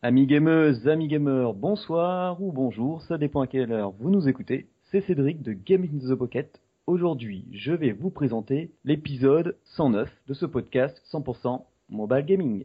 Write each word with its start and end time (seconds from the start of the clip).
Amis 0.00 0.26
gameuses, 0.28 0.86
amis 0.88 1.08
gamers, 1.08 1.54
bonsoir 1.54 2.40
ou 2.40 2.52
bonjour, 2.52 3.02
ça 3.02 3.18
dépend 3.18 3.40
à 3.40 3.48
quelle 3.48 3.72
heure 3.72 3.90
vous 3.98 4.10
nous 4.10 4.28
écoutez. 4.28 4.68
C'est 4.92 5.00
Cédric 5.00 5.42
de 5.42 5.52
Gaming 5.52 6.00
the 6.08 6.14
Pocket. 6.14 6.60
Aujourd'hui, 6.86 7.44
je 7.52 7.72
vais 7.72 7.90
vous 7.90 8.08
présenter 8.10 8.70
l'épisode 8.84 9.56
109 9.64 10.08
de 10.28 10.34
ce 10.34 10.46
podcast 10.46 11.02
100% 11.10 11.62
Mobile 11.90 12.24
Gaming. 12.26 12.64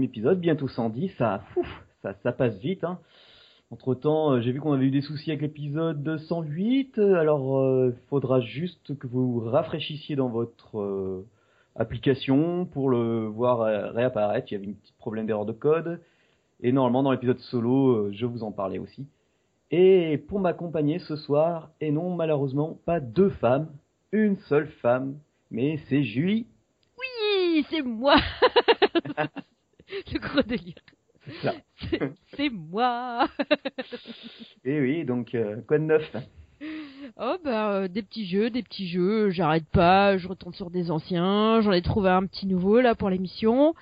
épisode, 0.00 0.40
bientôt 0.40 0.68
110, 0.68 1.08
ça, 1.18 1.42
ça, 2.02 2.14
ça 2.22 2.32
passe 2.32 2.56
vite. 2.58 2.84
Hein. 2.84 2.98
Entre 3.70 3.94
temps, 3.94 4.32
euh, 4.32 4.40
j'ai 4.40 4.52
vu 4.52 4.60
qu'on 4.60 4.72
avait 4.72 4.86
eu 4.86 4.90
des 4.90 5.00
soucis 5.00 5.30
avec 5.30 5.42
l'épisode 5.42 6.16
108, 6.28 6.98
euh, 6.98 7.14
alors 7.18 7.54
il 7.62 7.90
euh, 7.90 7.94
faudra 8.08 8.40
juste 8.40 8.96
que 8.98 9.06
vous 9.06 9.40
rafraîchissiez 9.40 10.16
dans 10.16 10.28
votre 10.28 11.24
application 11.76 12.66
pour 12.66 12.90
le 12.90 13.26
voir 13.26 13.92
réapparaître. 13.94 14.50
Il 14.50 14.54
y 14.54 14.56
avait 14.56 14.66
une 14.66 14.74
petite 14.76 14.96
problème 14.96 15.26
d'erreur 15.26 15.46
de 15.46 15.52
code. 15.52 16.00
Et 16.62 16.72
normalement, 16.72 17.02
dans 17.04 17.12
l'épisode 17.12 17.38
solo, 17.38 18.12
je 18.12 18.26
vous 18.26 18.42
en 18.42 18.52
parlais 18.52 18.78
aussi. 18.78 19.06
Et 19.70 20.18
pour 20.18 20.40
m'accompagner 20.40 20.98
ce 20.98 21.16
soir, 21.16 21.70
et 21.80 21.90
non 21.92 22.14
malheureusement 22.14 22.76
pas 22.84 22.98
deux 23.00 23.30
femmes, 23.30 23.68
une 24.12 24.36
seule 24.48 24.66
femme, 24.82 25.14
mais 25.52 25.78
c'est 25.88 26.02
Julie. 26.02 26.46
Oui, 26.98 27.64
c'est 27.70 27.82
moi. 27.82 28.16
le 30.12 30.18
gros 30.18 30.42
délire. 30.42 30.74
C'est 32.36 32.50
moi. 32.50 33.28
Et 34.64 34.72
eh 34.76 34.80
oui, 34.80 35.04
donc 35.04 35.34
euh, 35.34 35.56
quoi 35.66 35.78
de 35.78 35.84
neuf 35.84 36.10
hein 36.14 36.22
Oh 37.18 37.36
bah 37.44 37.72
euh, 37.72 37.88
des 37.88 38.02
petits 38.02 38.26
jeux, 38.26 38.50
des 38.50 38.62
petits 38.62 38.88
jeux, 38.88 39.30
j'arrête 39.30 39.64
pas, 39.72 40.18
je 40.18 40.28
retourne 40.28 40.52
sur 40.54 40.70
des 40.70 40.90
anciens, 40.90 41.60
j'en 41.62 41.72
ai 41.72 41.80
trouvé 41.82 42.10
un 42.10 42.26
petit 42.26 42.46
nouveau 42.46 42.80
là 42.80 42.94
pour 42.94 43.08
l'émission. 43.10 43.74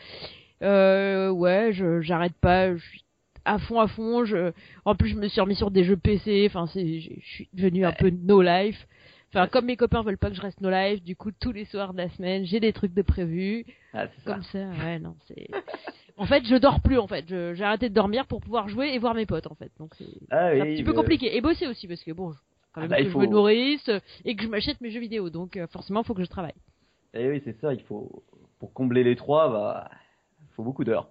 Euh, 0.62 1.31
ouais, 1.31 1.70
j'arrête 2.03 2.34
pas, 2.41 2.75
je 2.77 2.89
suis 2.89 3.05
à 3.45 3.59
fond 3.59 3.81
à 3.81 3.89
fond, 3.89 4.25
je 4.25 4.53
en 4.84 4.95
plus 4.95 5.09
je 5.11 5.17
me 5.17 5.27
suis 5.29 5.41
remis 5.41 5.56
sur 5.56 5.70
des 5.73 5.83
jeux 5.84 5.97
PC, 5.97 6.47
enfin 6.53 6.67
je 6.75 7.11
suis 7.20 7.48
devenu 7.53 7.84
un 7.84 7.91
bah, 7.91 7.97
peu 7.98 8.11
no 8.11 8.42
life. 8.42 8.86
Enfin, 9.34 9.47
comme 9.47 9.67
mes 9.67 9.77
copains 9.77 10.01
veulent 10.03 10.17
pas 10.19 10.31
que 10.31 10.37
je 10.37 10.41
reste 10.41 10.61
no 10.62 10.71
life, 10.71 11.03
du 11.05 11.15
coup, 11.15 11.31
tous 11.39 11.53
les 11.53 11.67
soirs 11.67 11.93
de 11.93 11.98
la 11.98 12.09
semaine, 12.11 12.45
j'ai 12.47 12.61
des 12.61 12.73
trucs 12.73 12.95
de 12.95 13.03
prévus. 13.03 13.67
Ah, 13.93 14.07
comme 14.25 14.43
ça. 14.45 14.73
ça, 14.75 14.85
ouais, 14.85 14.98
non, 14.98 15.17
c'est. 15.27 15.48
en 16.17 16.25
fait, 16.25 16.47
je 16.47 16.57
dors 16.57 16.81
plus, 16.81 16.98
en 16.98 17.07
fait. 17.07 17.27
J'ai 17.29 17.62
arrêté 17.62 17.91
de 17.91 17.95
dormir 17.95 18.27
pour 18.27 18.41
pouvoir 18.41 18.69
jouer 18.70 18.89
et 18.95 18.98
voir 18.98 19.15
mes 19.15 19.27
potes, 19.27 19.47
en 19.48 19.55
fait. 19.55 19.70
Donc, 19.79 19.91
c'est 19.98 20.07
ah 20.31 20.47
un 20.48 20.65
petit 20.65 20.83
peu 20.85 20.95
compliqué. 20.95 21.37
Et 21.37 21.43
bosser 21.43 21.67
aussi, 21.67 21.87
parce 21.87 22.03
que 22.03 22.12
bon, 22.12 22.35
quand 22.73 22.81
même 22.81 22.91
ah 22.93 22.97
bah, 22.97 23.03
que 23.03 23.11
je 23.11 23.19
me 23.19 23.27
nourrisse 23.27 23.91
et 24.25 24.35
que 24.35 24.43
je 24.45 24.48
m'achète 24.48 24.81
mes 24.81 24.91
jeux 24.91 25.01
vidéo. 25.01 25.29
Donc, 25.29 25.59
euh, 25.59 25.67
forcément, 25.67 26.01
il 26.03 26.07
faut 26.07 26.14
que 26.14 26.23
je 26.23 26.31
travaille. 26.31 26.55
Et 27.13 27.25
eh 27.25 27.29
oui, 27.31 27.42
c'est 27.45 27.58
ça, 27.61 27.75
il 27.75 27.83
faut. 27.83 28.23
Pour 28.58 28.73
combler 28.73 29.05
les 29.05 29.14
trois, 29.14 29.51
bah, 29.51 29.91
faut 30.57 30.63
beaucoup 30.64 30.85
d'heures. 30.85 31.11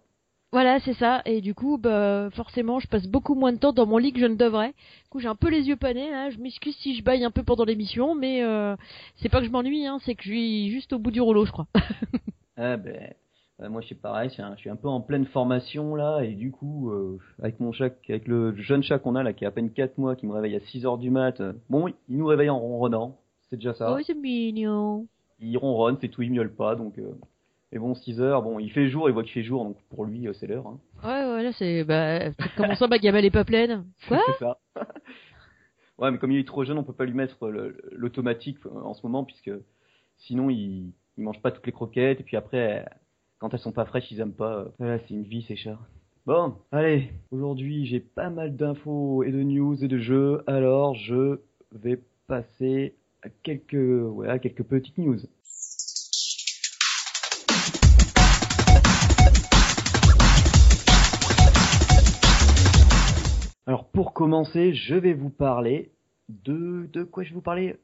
Voilà, 0.53 0.79
c'est 0.79 0.93
ça. 0.93 1.21
Et 1.25 1.41
du 1.41 1.53
coup, 1.53 1.77
bah, 1.77 2.29
forcément, 2.31 2.79
je 2.79 2.87
passe 2.87 3.05
beaucoup 3.07 3.35
moins 3.35 3.51
de 3.51 3.57
temps 3.57 3.73
dans 3.73 3.85
mon 3.85 3.97
lit 3.97 4.13
que 4.13 4.19
je 4.19 4.25
ne 4.25 4.35
devrais. 4.37 4.69
Du 4.69 5.09
coup, 5.09 5.19
j'ai 5.19 5.27
un 5.27 5.35
peu 5.35 5.49
les 5.49 5.67
yeux 5.67 5.75
panés. 5.75 6.13
Hein. 6.13 6.29
Je 6.31 6.39
m'excuse 6.39 6.75
si 6.77 6.95
je 6.95 7.03
baille 7.03 7.25
un 7.25 7.31
peu 7.31 7.43
pendant 7.43 7.65
l'émission, 7.65 8.15
mais 8.15 8.43
euh, 8.43 8.75
c'est 9.17 9.27
pas 9.27 9.41
que 9.41 9.45
je 9.45 9.51
m'ennuie, 9.51 9.85
hein. 9.85 9.99
c'est 10.05 10.15
que 10.15 10.23
je 10.23 10.29
suis 10.29 10.69
juste 10.71 10.93
au 10.93 10.99
bout 10.99 11.11
du 11.11 11.19
rouleau, 11.19 11.45
je 11.45 11.51
crois. 11.51 11.67
ah 12.57 12.77
ben, 12.77 13.13
bah, 13.59 13.67
moi, 13.67 13.81
c'est 13.87 13.99
pareil. 13.99 14.29
je 14.29 14.55
suis 14.59 14.69
un 14.69 14.75
peu 14.77 14.87
en 14.87 15.01
pleine 15.01 15.25
formation 15.25 15.95
là, 15.95 16.21
et 16.21 16.33
du 16.33 16.51
coup, 16.53 16.91
euh, 16.91 17.19
avec 17.41 17.59
mon 17.59 17.73
chat, 17.73 17.93
avec 18.07 18.25
le 18.27 18.55
jeune 18.55 18.83
chat 18.83 18.99
qu'on 18.99 19.15
a 19.15 19.23
là, 19.23 19.33
qui 19.33 19.43
a 19.43 19.49
à 19.49 19.51
peine 19.51 19.71
4 19.73 19.97
mois, 19.97 20.15
qui 20.15 20.27
me 20.27 20.33
réveille 20.33 20.55
à 20.55 20.61
6 20.61 20.85
heures 20.85 20.97
du 20.97 21.09
mat. 21.09 21.41
Euh, 21.41 21.51
bon, 21.69 21.89
il 22.07 22.17
nous 22.17 22.25
réveille 22.27 22.49
en 22.49 22.59
ronronnant. 22.59 23.17
C'est 23.49 23.57
déjà 23.57 23.73
ça. 23.73 23.93
Oh, 23.93 24.01
c'est 24.05 24.13
mignon. 24.15 25.07
Il 25.41 25.57
ronronne, 25.57 25.97
c'est 25.99 26.07
tout, 26.07 26.21
il 26.21 26.31
miaule 26.31 26.55
pas, 26.55 26.75
donc 26.75 26.95
et 27.73 27.79
bon, 27.79 27.93
6 27.95 28.21
heures, 28.21 28.43
bon, 28.43 28.59
il 28.59 28.71
fait 28.71 28.89
jour, 28.89 29.09
il 29.09 29.13
voit 29.13 29.23
qu'il 29.23 29.33
fait 29.33 29.43
jour, 29.43 29.65
donc 29.65 29.75
pour 29.89 30.05
lui, 30.05 30.27
euh, 30.27 30.33
c'est 30.33 30.47
l'heure. 30.47 30.67
Hein. 30.67 30.79
Ouais, 31.03 31.31
ouais, 31.33 31.43
là, 31.43 31.51
c'est. 31.53 31.83
Bah, 31.83 32.31
comment 32.55 32.75
ça, 32.75 32.87
ma 32.87 32.97
gamelle 32.97 33.25
est 33.25 33.31
pas 33.31 33.43
pleine 33.43 33.83
Quoi 34.07 34.21
C'est 34.27 34.39
ça. 34.39 34.57
ouais, 35.97 36.09
mais 36.11 36.17
comme 36.17 36.31
il 36.31 36.39
est 36.39 36.47
trop 36.47 36.63
jeune, 36.63 36.77
on 36.77 36.83
peut 36.83 36.93
pas 36.93 37.05
lui 37.05 37.13
mettre 37.13 37.49
l'automatique 37.91 38.57
euh, 38.65 38.79
en 38.83 38.93
ce 38.93 39.05
moment, 39.05 39.25
puisque 39.25 39.51
sinon, 40.17 40.49
il, 40.49 40.91
mange 41.17 41.41
pas 41.41 41.51
toutes 41.51 41.65
les 41.65 41.73
croquettes, 41.73 42.21
et 42.21 42.23
puis 42.23 42.37
après, 42.37 42.85
quand 43.39 43.53
elles 43.53 43.59
sont 43.59 43.73
pas 43.73 43.85
fraîches, 43.85 44.11
ils 44.11 44.21
aiment 44.21 44.31
pas. 44.33 44.59
Euh. 44.61 44.65
Voilà, 44.79 44.99
c'est 44.99 45.13
une 45.13 45.23
vie, 45.23 45.43
c'est 45.45 45.57
cher. 45.57 45.77
Bon, 46.25 46.55
allez, 46.71 47.11
aujourd'hui, 47.31 47.85
j'ai 47.85 47.99
pas 47.99 48.29
mal 48.29 48.55
d'infos 48.55 49.23
et 49.23 49.31
de 49.31 49.43
news 49.43 49.81
et 49.83 49.87
de 49.89 49.97
jeux, 49.97 50.41
alors 50.47 50.93
je 50.95 51.39
vais 51.73 51.99
passer 52.27 52.95
à 53.23 53.29
quelques, 53.43 53.75
voilà, 53.75 54.33
à 54.33 54.39
quelques 54.39 54.63
petites 54.63 54.97
news. 54.97 55.17
commencer, 64.17 64.73
je 64.73 64.95
vais 64.95 65.13
vous 65.13 65.29
parler 65.29 65.91
de, 66.27 66.89
de 66.91 67.03
quoi 67.03 67.21
je 67.21 67.29
vais 67.29 67.35
vous 67.35 67.41
parler 67.41 67.75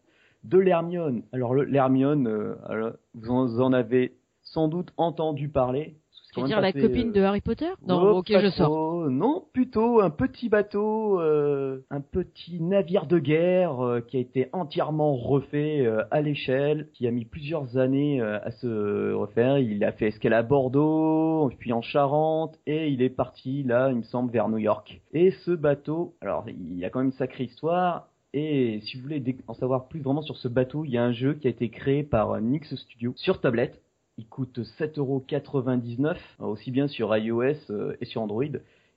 De 0.44 0.58
l'Hermione. 0.58 1.22
Alors 1.32 1.54
l'Hermione, 1.54 2.26
euh, 2.28 2.90
vous 3.14 3.62
en 3.62 3.72
avez 3.72 4.18
sans 4.42 4.68
doute 4.68 4.92
entendu 4.98 5.48
parler, 5.48 5.96
tu 6.34 6.42
veux 6.42 6.48
dire 6.48 6.62
la 6.62 6.74
copine 6.74 7.12
de 7.12 7.20
euh, 7.22 7.28
Harry 7.28 7.42
Potter 7.42 7.70
Non, 7.88 8.18
ok, 8.18 8.28
je 8.42 8.50
sors. 8.50 9.08
Non, 9.10 9.44
plutôt 9.54 10.02
un 10.02 10.10
petit 10.10 10.50
bateau, 10.50 11.20
euh, 11.22 11.82
un 11.92 12.02
petit 12.02 12.60
navire 12.60 13.06
de 13.06 13.20
guerre 13.20 13.80
euh, 13.82 14.02
qui 14.02 14.18
a 14.18 14.20
été 14.20 14.48
entièrement 14.52 15.16
refait 15.16 15.88
à 16.10 16.22
l'échelle, 16.22 16.90
qui 16.94 17.08
a 17.08 17.12
mis 17.12 17.26
plusieurs 17.26 17.78
années 17.78 18.22
à 18.22 18.52
se 18.52 19.14
refaire. 19.14 19.60
Il 19.60 19.84
a 19.84 19.92
fait 19.92 20.08
escale 20.08 20.34
à 20.34 20.42
Bordeaux, 20.42 21.50
puis 21.60 21.72
en 21.72 21.82
Charente, 21.82 22.58
et 22.66 22.88
il 22.90 23.02
est 23.02 23.10
parti 23.10 23.64
là, 23.64 23.90
il 23.92 23.98
me 23.98 24.04
semble, 24.04 24.32
vers 24.32 24.50
New 24.50 24.58
York. 24.58 25.02
Et 25.14 25.32
ce 25.46 25.52
bateau, 25.52 26.14
alors 26.22 26.46
il 26.48 26.78
y 26.80 26.86
a 26.86 26.90
quand 26.90 27.00
même 27.00 27.08
une 27.10 27.14
sacrée 27.14 27.44
histoire. 27.44 28.08
Et 28.34 28.80
si 28.86 28.98
vous 28.98 29.04
voulez 29.04 29.24
en 29.48 29.54
savoir 29.54 29.88
plus 29.88 30.00
vraiment 30.02 30.24
sur 30.24 30.38
ce 30.38 30.48
bateau, 30.48 30.84
il 30.86 30.92
y 30.92 30.98
a 30.98 31.04
un 31.04 31.12
jeu 31.12 31.36
qui 31.36 31.46
a 31.46 31.52
été 31.52 31.70
créé 31.70 32.02
par 32.02 32.40
Nix 32.42 32.74
Studio 32.74 33.14
sur 33.16 33.40
tablette 33.40 33.80
il 34.20 34.28
coûte 34.28 34.60
7,99€, 34.80 36.06
hein, 36.40 36.46
aussi 36.46 36.70
bien 36.72 36.88
sur 36.88 37.16
iOS 37.18 37.42
euh, 37.72 37.96
et 38.02 38.06
sur 38.06 38.22
Android. 38.22 38.44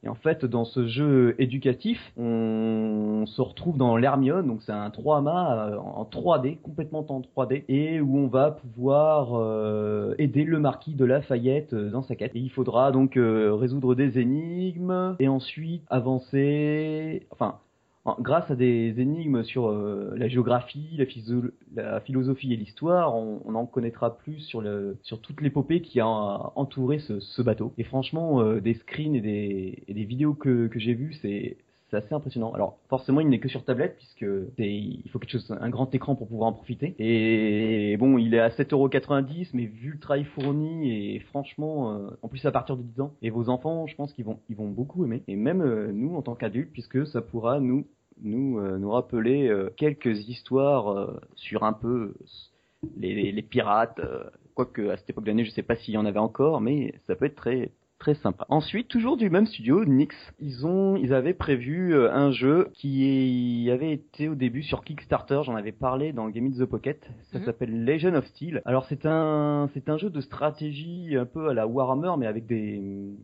Et 0.02 0.08
en 0.08 0.14
fait, 0.14 0.44
dans 0.44 0.64
ce 0.66 0.86
jeu 0.86 1.34
éducatif, 1.38 1.98
on 2.18 3.24
se 3.26 3.40
retrouve 3.40 3.78
dans 3.78 3.96
l'Hermione, 3.96 4.46
donc 4.46 4.62
c'est 4.62 4.72
un 4.72 4.90
3 4.90 5.22
ma 5.22 5.68
euh, 5.68 5.78
en 5.78 6.04
3D, 6.04 6.58
complètement 6.60 7.04
en 7.08 7.20
3D, 7.22 7.64
et 7.68 8.00
où 8.02 8.18
on 8.18 8.26
va 8.28 8.50
pouvoir 8.52 9.30
euh, 9.34 10.14
aider 10.18 10.44
le 10.44 10.60
marquis 10.60 10.94
de 10.94 11.04
Lafayette 11.06 11.74
dans 11.74 12.02
sa 12.02 12.14
quête. 12.14 12.36
Et 12.36 12.40
il 12.40 12.50
faudra 12.50 12.92
donc 12.92 13.12
résoudre 13.16 13.94
des 13.94 14.18
énigmes, 14.18 15.16
et 15.18 15.28
ensuite 15.28 15.82
avancer, 15.88 17.26
enfin, 17.30 17.58
grâce 18.20 18.50
à 18.50 18.54
des 18.56 18.94
énigmes 19.00 19.42
sur 19.42 19.68
euh, 19.68 20.14
la 20.16 20.28
géographie, 20.28 20.98
la, 21.74 22.00
philosophie 22.00 22.52
et 22.52 22.56
l'histoire, 22.56 23.16
on, 23.16 23.42
en 23.54 23.66
connaîtra 23.66 24.16
plus 24.18 24.40
sur, 24.40 24.60
le, 24.60 24.96
sur 25.02 25.20
toute 25.20 25.40
l'épopée 25.40 25.80
qui 25.80 25.98
a 26.00 26.06
entouré 26.06 26.98
ce, 26.98 27.42
bateau. 27.42 27.72
Et 27.78 27.84
franchement, 27.84 28.40
euh, 28.40 28.60
des 28.60 28.74
screens 28.74 29.14
et 29.16 29.20
des, 29.20 30.04
vidéos 30.04 30.34
que, 30.34 30.70
j'ai 30.76 30.94
vues, 30.94 31.14
c'est 31.20 31.56
assez 31.92 32.12
impressionnant. 32.14 32.52
Alors 32.52 32.76
forcément, 32.90 33.20
il 33.20 33.28
n'est 33.30 33.38
que 33.38 33.48
sur 33.48 33.64
tablette 33.64 33.96
puisque 33.96 34.26
il 34.58 35.02
faut 35.10 35.18
quelque 35.18 35.30
chose, 35.32 35.56
un 35.58 35.70
grand 35.70 35.94
écran 35.94 36.14
pour 36.14 36.28
pouvoir 36.28 36.50
en 36.50 36.52
profiter. 36.52 36.94
Et 36.98 37.96
bon, 37.96 38.18
il 38.18 38.34
est 38.34 38.38
à 38.40 38.50
7,90€, 38.50 39.48
mais 39.54 39.64
vu 39.64 39.92
le 39.92 39.98
travail 39.98 40.24
fourni 40.24 40.92
et 41.14 41.20
franchement, 41.30 41.94
euh, 41.94 42.08
en 42.20 42.28
plus 42.28 42.44
à 42.44 42.50
partir 42.52 42.76
de 42.76 42.82
10 42.82 43.00
ans, 43.00 43.14
et 43.22 43.30
vos 43.30 43.48
enfants, 43.48 43.86
je 43.86 43.96
pense 43.96 44.12
qu'ils 44.12 44.26
vont, 44.26 44.38
beaucoup 44.50 45.06
aimer. 45.06 45.22
Et 45.26 45.36
même 45.36 45.90
nous 45.92 46.14
en 46.16 46.20
tant 46.22 46.34
qu'adultes, 46.34 46.70
puisque 46.70 47.06
ça 47.06 47.22
pourra 47.22 47.60
nous 47.60 47.86
nous, 48.22 48.58
euh, 48.58 48.78
nous 48.78 48.90
rappeler 48.90 49.48
euh, 49.48 49.70
quelques 49.76 50.28
histoires 50.28 50.92
euh, 50.92 51.20
sur 51.34 51.64
un 51.64 51.72
peu 51.72 52.14
les, 52.96 53.14
les, 53.14 53.32
les 53.32 53.42
pirates, 53.42 54.00
quoique 54.54 54.88
à 54.90 54.96
cette 54.96 55.10
époque 55.10 55.24
de 55.24 55.30
l'année, 55.30 55.44
je 55.44 55.50
ne 55.50 55.54
sais 55.54 55.62
pas 55.62 55.76
s'il 55.76 55.94
y 55.94 55.98
en 55.98 56.06
avait 56.06 56.18
encore, 56.18 56.60
mais 56.60 56.94
ça 57.06 57.14
peut 57.16 57.26
être 57.26 57.36
très 57.36 57.72
très 57.98 58.14
sympa. 58.16 58.44
Ensuite, 58.50 58.88
toujours 58.88 59.16
du 59.16 59.30
même 59.30 59.46
studio, 59.46 59.82
Nix, 59.86 60.14
ils 60.38 60.66
ont, 60.66 60.96
ils 60.96 61.14
avaient 61.14 61.32
prévu 61.32 61.96
un 61.96 62.30
jeu 62.30 62.68
qui 62.74 63.70
avait 63.72 63.90
été 63.90 64.28
au 64.28 64.34
début 64.34 64.62
sur 64.62 64.84
Kickstarter. 64.84 65.40
J'en 65.46 65.56
avais 65.56 65.72
parlé 65.72 66.12
dans 66.12 66.28
Game 66.28 66.44
in 66.46 66.62
the 66.62 66.66
Pocket. 66.66 67.00
Ça 67.32 67.38
mhm. 67.38 67.44
s'appelle 67.46 67.84
Legend 67.86 68.14
of 68.14 68.26
Steel. 68.26 68.60
Alors 68.66 68.84
c'est 68.90 69.06
un, 69.06 69.70
c'est 69.72 69.88
un 69.88 69.96
jeu 69.96 70.10
de 70.10 70.20
stratégie 70.20 71.16
un 71.16 71.24
peu 71.24 71.48
à 71.48 71.54
la 71.54 71.66
Warhammer, 71.66 72.12
mais 72.18 72.26
avec 72.26 72.44
des 72.44 73.14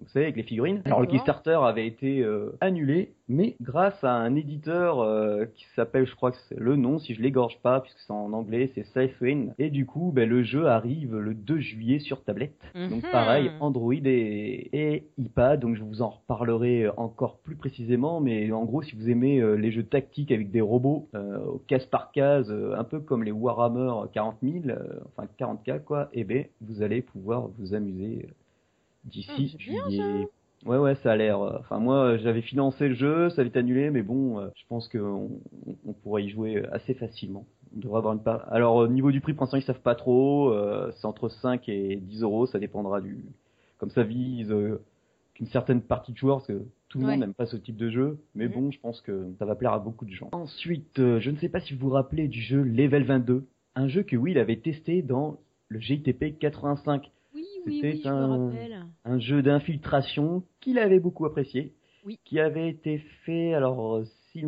vous 0.00 0.08
savez, 0.08 0.26
avec 0.26 0.36
les 0.36 0.42
figurines. 0.42 0.80
Alors 0.84 1.00
le 1.00 1.06
Kickstarter 1.06 1.58
avait 1.62 1.86
été 1.86 2.20
euh, 2.22 2.56
annulé, 2.60 3.12
mais 3.28 3.56
grâce 3.60 4.02
à 4.04 4.12
un 4.12 4.34
éditeur 4.36 5.00
euh, 5.00 5.44
qui 5.54 5.64
s'appelle, 5.76 6.06
je 6.06 6.14
crois 6.14 6.30
que 6.30 6.36
c'est 6.48 6.58
le 6.58 6.76
nom, 6.76 6.98
si 6.98 7.14
je 7.14 7.22
l'égorge 7.22 7.58
pas, 7.62 7.80
puisque 7.80 7.98
c'est 8.00 8.12
en 8.12 8.32
anglais, 8.32 8.70
c'est 8.74 8.84
Safewin. 8.84 9.48
Et 9.58 9.70
du 9.70 9.86
coup, 9.86 10.12
ben, 10.14 10.28
le 10.28 10.42
jeu 10.42 10.66
arrive 10.66 11.16
le 11.16 11.34
2 11.34 11.58
juillet 11.58 11.98
sur 11.98 12.22
tablette. 12.22 12.58
Mhm. 12.74 12.88
Donc 12.88 13.10
pareil, 13.10 13.50
Android 13.60 13.94
et, 14.04 15.02
iPad, 15.18 15.60
donc 15.60 15.76
je 15.76 15.82
vous 15.82 16.02
en 16.02 16.10
reparlerai 16.10 16.86
euh, 16.86 16.92
encore 16.96 17.38
plus 17.38 17.56
précisément, 17.56 18.20
mais 18.20 18.50
en 18.52 18.64
gros, 18.64 18.82
si 18.82 18.96
vous 18.96 19.10
aimez 19.10 19.42
les 19.56 19.70
jeux 19.72 19.82
tactiques 19.84 20.32
avec 20.32 20.50
des 20.50 20.60
robots, 20.60 21.08
case 21.66 21.84
par 21.86 22.12
case, 22.12 22.52
un 22.76 22.84
peu 22.84 23.00
comme 23.00 23.24
les 23.24 23.32
Warhammer 23.32 23.92
40 24.12 24.36
000, 24.42 24.78
enfin 25.16 25.28
40K 25.38 25.82
quoi, 25.82 26.08
et 26.12 26.20
eh 26.20 26.24
ben 26.24 26.44
vous 26.60 26.82
allez 26.82 27.02
pouvoir 27.02 27.48
vous 27.58 27.74
amuser 27.74 28.28
d'ici 29.08 29.56
ah, 29.84 30.22
Ouais 30.66 30.76
ouais 30.76 30.94
ça 31.02 31.12
a 31.12 31.16
l'air. 31.16 31.40
Euh, 31.40 31.56
enfin 31.60 31.78
moi 31.78 32.04
euh, 32.12 32.18
j'avais 32.18 32.40
financé 32.42 32.88
le 32.88 32.94
jeu, 32.94 33.30
ça 33.30 33.42
été 33.42 33.58
annulé, 33.60 33.90
mais 33.90 34.02
bon 34.02 34.40
euh, 34.40 34.48
je 34.56 34.62
pense 34.68 34.88
qu'on 34.88 35.30
on 35.86 35.92
pourrait 35.92 36.24
y 36.24 36.30
jouer 36.30 36.64
assez 36.72 36.94
facilement. 36.94 37.46
On 37.76 37.80
devrait 37.80 37.98
avoir 37.98 38.14
une 38.14 38.22
part. 38.22 38.50
Alors 38.52 38.74
au 38.76 38.88
niveau 38.88 39.12
du 39.12 39.20
prix 39.20 39.34
pour 39.34 39.44
l'instant 39.44 39.56
ils 39.56 39.62
savent 39.62 39.80
pas 39.82 39.94
trop. 39.94 40.52
c'est 40.96 41.06
entre 41.06 41.28
5 41.28 41.68
et 41.68 41.96
10 41.96 42.22
euros, 42.22 42.46
ça 42.46 42.58
dépendra 42.58 43.00
du. 43.00 43.24
Comme 43.78 43.90
ça 43.90 44.02
vise 44.02 44.52
qu'une 45.34 45.46
certaine 45.46 45.80
partie 45.80 46.10
de 46.12 46.16
joueurs 46.18 46.38
parce 46.38 46.48
que 46.48 46.62
tout 46.88 46.98
le 46.98 47.06
monde 47.06 47.20
n'aime 47.20 47.34
pas 47.34 47.46
ce 47.46 47.56
type 47.56 47.76
de 47.76 47.90
jeu, 47.90 48.18
mais 48.34 48.46
mm. 48.48 48.52
bon, 48.52 48.70
je 48.72 48.80
pense 48.80 49.00
que 49.02 49.28
ça 49.38 49.44
va 49.44 49.54
plaire 49.54 49.72
à 49.74 49.78
beaucoup 49.78 50.04
de 50.04 50.10
gens. 50.10 50.30
Ensuite, 50.32 50.90
je 50.96 51.30
ne 51.30 51.36
sais 51.36 51.48
pas 51.48 51.60
si 51.60 51.74
vous 51.74 51.88
vous 51.88 51.94
rappelez 51.94 52.26
du 52.26 52.40
jeu 52.42 52.60
Level 52.62 53.04
22, 53.04 53.44
un 53.76 53.86
jeu 53.86 54.02
que 54.02 54.16
Will 54.16 54.36
avait 54.38 54.56
testé 54.56 55.02
dans 55.02 55.38
le 55.68 55.78
JTP 55.78 56.36
85. 56.40 57.08
C'était 57.70 58.08
un, 58.08 59.18
jeu 59.18 59.42
d'infiltration 59.42 60.42
qu'il 60.60 60.78
avait 60.78 61.00
beaucoup 61.00 61.26
apprécié, 61.26 61.74
qui 62.24 62.40
avait 62.40 62.68
été 62.68 62.98
fait, 63.24 63.54
alors, 63.54 64.02
si 64.32 64.42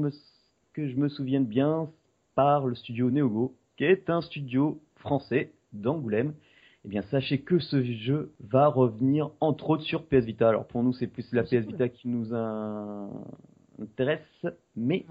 que 0.73 0.89
je 0.89 0.97
me 0.97 1.09
souvienne 1.09 1.47
bien, 1.47 1.91
par 2.35 2.67
le 2.67 2.75
studio 2.75 3.11
Neogo, 3.11 3.55
qui 3.77 3.85
est 3.85 4.09
un 4.09 4.21
studio 4.23 4.81
français 4.97 5.53
d'Angoulême. 5.73 6.35
Eh 6.85 6.89
bien, 6.89 7.03
sachez 7.11 7.41
que 7.41 7.59
ce 7.59 7.83
jeu 7.83 8.33
va 8.41 8.69
revenir, 8.69 9.31
entre 9.41 9.71
autres, 9.71 9.83
sur 9.83 10.07
PS 10.07 10.25
Vita. 10.25 10.49
Alors, 10.49 10.67
pour 10.67 10.83
nous, 10.83 10.93
c'est 10.95 11.07
plus 11.09 11.31
la 11.33 11.43
PS 11.43 11.67
Vita 11.67 11.89
qui 11.89 12.09
nous 12.09 12.33
intéresse, 13.81 14.47
mais 14.77 15.05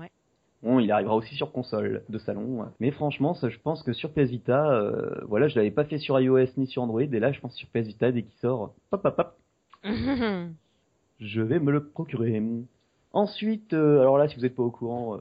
Bon, 0.61 0.79
il 0.79 0.91
arrivera 0.91 1.15
aussi 1.15 1.35
sur 1.35 1.51
console 1.53 2.03
de 2.09 2.17
salon. 2.17 2.63
Hein. 2.63 2.73
Mais 2.81 2.91
franchement, 2.91 3.33
ça, 3.33 3.47
je 3.47 3.57
pense 3.59 3.81
que 3.81 3.93
sur 3.93 4.11
PS 4.11 4.29
Vita, 4.29 4.69
euh, 4.71 5.15
voilà, 5.25 5.47
je 5.47 5.55
l'avais 5.55 5.71
pas 5.71 5.85
fait 5.85 5.99
sur 5.99 6.19
iOS 6.19 6.39
ni 6.57 6.67
sur 6.67 6.83
Android, 6.83 7.01
et 7.01 7.19
là, 7.19 7.31
je 7.31 7.39
pense 7.39 7.53
sur 7.55 7.67
PS 7.69 7.87
Vita, 7.87 8.11
dès 8.11 8.23
qu'il 8.23 8.37
sort, 8.41 8.73
pop, 8.89 9.01
pop, 9.01 9.15
hop. 9.17 9.35
je 11.21 11.41
vais 11.41 11.59
me 11.59 11.71
le 11.71 11.85
procurer. 11.85 12.43
Ensuite, 13.13 13.73
euh, 13.73 14.01
alors 14.01 14.17
là, 14.17 14.27
si 14.27 14.35
vous 14.35 14.41
n'êtes 14.41 14.55
pas 14.55 14.63
au 14.63 14.69
courant, 14.69 15.15
euh, 15.15 15.19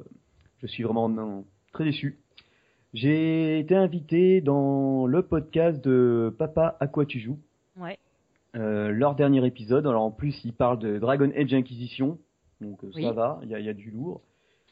je 0.60 0.66
suis 0.66 0.82
vraiment 0.82 1.44
très 1.72 1.84
déçu. 1.84 2.18
J'ai 2.94 3.60
été 3.60 3.76
invité 3.76 4.40
dans 4.40 5.06
le 5.06 5.22
podcast 5.22 5.82
de 5.84 6.34
Papa 6.36 6.76
à 6.80 6.88
quoi 6.88 7.06
tu 7.06 7.20
joues. 7.20 7.38
Ouais. 7.78 7.96
leur 8.54 9.14
dernier 9.14 9.46
épisode, 9.46 9.86
alors 9.86 10.02
en 10.02 10.10
plus, 10.10 10.34
ils 10.44 10.52
parlent 10.52 10.80
de 10.80 10.98
Dragon 10.98 11.30
Age 11.36 11.54
Inquisition, 11.54 12.18
donc 12.60 12.80
ça 13.00 13.12
va, 13.12 13.38
il 13.44 13.50
y 13.50 13.68
a 13.68 13.72
du 13.74 13.92
lourd. 13.92 14.20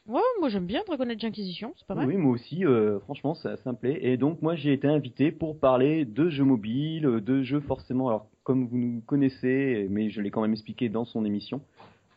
Ouais, 0.07 0.21
moi 0.39 0.47
j'aime 0.47 0.65
bien 0.65 0.83
Dragon 0.87 1.09
Age 1.09 1.21
Inquisition, 1.25 1.73
c'est 1.77 1.85
pas 1.85 1.93
mal. 1.93 2.07
Oui, 2.07 2.15
moi 2.15 2.31
aussi, 2.31 2.63
euh, 2.65 2.99
franchement, 3.01 3.35
ça, 3.35 3.55
me 3.65 3.73
plaît. 3.73 3.99
Et 4.01 4.15
donc, 4.15 4.41
moi 4.41 4.55
j'ai 4.55 4.71
été 4.71 4.87
invité 4.87 5.33
pour 5.33 5.59
parler 5.59 6.05
de 6.05 6.29
jeux 6.29 6.45
mobiles, 6.45 7.05
euh, 7.05 7.19
de 7.21 7.43
jeux 7.43 7.59
forcément, 7.59 8.07
alors 8.07 8.27
comme 8.45 8.67
vous 8.67 8.77
nous 8.77 9.01
connaissez, 9.01 9.85
mais 9.89 10.09
je 10.09 10.21
l'ai 10.21 10.31
quand 10.31 10.41
même 10.41 10.53
expliqué 10.53 10.87
dans 10.87 11.03
son 11.03 11.25
émission, 11.25 11.59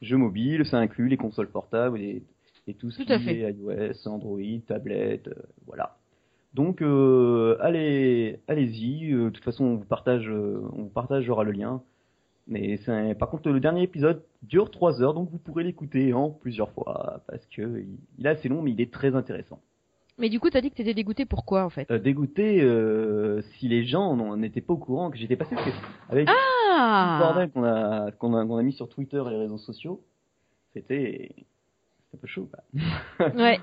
jeux 0.03 0.19
mobiles, 0.19 0.65
ça 0.67 0.79
inclut 0.79 1.09
les 1.09 1.17
consoles 1.17 1.49
portables 1.51 2.01
et, 2.01 2.23
et 2.69 2.75
tout 2.75 2.93
ce 2.93 3.03
qui 3.03 3.13
est 3.13 3.57
iOS, 3.57 4.07
Android, 4.09 4.39
tablette, 4.69 5.27
euh, 5.27 5.35
voilà. 5.67 5.97
Donc, 6.55 6.83
allez, 6.83 8.41
allez-y. 8.49 9.11
De 9.13 9.31
toute 9.31 9.45
façon, 9.45 9.65
on 9.67 9.77
vous 9.77 9.85
partage, 9.85 10.29
on 10.29 10.83
vous 10.83 10.91
partagera 10.93 11.43
le 11.45 11.53
lien 11.53 11.81
mais 12.47 12.79
c'est 12.85 13.15
par 13.15 13.29
contre 13.29 13.51
le 13.51 13.61
dernier 13.61 13.83
épisode 13.83 14.23
dure 14.43 14.71
3 14.71 15.03
heures, 15.03 15.15
donc 15.15 15.31
vous 15.31 15.39
pourrez 15.39 15.65
l'écouter 15.65 16.13
en 16.13 16.31
plusieurs 16.31 16.71
fois 16.73 17.21
parce 17.27 17.45
que 17.47 17.85
il, 18.19 18.27
est 18.27 18.29
assez 18.29 18.49
long, 18.49 18.63
mais 18.63 18.73
il 18.73 18.81
est 18.81 18.93
très 18.93 19.15
intéressant. 19.15 19.61
Mais 20.19 20.29
du 20.29 20.39
coup, 20.39 20.51
t'as 20.51 20.61
dit 20.61 20.71
que 20.71 20.77
t'étais 20.77 20.93
dégoûté. 20.95 21.25
Pourquoi 21.25 21.65
en 21.65 21.71
fait 21.71 21.91
euh, 21.91 21.99
Dégoûté 21.99 22.61
euh, 22.63 23.41
si 23.59 23.69
les 23.69 23.85
gens 23.85 24.37
n'étaient 24.37 24.61
pas 24.61 24.75
au 24.75 24.79
courant 24.79 25.11
que 25.11 25.17
j'étais 25.17 25.37
passé 25.37 25.57
avec 26.09 26.29
ah 26.31 27.19
le 27.21 27.23
bordel 27.47 28.17
qu'on 28.19 28.35
a, 28.35 28.41
a, 28.43 28.63
mis 28.63 28.73
sur 28.73 28.89
Twitter 28.89 29.23
et 29.27 29.31
les 29.31 29.37
réseaux 29.37 29.57
sociaux. 29.59 30.01
C'était 30.73 31.31
un 32.15 32.19
peu 32.19 32.27
chaud. 32.27 32.49
Ouais. 33.21 33.61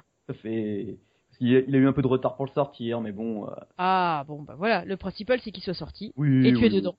Il 1.40 1.56
a, 1.76 1.78
eu 1.78 1.88
un 1.88 1.94
peu 1.94 2.02
de 2.02 2.08
retard 2.08 2.36
pour 2.36 2.46
le 2.46 2.52
sortir, 2.52 3.00
mais 3.02 3.12
bon. 3.12 3.46
Euh, 3.48 3.52
ah 3.78 4.24
bon, 4.28 4.42
bah 4.42 4.56
voilà. 4.58 4.84
Le 4.86 4.98
principal, 4.98 5.40
c'est 5.44 5.52
qu'il 5.52 5.64
soit 5.64 5.76
sorti 5.76 6.08
et 6.18 6.54
tu 6.54 6.66
es 6.66 6.70
dedans. 6.70 6.96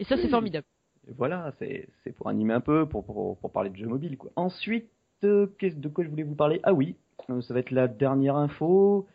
Et 0.00 0.04
ça, 0.04 0.16
c'est 0.16 0.28
formidable 0.28 0.66
voilà, 1.14 1.52
c'est 1.60 1.86
pour 2.16 2.28
animer 2.28 2.54
un 2.54 2.60
peu, 2.60 2.86
pour, 2.86 3.38
parler 3.52 3.70
de 3.70 3.76
jeux 3.76 3.86
mobiles. 3.86 4.16
Quoi. 4.16 4.30
Ensuite, 4.36 4.88
euh, 5.24 5.46
ce 5.60 5.66
de 5.68 5.88
quoi 5.88 6.04
je 6.04 6.10
voulais 6.10 6.24
vous 6.24 6.34
parler 6.34 6.60
Ah 6.62 6.74
oui, 6.74 6.96
euh, 7.30 7.40
ça 7.42 7.54
va 7.54 7.60
être 7.60 7.70
la 7.70 7.88
dernière 7.88 8.36
info. 8.36 9.06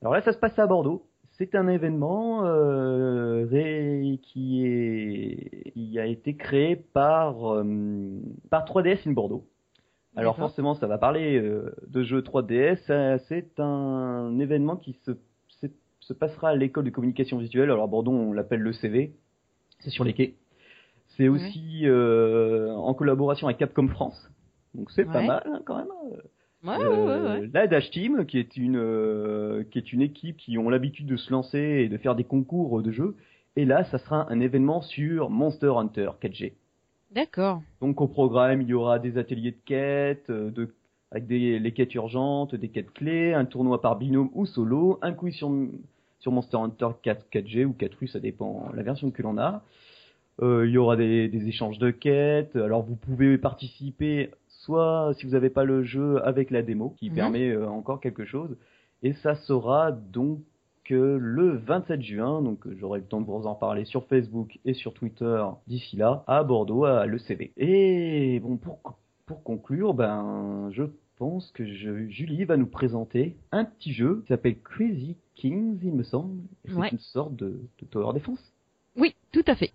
Alors 0.00 0.14
là, 0.14 0.20
ça 0.22 0.32
se 0.32 0.38
passe 0.38 0.58
à 0.58 0.66
Bordeaux. 0.66 1.04
C'est 1.38 1.54
un 1.54 1.68
événement 1.68 2.44
euh, 2.46 3.46
qui, 4.22 4.66
est, 4.66 5.70
qui 5.72 5.98
a 5.98 6.06
été 6.06 6.36
créé 6.36 6.76
par, 6.76 7.54
euh, 7.54 8.20
par 8.50 8.64
3DS 8.66 9.08
in 9.08 9.12
Bordeaux. 9.12 9.44
Alors 10.16 10.36
forcément, 10.36 10.74
ça 10.74 10.86
va 10.86 10.98
parler 10.98 11.38
euh, 11.40 11.74
de 11.88 12.02
jeux 12.02 12.20
3DS. 12.20 12.80
C'est 13.28 13.58
un 13.60 14.38
événement 14.38 14.76
qui 14.76 14.94
se, 15.04 15.12
se 16.00 16.12
passera 16.12 16.50
à 16.50 16.54
l'école 16.56 16.84
de 16.84 16.90
communication 16.90 17.38
visuelle. 17.38 17.64
Alors 17.70 17.84
à 17.84 17.86
Bordeaux, 17.86 18.12
on 18.12 18.32
l'appelle 18.32 18.60
le 18.60 18.72
CV. 18.72 19.14
C'est 19.78 19.90
sur 19.90 20.04
les 20.04 20.12
quais. 20.12 20.34
C'est 21.16 21.28
aussi 21.28 21.82
euh, 21.84 22.70
en 22.70 22.94
collaboration 22.94 23.46
avec 23.48 23.58
Capcom 23.58 23.88
France. 23.88 24.16
Donc 24.74 24.90
c'est 24.92 25.04
pas 25.04 25.22
mal 25.22 25.42
hein, 25.46 25.60
quand 25.64 25.76
même. 25.76 25.88
Hein. 25.92 26.16
Ouais, 26.62 26.76
ouais, 26.78 26.84
euh, 26.84 27.40
ouais, 27.40 27.50
La 27.54 27.66
Dash 27.66 27.90
Team, 27.90 28.26
qui 28.26 28.38
est 28.38 28.56
une 28.56 28.76
euh, 28.76 29.64
qui 29.70 29.78
est 29.78 29.92
une 29.92 30.02
équipe 30.02 30.36
qui 30.36 30.58
ont 30.58 30.68
l'habitude 30.68 31.06
de 31.06 31.16
se 31.16 31.32
lancer 31.32 31.58
et 31.58 31.88
de 31.88 31.96
faire 31.96 32.14
des 32.14 32.24
concours 32.24 32.82
de 32.82 32.90
jeux. 32.92 33.16
Et 33.56 33.64
là, 33.64 33.84
ça 33.84 33.98
sera 33.98 34.30
un 34.30 34.40
événement 34.40 34.82
sur 34.82 35.30
Monster 35.30 35.72
Hunter 35.76 36.10
4G. 36.22 36.52
D'accord. 37.10 37.60
Donc 37.80 38.00
au 38.00 38.06
programme, 38.06 38.62
il 38.62 38.68
y 38.68 38.74
aura 38.74 39.00
des 39.00 39.18
ateliers 39.18 39.50
de 39.50 39.58
quêtes, 39.66 40.30
avec 41.10 41.26
des 41.26 41.58
les 41.58 41.72
quêtes 41.72 41.94
urgentes, 41.96 42.54
des 42.54 42.68
quêtes 42.68 42.92
clés, 42.92 43.34
un 43.34 43.46
tournoi 43.46 43.80
par 43.80 43.96
binôme 43.96 44.30
ou 44.34 44.46
solo, 44.46 44.98
un 45.02 45.12
quiz 45.12 45.34
sur 45.34 45.50
sur 46.20 46.30
Monster 46.30 46.58
Hunter 46.58 46.88
4 47.02 47.26
4G 47.32 47.64
ou 47.64 47.72
4U, 47.76 48.06
ça 48.06 48.20
dépend 48.20 48.70
la 48.74 48.82
version 48.84 49.10
que 49.10 49.22
l'on 49.22 49.38
a. 49.38 49.64
Euh, 50.42 50.66
il 50.66 50.72
y 50.72 50.78
aura 50.78 50.96
des, 50.96 51.30
échanges 51.46 51.78
de 51.78 51.90
quêtes. 51.90 52.56
Alors 52.56 52.82
vous 52.82 52.96
pouvez 52.96 53.36
participer 53.38 54.30
soit 54.48 55.12
si 55.18 55.26
vous 55.26 55.32
n'avez 55.32 55.50
pas 55.50 55.64
le 55.64 55.82
jeu 55.84 56.24
avec 56.26 56.50
la 56.50 56.62
démo 56.62 56.94
qui 56.98 57.10
mhm. 57.10 57.14
permet 57.16 57.48
euh, 57.50 57.68
encore 57.68 58.00
quelque 58.00 58.24
chose. 58.24 58.56
Et 59.02 59.12
ça 59.14 59.34
sera 59.34 59.92
donc 59.92 60.40
euh, 60.90 61.18
le 61.20 61.56
27 61.58 62.00
juin, 62.02 62.42
donc 62.42 62.60
j'aurai 62.78 62.98
le 63.00 63.06
temps 63.06 63.20
de 63.20 63.26
vous 63.26 63.46
en 63.46 63.54
parler 63.54 63.84
sur 63.84 64.06
Facebook 64.06 64.58
et 64.64 64.74
sur 64.74 64.92
Twitter 64.94 65.44
d'ici 65.66 65.96
là, 65.96 66.24
à 66.26 66.42
Bordeaux, 66.42 66.84
à 66.84 67.06
l'ECB. 67.06 67.50
Et 67.58 68.40
bon, 68.40 68.56
pour, 68.56 68.78
pour 69.26 69.42
conclure, 69.42 69.94
ben, 69.94 70.68
je 70.72 70.84
pense 71.18 71.50
que 71.52 71.64
je, 71.66 72.08
Julie 72.08 72.44
va 72.44 72.56
nous 72.56 72.66
présenter 72.66 73.36
un 73.52 73.64
petit 73.64 73.92
jeu 73.92 74.18
qui 74.22 74.28
s'appelle 74.28 74.58
Crazy 74.60 75.16
Kings, 75.36 75.78
il 75.82 75.92
me 75.94 76.02
semble. 76.02 76.40
C'est 76.66 76.92
une 76.92 76.98
sorte 76.98 77.36
de, 77.36 77.60
de 77.80 77.86
tower 77.90 78.12
defense 78.14 78.40
Oui, 78.96 79.14
tout 79.32 79.44
à 79.46 79.54
fait. 79.54 79.70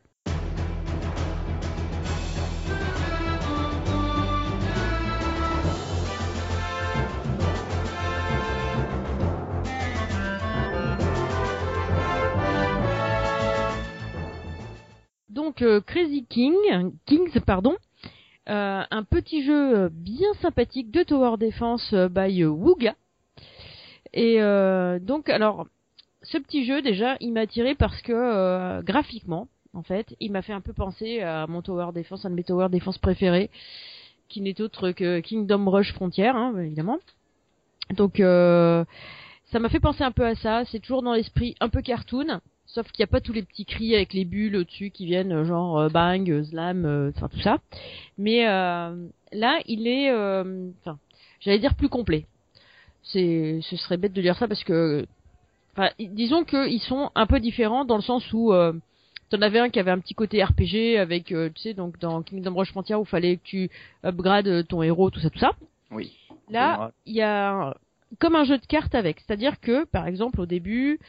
donc 15.36 15.62
euh, 15.62 15.82
Crazy 15.82 16.26
King, 16.28 16.56
Kings, 17.06 17.40
pardon, 17.46 17.76
euh, 18.50 18.82
un 18.90 19.04
petit 19.04 19.44
jeu 19.44 19.78
euh, 19.78 19.90
bien 19.92 20.34
sympathique 20.42 20.90
de 20.92 21.04
Tower 21.04 21.38
Defense 21.38 21.94
by 21.94 22.44
Wooga. 22.46 22.96
Et 24.18 24.38
donc, 25.02 25.28
alors, 25.28 25.68
ce 26.22 26.38
petit 26.38 26.64
jeu 26.66 26.82
déjà, 26.82 27.18
il 27.20 27.34
m'a 27.34 27.42
attiré 27.42 27.76
parce 27.76 28.02
que 28.02 28.82
graphiquement, 28.84 29.50
en 29.74 29.84
fait, 29.84 30.16
il 30.22 30.32
m'a 30.32 30.42
fait 30.42 30.54
un 30.54 30.62
peu 30.62 30.72
penser 30.72 31.20
à 31.22 31.46
mon 31.48 31.62
Tower 31.62 31.88
Defense, 31.94 32.24
un 32.24 32.30
de 32.30 32.36
mes 32.36 32.46
Tower 32.46 32.68
Defense 32.72 32.98
préférés, 32.98 33.50
qui 34.30 34.40
n'est 34.40 34.62
autre 34.62 34.92
que 34.92 35.20
Kingdom 35.20 35.70
Rush 35.70 35.92
Frontier, 35.92 36.30
hein, 36.30 36.54
évidemment. 36.60 37.00
Donc, 37.98 38.20
ça 38.20 39.60
m'a 39.60 39.68
fait 39.68 39.82
penser 39.82 40.06
un 40.06 40.14
peu 40.14 40.26
à 40.26 40.36
ça. 40.36 40.64
C'est 40.72 40.80
toujours 40.80 41.02
dans 41.02 41.14
l'esprit 41.14 41.56
un 41.60 41.68
peu 41.68 41.82
cartoon. 41.82 42.40
Sauf 42.76 42.92
qu'il 42.92 43.02
n'y 43.04 43.08
a 43.08 43.08
pas 43.08 43.22
tous 43.22 43.32
les 43.32 43.42
petits 43.42 43.64
cris 43.66 43.96
avec 43.96 44.12
les 44.12 44.26
bulles 44.26 44.58
au-dessus 44.58 44.90
qui 44.92 45.06
viennent 45.06 45.32
euh, 45.32 45.46
genre 45.46 45.80
euh, 45.80 45.88
bang, 45.90 46.30
euh, 46.30 46.44
slam, 46.44 46.86
enfin 47.16 47.30
tout 47.30 47.40
ça. 47.40 47.60
Mais 48.18 48.44
là, 48.44 49.62
il 49.66 49.88
est, 49.88 50.12
enfin, 50.12 51.00
j'allais 51.40 51.60
dire 51.60 51.76
plus 51.76 51.88
complet. 51.88 52.26
C'est, 53.02 53.62
ce 53.64 53.78
serait 53.78 53.96
bête 53.96 54.12
de 54.12 54.22
dire 54.22 54.36
ça 54.36 54.50
parce 54.50 54.66
que, 54.66 55.06
enfin, 55.74 55.88
disons 56.00 56.44
qu'ils 56.44 56.82
sont 56.82 57.12
un 57.16 57.26
peu 57.26 57.40
différents 57.40 57.86
dans 57.86 57.96
le 57.96 58.04
sens 58.04 58.24
où 58.34 58.54
T'en 59.32 59.42
avais 59.42 59.58
un 59.58 59.70
qui 59.72 59.80
avait 59.80 59.90
un 59.90 59.98
petit 59.98 60.14
côté 60.14 60.44
RPG 60.44 61.00
avec, 61.00 61.26
tu 61.26 61.52
sais, 61.56 61.74
donc 61.74 61.98
dans 61.98 62.22
Kingdom 62.22 62.54
Rush 62.54 62.70
Frontier 62.70 62.94
où 62.94 63.06
fallait 63.06 63.38
que 63.38 63.42
tu 63.44 63.70
upgrades 64.04 64.68
ton 64.68 64.84
héros, 64.84 65.10
tout 65.10 65.20
ça, 65.20 65.32
tout 65.32 65.40
ça. 65.40 65.54
Oui. 65.90 66.12
Là, 66.52 66.92
il 67.08 67.16
y 67.16 67.24
a 67.24 67.74
comme 68.20 68.36
un 68.36 68.44
jeu 68.44 68.60
de 68.60 68.66
cartes 68.68 68.94
avec, 68.94 69.20
c'est-à-dire 69.22 69.60
que, 69.62 69.84
par 69.86 70.06
exemple, 70.06 70.40
au 70.42 70.46
début, 70.46 71.00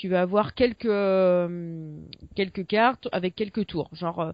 tu 0.00 0.08
vas 0.08 0.22
avoir 0.22 0.54
quelques 0.54 0.86
euh, 0.86 1.98
quelques 2.34 2.66
cartes 2.66 3.06
avec 3.12 3.34
quelques 3.34 3.66
tours, 3.66 3.90
genre 3.92 4.20
euh, 4.20 4.32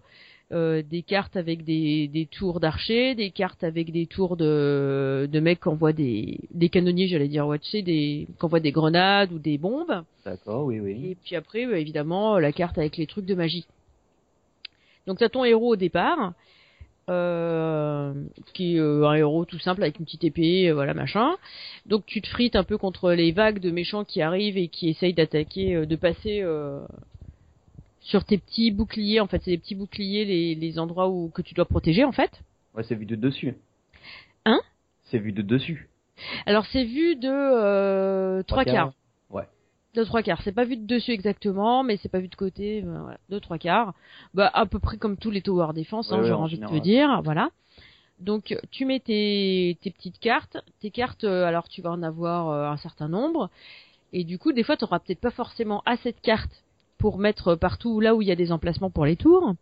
euh, 0.53 0.81
des 0.81 1.01
cartes 1.01 1.35
avec 1.35 1.65
des, 1.65 2.07
des 2.07 2.25
tours 2.25 2.61
d'archers, 2.61 3.15
des 3.15 3.31
cartes 3.31 3.65
avec 3.65 3.91
des 3.91 4.07
tours 4.07 4.37
de, 4.37 5.27
de 5.29 5.39
mecs 5.41 5.59
qui 5.59 5.67
envoient 5.67 5.91
des, 5.91 6.39
des 6.53 6.69
canonniers, 6.69 7.09
j'allais 7.09 7.27
dire, 7.27 7.45
ouais, 7.45 7.59
tu 7.59 7.81
des, 7.83 8.29
qui 8.39 8.61
des 8.61 8.71
grenades 8.71 9.33
ou 9.33 9.39
des 9.39 9.57
bombes. 9.57 10.05
D'accord, 10.23 10.63
oui, 10.63 10.79
oui. 10.79 11.11
Et 11.11 11.17
puis 11.21 11.35
après, 11.35 11.65
bah, 11.65 11.77
évidemment, 11.77 12.39
la 12.39 12.53
carte 12.53 12.77
avec 12.77 12.95
les 12.95 13.05
trucs 13.05 13.25
de 13.25 13.35
magie. 13.35 13.65
Donc 15.05 15.17
t'as 15.19 15.27
ton 15.27 15.43
héros 15.43 15.73
au 15.73 15.77
départ, 15.77 16.31
euh, 17.09 18.13
qui 18.53 18.75
est 18.75 18.79
euh, 18.81 19.07
un 19.07 19.13
héros 19.15 19.45
tout 19.45 19.59
simple 19.59 19.81
avec 19.81 19.97
une 19.97 20.03
petite 20.03 20.25
épée, 20.25 20.67
euh, 20.69 20.73
voilà 20.73 20.93
machin. 20.93 21.37
Donc 21.85 22.05
tu 22.05 22.21
te 22.21 22.27
frites 22.27 22.57
un 22.57 22.65
peu 22.65 22.77
contre 22.77 23.13
les 23.13 23.31
vagues 23.31 23.59
de 23.59 23.71
méchants 23.71 24.03
qui 24.03 24.21
arrivent 24.21 24.57
et 24.57 24.67
qui 24.67 24.89
essayent 24.89 25.13
d'attaquer, 25.13 25.85
de 25.85 25.95
passer 25.95 26.43
sur 28.01 28.25
tes 28.25 28.37
petits 28.37 28.71
boucliers. 28.71 29.21
En 29.21 29.27
fait, 29.27 29.41
c'est 29.45 29.51
des 29.51 29.57
petits 29.57 29.75
boucliers 29.75 30.25
les, 30.25 30.55
les, 30.55 30.79
endroits 30.79 31.07
où 31.07 31.29
que 31.29 31.41
tu 31.41 31.53
dois 31.53 31.63
protéger 31.65 32.03
en 32.03 32.11
fait. 32.11 32.31
Ouais, 32.75 32.83
c'est 32.83 32.95
vu 32.95 33.05
de 33.05 33.15
dessus. 33.15 33.55
Hein 34.45 34.59
C'est 35.05 35.17
vu 35.19 35.31
de 35.31 35.41
dessus. 35.41 35.87
Alors 36.45 36.65
c'est 36.73 36.83
vu 36.83 37.15
de 37.15 38.41
trois 38.41 38.65
quarts. 38.65 38.91
2 39.97 40.05
trois 40.05 40.21
quarts. 40.21 40.41
C'est 40.43 40.51
pas 40.53 40.63
vu 40.63 40.77
de 40.77 40.85
dessus 40.85 41.09
exactement, 41.11 41.83
mais 41.83 41.97
c'est 41.97 42.07
pas 42.09 42.19
vu 42.19 42.27
de 42.27 42.35
côté, 42.35 42.83
euh, 42.85 42.99
de 43.29 43.39
trois 43.39 43.57
quarts. 43.57 43.93
Bah 44.35 44.51
à 44.53 44.65
peu 44.67 44.77
près 44.77 44.97
comme 44.97 45.17
tous 45.17 45.31
les 45.31 45.41
towers 45.41 45.73
défense, 45.73 46.11
hein, 46.11 46.21
envie 46.33 46.59
de 46.59 46.65
te 46.67 46.77
dire, 46.77 47.21
voilà. 47.23 47.49
Donc 48.19 48.55
tu 48.71 48.85
mets 48.85 48.99
tes, 48.99 49.75
petites 49.83 50.19
cartes, 50.19 50.57
tes 50.81 50.91
cartes, 50.91 51.23
euh, 51.23 51.45
alors 51.45 51.67
tu 51.67 51.81
vas 51.81 51.91
en 51.91 52.03
avoir 52.03 52.49
euh, 52.49 52.69
un 52.71 52.77
certain 52.77 53.07
nombre, 53.07 53.49
et 54.13 54.23
du 54.23 54.37
coup 54.37 54.53
des 54.53 54.63
fois 54.63 54.77
tu 54.77 54.83
n'auras 54.85 54.99
peut-être 54.99 55.19
pas 55.19 55.29
forcément 55.31 55.81
assez 55.87 56.11
de 56.11 56.19
cartes 56.21 56.63
pour 56.99 57.17
mettre 57.19 57.55
partout 57.55 57.99
là 57.99 58.13
où 58.15 58.21
il 58.21 58.27
y 58.27 58.31
a 58.31 58.35
des 58.35 58.51
emplacements 58.51 58.89
pour 58.91 59.05
les 59.05 59.15
tours. 59.15 59.53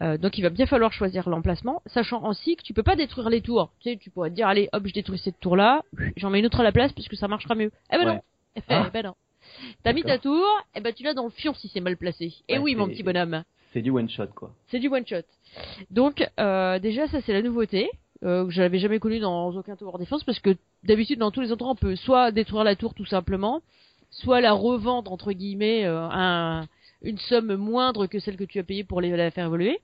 donc 0.00 0.36
il 0.38 0.42
va 0.42 0.50
bien 0.50 0.66
falloir 0.66 0.92
choisir 0.92 1.28
l'emplacement, 1.28 1.82
sachant 1.86 2.28
aussi 2.28 2.56
que 2.56 2.62
tu 2.62 2.74
peux 2.74 2.82
pas 2.84 2.96
détruire 2.96 3.28
les 3.28 3.40
tours. 3.42 3.70
Tu 3.80 3.90
sais, 3.90 3.96
tu 3.96 4.10
pourrais 4.10 4.30
dire 4.30 4.46
allez 4.48 4.68
hop 4.72 4.86
je 4.86 4.92
détruis 4.94 5.18
cette 5.18 5.38
tour 5.40 5.56
là, 5.56 5.82
j'en 6.16 6.30
mets 6.30 6.38
une 6.40 6.46
autre 6.46 6.60
à 6.60 6.64
la 6.64 6.72
place 6.72 6.92
puisque 6.92 7.16
ça 7.16 7.26
marchera 7.28 7.54
mieux. 7.56 7.70
Eh 7.92 7.96
ben 7.98 8.04
non, 8.06 8.20
eh 8.56 8.60
ben 8.68 8.88
ah. 8.94 9.02
non. 9.02 9.14
T'as 9.84 9.92
mis 9.92 10.02
ta 10.02 10.18
tour, 10.18 10.44
et 10.74 10.78
eh 10.78 10.80
ben 10.80 10.92
tu 10.92 11.02
l'as 11.02 11.14
dans 11.14 11.24
le 11.24 11.30
fion 11.30 11.54
si 11.54 11.68
c'est 11.68 11.80
mal 11.80 11.96
placé. 11.96 12.24
et 12.48 12.54
eh 12.54 12.58
oui, 12.58 12.74
mon 12.74 12.88
petit 12.88 13.02
bonhomme. 13.02 13.44
C'est 13.72 13.82
du 13.82 13.90
one 13.90 14.08
shot 14.08 14.28
quoi. 14.34 14.50
C'est 14.68 14.78
du 14.78 14.88
one 14.88 15.06
shot. 15.06 15.24
Donc 15.90 16.26
euh, 16.38 16.78
déjà 16.78 17.08
ça 17.08 17.20
c'est 17.22 17.32
la 17.32 17.42
nouveauté 17.42 17.88
euh, 18.22 18.44
que 18.46 18.50
je 18.50 18.62
n'avais 18.62 18.78
jamais 18.78 18.98
connue 18.98 19.18
dans 19.18 19.50
aucun 19.56 19.76
tour 19.76 19.92
tower 19.92 19.98
défense 20.04 20.24
parce 20.24 20.38
que 20.40 20.56
d'habitude 20.84 21.18
dans 21.18 21.30
tous 21.30 21.40
les 21.40 21.52
endroits, 21.52 21.72
on 21.72 21.76
peut 21.76 21.96
soit 21.96 22.30
détruire 22.32 22.64
la 22.64 22.76
tour 22.76 22.94
tout 22.94 23.04
simplement, 23.06 23.60
soit 24.10 24.40
la 24.40 24.52
revendre 24.52 25.10
entre 25.12 25.32
guillemets 25.32 25.84
euh, 25.84 26.06
un, 26.10 26.66
une 27.02 27.18
somme 27.18 27.54
moindre 27.56 28.06
que 28.06 28.18
celle 28.18 28.36
que 28.36 28.44
tu 28.44 28.58
as 28.58 28.62
payée 28.64 28.84
pour 28.84 29.00
la 29.00 29.30
faire 29.30 29.46
évoluer. 29.46 29.78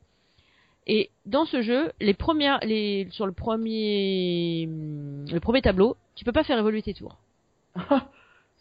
Et 0.86 1.10
dans 1.26 1.44
ce 1.44 1.60
jeu, 1.60 1.92
les 2.00 2.14
premières, 2.14 2.60
les, 2.62 3.06
sur 3.10 3.26
le 3.26 3.32
premier, 3.32 4.66
le 4.66 5.38
premier 5.38 5.60
tableau, 5.60 5.98
tu 6.16 6.24
peux 6.24 6.32
pas 6.32 6.44
faire 6.44 6.58
évoluer 6.58 6.80
tes 6.80 6.94
tours. 6.94 7.16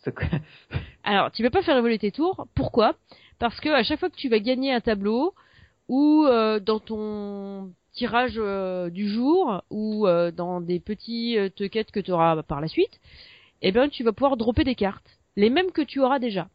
Alors, 1.04 1.32
tu 1.32 1.44
vas 1.44 1.50
pas 1.50 1.64
faire 1.64 1.78
évoluer 1.78 2.00
tes 2.00 2.12
tours. 2.12 2.48
Pourquoi 2.56 2.96
Parce 3.40 3.60
que 3.60 3.70
à 3.70 3.84
chaque 3.84 4.00
fois 4.00 4.10
que 4.10 4.16
tu 4.16 4.30
vas 4.30 4.40
gagner 4.40 4.74
un 4.74 4.82
tableau 4.82 5.34
ou 5.88 6.26
euh, 6.28 6.60
dans 6.60 6.80
ton 6.80 7.72
tirage 7.94 8.34
euh, 8.38 8.90
du 8.90 9.10
jour 9.10 9.64
ou 9.70 10.08
euh, 10.08 10.32
dans 10.32 10.62
des 10.62 10.80
petites 10.80 11.70
quêtes 11.70 11.92
que 11.92 12.00
tu 12.00 12.12
auras 12.12 12.42
par 12.44 12.62
la 12.62 12.68
suite, 12.68 13.00
eh 13.62 13.72
bien 13.72 13.90
tu 13.90 14.04
vas 14.04 14.12
pouvoir 14.12 14.38
dropper 14.38 14.64
des 14.64 14.76
cartes, 14.76 15.08
les 15.36 15.50
mêmes 15.50 15.72
que 15.72 15.82
tu 15.82 16.00
auras 16.02 16.20
déjà. 16.20 16.48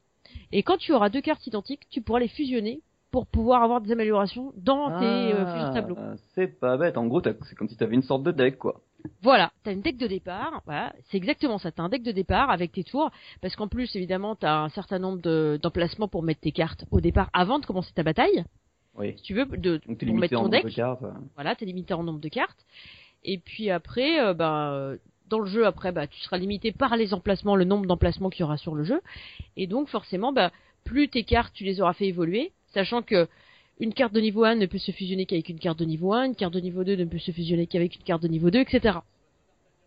Et 0.53 0.63
quand 0.63 0.77
tu 0.77 0.93
auras 0.93 1.09
deux 1.09 1.21
cartes 1.21 1.47
identiques, 1.47 1.89
tu 1.91 2.01
pourras 2.03 2.21
les 2.21 2.29
fusionner 2.29 2.81
pour 3.13 3.27
pouvoir 3.27 3.63
avoir 3.63 3.83
des 3.83 3.93
améliorations 3.93 4.55
dans 4.57 4.99
tes 4.99 5.05
euh, 5.35 5.45
ah, 5.47 5.55
fiches 5.67 5.75
tableau. 5.75 5.97
C'est 6.35 6.59
pas 6.59 6.79
bête. 6.79 6.97
En 6.97 7.07
gros, 7.07 7.21
c'est 7.23 7.55
comme 7.55 7.69
si 7.69 7.77
t'avais 7.77 7.95
une 7.95 8.03
sorte 8.03 8.23
de 8.23 8.33
deck, 8.33 8.59
quoi. 8.59 8.81
Voilà, 9.23 9.51
t'as 9.65 9.73
une 9.73 9.83
deck 9.83 9.99
de 9.99 10.07
départ. 10.07 10.63
Voilà, 10.65 10.95
c'est 11.11 11.19
exactement 11.19 11.59
ça. 11.59 11.71
T'as 11.71 11.83
un 11.83 11.89
deck 11.91 12.03
de 12.03 12.11
départ 12.13 12.51
avec 12.51 12.73
tes 12.73 12.85
tours, 12.85 13.11
parce 13.43 13.55
qu'en 13.55 13.69
plus, 13.69 13.95
évidemment, 13.95 14.35
t'as 14.35 14.63
un 14.63 14.71
certain 14.71 14.99
nombre 14.99 15.21
d'emplacements 15.59 16.09
pour 16.09 16.23
mettre 16.23 16.41
tes 16.41 16.53
cartes 16.53 16.85
au 16.91 17.01
départ 17.01 17.29
avant 17.35 17.59
de 17.59 17.67
commencer 17.67 17.93
ta 17.95 18.03
bataille. 18.03 18.45
Oui. 18.97 19.17
tu 19.23 19.35
veux, 19.35 19.45
de, 19.47 19.77
pour 19.79 20.15
mettre 20.17 20.35
ton 20.35 20.49
deck. 20.49 20.65
De 20.65 20.85
Voilà, 21.35 21.55
t'es 21.55 21.67
limité 21.67 21.93
en 21.93 22.03
nombre 22.03 22.21
de 22.21 22.29
cartes. 22.29 22.65
Et 23.25 23.39
puis 23.39 23.71
après, 23.71 24.21
euh, 24.25 24.33
ben, 24.33 24.71
euh, 24.73 24.97
dans 25.29 25.39
le 25.41 25.47
jeu, 25.47 25.67
après, 25.67 25.93
bah, 25.93 26.07
tu 26.07 26.19
seras 26.21 26.39
limité 26.39 26.73
par 26.73 26.97
les 26.97 27.13
emplacements, 27.13 27.57
le 27.57 27.65
nombre 27.65 27.87
d'emplacements 27.87 28.31
qu'il 28.31 28.41
y 28.41 28.45
aura 28.45 28.57
sur 28.57 28.75
le 28.75 28.85
jeu. 28.85 29.01
Et 29.57 29.67
donc, 29.67 29.89
forcément, 29.89 30.33
bah, 30.33 30.51
plus 30.85 31.09
tes 31.09 31.25
cartes, 31.25 31.53
tu 31.55 31.65
les 31.65 31.81
auras 31.81 31.93
fait 31.95 32.07
évoluer, 32.07 32.53
Sachant 32.75 33.03
que 33.03 33.29
une 33.81 33.93
carte 33.95 34.13
de 34.13 34.21
niveau 34.21 34.45
1 34.45 34.57
ne 34.57 34.67
peut 34.67 34.79
se 34.79 34.93
fusionner 34.93 35.27
qu'avec 35.27 35.49
une 35.49 35.59
carte 35.59 35.79
de 35.79 35.85
niveau 35.85 36.13
1, 36.13 36.25
une 36.27 36.35
carte 36.35 36.55
de 36.55 36.61
niveau 36.61 36.85
2 36.85 36.95
ne 36.97 37.05
peut 37.05 37.19
se 37.19 37.31
fusionner 37.33 37.67
qu'avec 37.67 37.97
une 37.97 38.03
carte 38.03 38.23
de 38.23 38.29
niveau 38.29 38.51
2, 38.51 38.61
etc. 38.61 38.99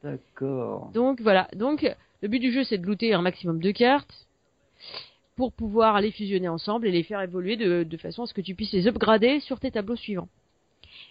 D'accord. 0.03 0.91
Donc 0.93 1.21
voilà. 1.21 1.47
Donc 1.55 1.85
le 2.21 2.27
but 2.27 2.39
du 2.39 2.51
jeu 2.51 2.63
c'est 2.63 2.77
de 2.77 2.85
looter 2.85 3.13
un 3.13 3.21
maximum 3.21 3.59
de 3.59 3.71
cartes 3.71 4.27
pour 5.35 5.51
pouvoir 5.51 5.99
les 6.01 6.11
fusionner 6.11 6.47
ensemble 6.47 6.87
et 6.87 6.91
les 6.91 7.03
faire 7.03 7.21
évoluer 7.21 7.55
de, 7.57 7.83
de 7.83 7.97
façon 7.97 8.23
à 8.23 8.27
ce 8.27 8.33
que 8.33 8.41
tu 8.41 8.55
puisses 8.55 8.71
les 8.71 8.87
upgrader 8.87 9.39
sur 9.39 9.59
tes 9.59 9.71
tableaux 9.71 9.95
suivants. 9.97 10.29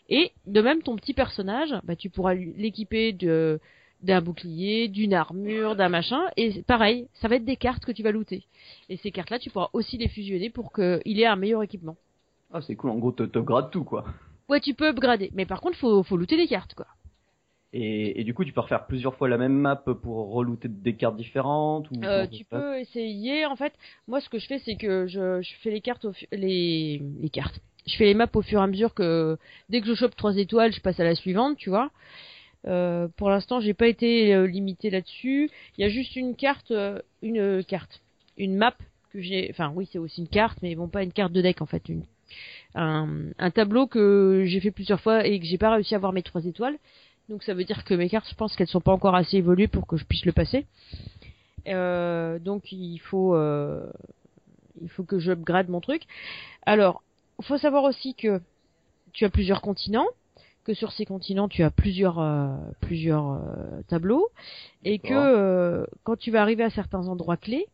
Et 0.09 0.33
de 0.47 0.61
même 0.61 0.83
ton 0.83 0.97
petit 0.97 1.15
personnage, 1.15 1.75
bah, 1.85 1.97
tu 1.97 2.09
pourras 2.09 2.35
l'équiper 2.35 3.13
de 3.13 3.61
d'un 4.05 4.21
bouclier, 4.21 4.89
d'une 4.89 5.15
armure, 5.15 5.77
d'un 5.77 5.89
machin. 5.89 6.21
Et 6.37 6.63
pareil, 6.63 7.09
ça 7.15 7.29
va 7.29 7.37
être 7.37 7.45
des 7.45 7.57
cartes 7.57 7.85
que 7.85 7.93
tu 7.93 8.03
vas 8.03 8.13
looter. 8.13 8.45
Et 8.89 8.97
ces 8.99 9.11
cartes-là, 9.11 9.39
tu 9.39 9.51
pourras 9.51 9.71
aussi 9.73 9.97
les 9.99 10.09
fusionner 10.09 10.51
pour 10.51 10.73
qu'il 10.73 11.21
ait 11.21 11.27
un 11.27 11.37
meilleur 11.37 11.63
équipement. 11.63 11.97
Ah, 12.53 12.61
c'est 12.61 12.77
cool. 12.77 12.91
En 12.91 12.99
gros, 12.99 13.13
tu 13.13 13.23
upgrades 13.25 13.71
tout, 13.71 13.85
quoi. 13.85 14.05
Ouais, 14.49 14.61
tu 14.61 14.75
peux 14.75 14.89
upgrader. 14.89 15.31
Mais 15.35 15.47
par 15.47 15.61
contre, 15.61 15.77
faut, 15.79 16.03
faut 16.03 16.17
looter 16.17 16.37
les 16.37 16.47
cartes, 16.47 16.75
quoi. 16.75 16.87
Et, 17.77 18.23
du 18.23 18.35
coup, 18.35 18.45
tu 18.45 18.53
peux 18.53 18.61
refaire 18.61 18.87
plusieurs 18.87 19.17
fois 19.17 19.29
la 19.29 19.37
même 19.37 19.53
map 19.55 19.75
pour 20.01 20.31
relooter 20.33 20.69
des 20.69 20.95
cartes 20.95 21.17
différentes 21.17 21.89
euh, 22.05 22.25
Tu 22.29 22.45
peux 22.45 22.79
essayer. 22.79 23.47
En 23.47 23.57
fait, 23.57 23.73
moi, 24.07 24.21
ce 24.21 24.29
que 24.29 24.39
je 24.39 24.47
fais, 24.47 24.61
c'est 24.65 24.77
que 24.77 25.09
je, 25.09 25.41
fais 25.61 25.73
les 25.73 25.81
cartes, 25.81 26.07
les, 26.31 27.01
cartes. 27.33 27.59
Je 27.89 27.97
fais 27.97 28.05
les 28.05 28.15
maps 28.15 28.29
au 28.33 28.43
fur 28.43 28.61
et 28.61 28.63
à 28.63 28.67
mesure 28.69 28.95
que 28.95 29.37
dès 29.71 29.81
que 29.81 29.89
je 29.89 29.95
chope 29.95 30.15
trois 30.15 30.37
étoiles, 30.37 30.73
je 30.73 30.81
passe 30.81 31.01
à 31.01 31.05
la 31.05 31.17
suivante, 31.17 31.57
tu 31.57 31.69
vois. 31.69 31.91
Euh, 32.67 33.09
pour 33.17 33.31
l'instant, 33.31 33.61
j'ai 33.61 33.75
pas 33.75 33.89
été 33.89 34.35
euh, 34.35 34.47
limité 34.47 34.91
là-dessus. 34.91 35.51
Il 35.79 35.83
y 35.83 35.85
a 35.85 35.91
juste 35.91 36.17
une 36.17 36.35
carte, 36.35 36.71
euh, 36.71 37.01
une 37.23 37.39
euh, 37.39 37.63
carte, 37.63 38.01
une 38.39 38.57
map 38.57 38.75
que 39.13 39.21
j'ai. 39.21 39.49
Enfin, 39.51 39.71
oui, 39.75 39.89
c'est 39.93 39.99
aussi 39.99 40.23
une 40.23 40.29
carte, 40.29 40.59
mais 40.63 40.75
vont 40.75 40.89
pas 40.89 41.03
une 41.03 41.13
carte 41.13 41.33
de 41.33 41.43
deck 41.43 41.61
en 41.61 41.67
fait, 41.67 41.89
une, 41.89 42.05
un, 42.75 43.09
un 43.39 43.51
tableau 43.51 43.87
que 43.87 44.45
j'ai 44.47 44.61
fait 44.61 44.71
plusieurs 44.71 45.01
fois 45.01 45.27
et 45.27 45.39
que 45.39 45.47
j'ai 45.47 45.59
pas 45.59 45.71
réussi 45.75 45.95
à 45.95 45.99
avoir 45.99 46.13
mes 46.13 46.23
trois 46.23 46.45
étoiles. 46.47 46.77
Donc 47.29 47.43
ça 47.43 47.55
veut 47.55 47.65
dire 47.65 47.85
que 47.85 47.95
mes 47.95 48.09
cartes, 48.09 48.29
je 48.29 48.35
pense 48.35 48.55
qu'elles 48.57 48.67
sont 48.69 48.81
pas 48.83 48.93
encore 48.93 49.15
assez 49.15 49.37
évoluées 49.39 49.69
pour 49.69 49.87
que 49.87 49.97
je 49.97 50.05
puisse 50.05 50.25
le 50.25 50.33
passer. 50.33 50.67
donc 51.67 52.71
il 52.73 52.99
faut, 52.99 53.35
il 54.83 54.89
faut 54.89 55.05
que 55.05 55.19
j'upgrade 55.19 55.71
mon 55.71 55.81
truc. 55.81 56.03
Alors, 56.67 57.03
faut 57.41 57.57
savoir 57.57 57.85
aussi 57.85 58.15
que 58.15 58.41
tu 59.15 59.25
as 59.25 59.31
plusieurs 59.31 59.63
continents 59.63 60.07
que 60.65 60.75
sur 60.75 60.93
ces 60.93 61.05
continents 61.05 61.49
tu 61.49 61.63
as 61.63 61.71
plusieurs 61.71 62.19
euh, 62.19 62.49
plusieurs 62.81 63.33
euh, 63.35 63.83
tableaux 63.89 64.29
et 64.85 64.99
que 64.99 65.13
euh, 65.13 65.85
quand 66.05 66.17
tu 66.19 66.31
vas 66.31 66.41
arriver 66.41 66.65
à 66.65 66.71
certains 66.71 67.07
endroits 67.07 67.37
clés, 67.37 67.67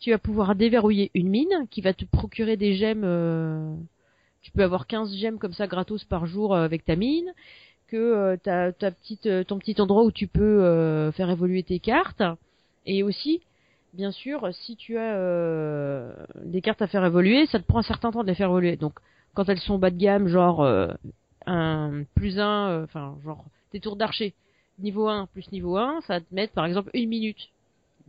tu 0.00 0.10
vas 0.12 0.18
pouvoir 0.18 0.54
déverrouiller 0.54 1.10
une 1.14 1.28
mine 1.28 1.66
qui 1.70 1.80
va 1.80 1.92
te 1.92 2.04
procurer 2.04 2.56
des 2.56 2.74
gemmes 2.76 3.78
tu 4.42 4.52
peux 4.52 4.62
avoir 4.62 4.86
15 4.86 5.14
gemmes 5.16 5.38
comme 5.38 5.54
ça 5.54 5.66
gratos 5.66 6.04
par 6.04 6.26
jour 6.26 6.54
avec 6.54 6.84
ta 6.84 6.94
mine 6.96 7.30
que 7.88 8.36
ta 8.42 8.72
ta 8.72 8.90
petite 8.90 9.28
ton 9.46 9.58
petit 9.58 9.80
endroit 9.80 10.04
où 10.04 10.12
tu 10.12 10.26
peux 10.28 11.10
faire 11.14 11.30
évoluer 11.30 11.62
tes 11.62 11.78
cartes 11.80 12.22
et 12.86 13.02
aussi 13.02 13.40
bien 13.94 14.12
sûr 14.12 14.48
si 14.64 14.76
tu 14.76 14.98
as 14.98 16.04
des 16.44 16.60
cartes 16.60 16.82
à 16.82 16.86
faire 16.86 17.04
évoluer, 17.04 17.46
ça 17.46 17.58
te 17.58 17.64
prend 17.64 17.78
un 17.80 17.82
certain 17.82 18.12
temps 18.12 18.22
de 18.22 18.28
les 18.28 18.34
faire 18.34 18.48
évoluer. 18.50 18.76
Donc 18.76 18.92
quand 19.34 19.48
elles 19.48 19.58
sont 19.60 19.78
bas 19.78 19.90
de 19.90 19.96
gamme 19.96 20.28
genre 20.28 20.62
un 21.46 22.02
plus 22.14 22.38
un, 22.38 22.68
euh, 22.68 22.84
enfin 22.84 23.16
genre 23.24 23.44
des 23.72 23.80
tours 23.80 23.96
d'archer, 23.96 24.34
niveau 24.78 25.08
1 25.08 25.26
plus 25.32 25.50
niveau 25.52 25.76
1, 25.76 26.00
ça 26.06 26.14
va 26.14 26.20
te 26.20 26.34
mettre 26.34 26.52
par 26.52 26.66
exemple 26.66 26.90
une 26.94 27.08
minute. 27.08 27.48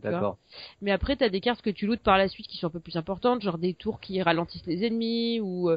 D'accord. 0.02 0.36
Mais 0.80 0.92
après, 0.92 1.16
t'as 1.16 1.28
des 1.28 1.40
cartes 1.40 1.60
que 1.60 1.70
tu 1.70 1.86
lootes 1.86 2.02
par 2.04 2.18
la 2.18 2.28
suite 2.28 2.46
qui 2.46 2.56
sont 2.56 2.68
un 2.68 2.70
peu 2.70 2.78
plus 2.78 2.94
importantes, 2.96 3.42
genre 3.42 3.58
des 3.58 3.74
tours 3.74 3.98
qui 3.98 4.22
ralentissent 4.22 4.66
les 4.66 4.84
ennemis 4.84 5.40
ou 5.40 5.70
euh, 5.70 5.76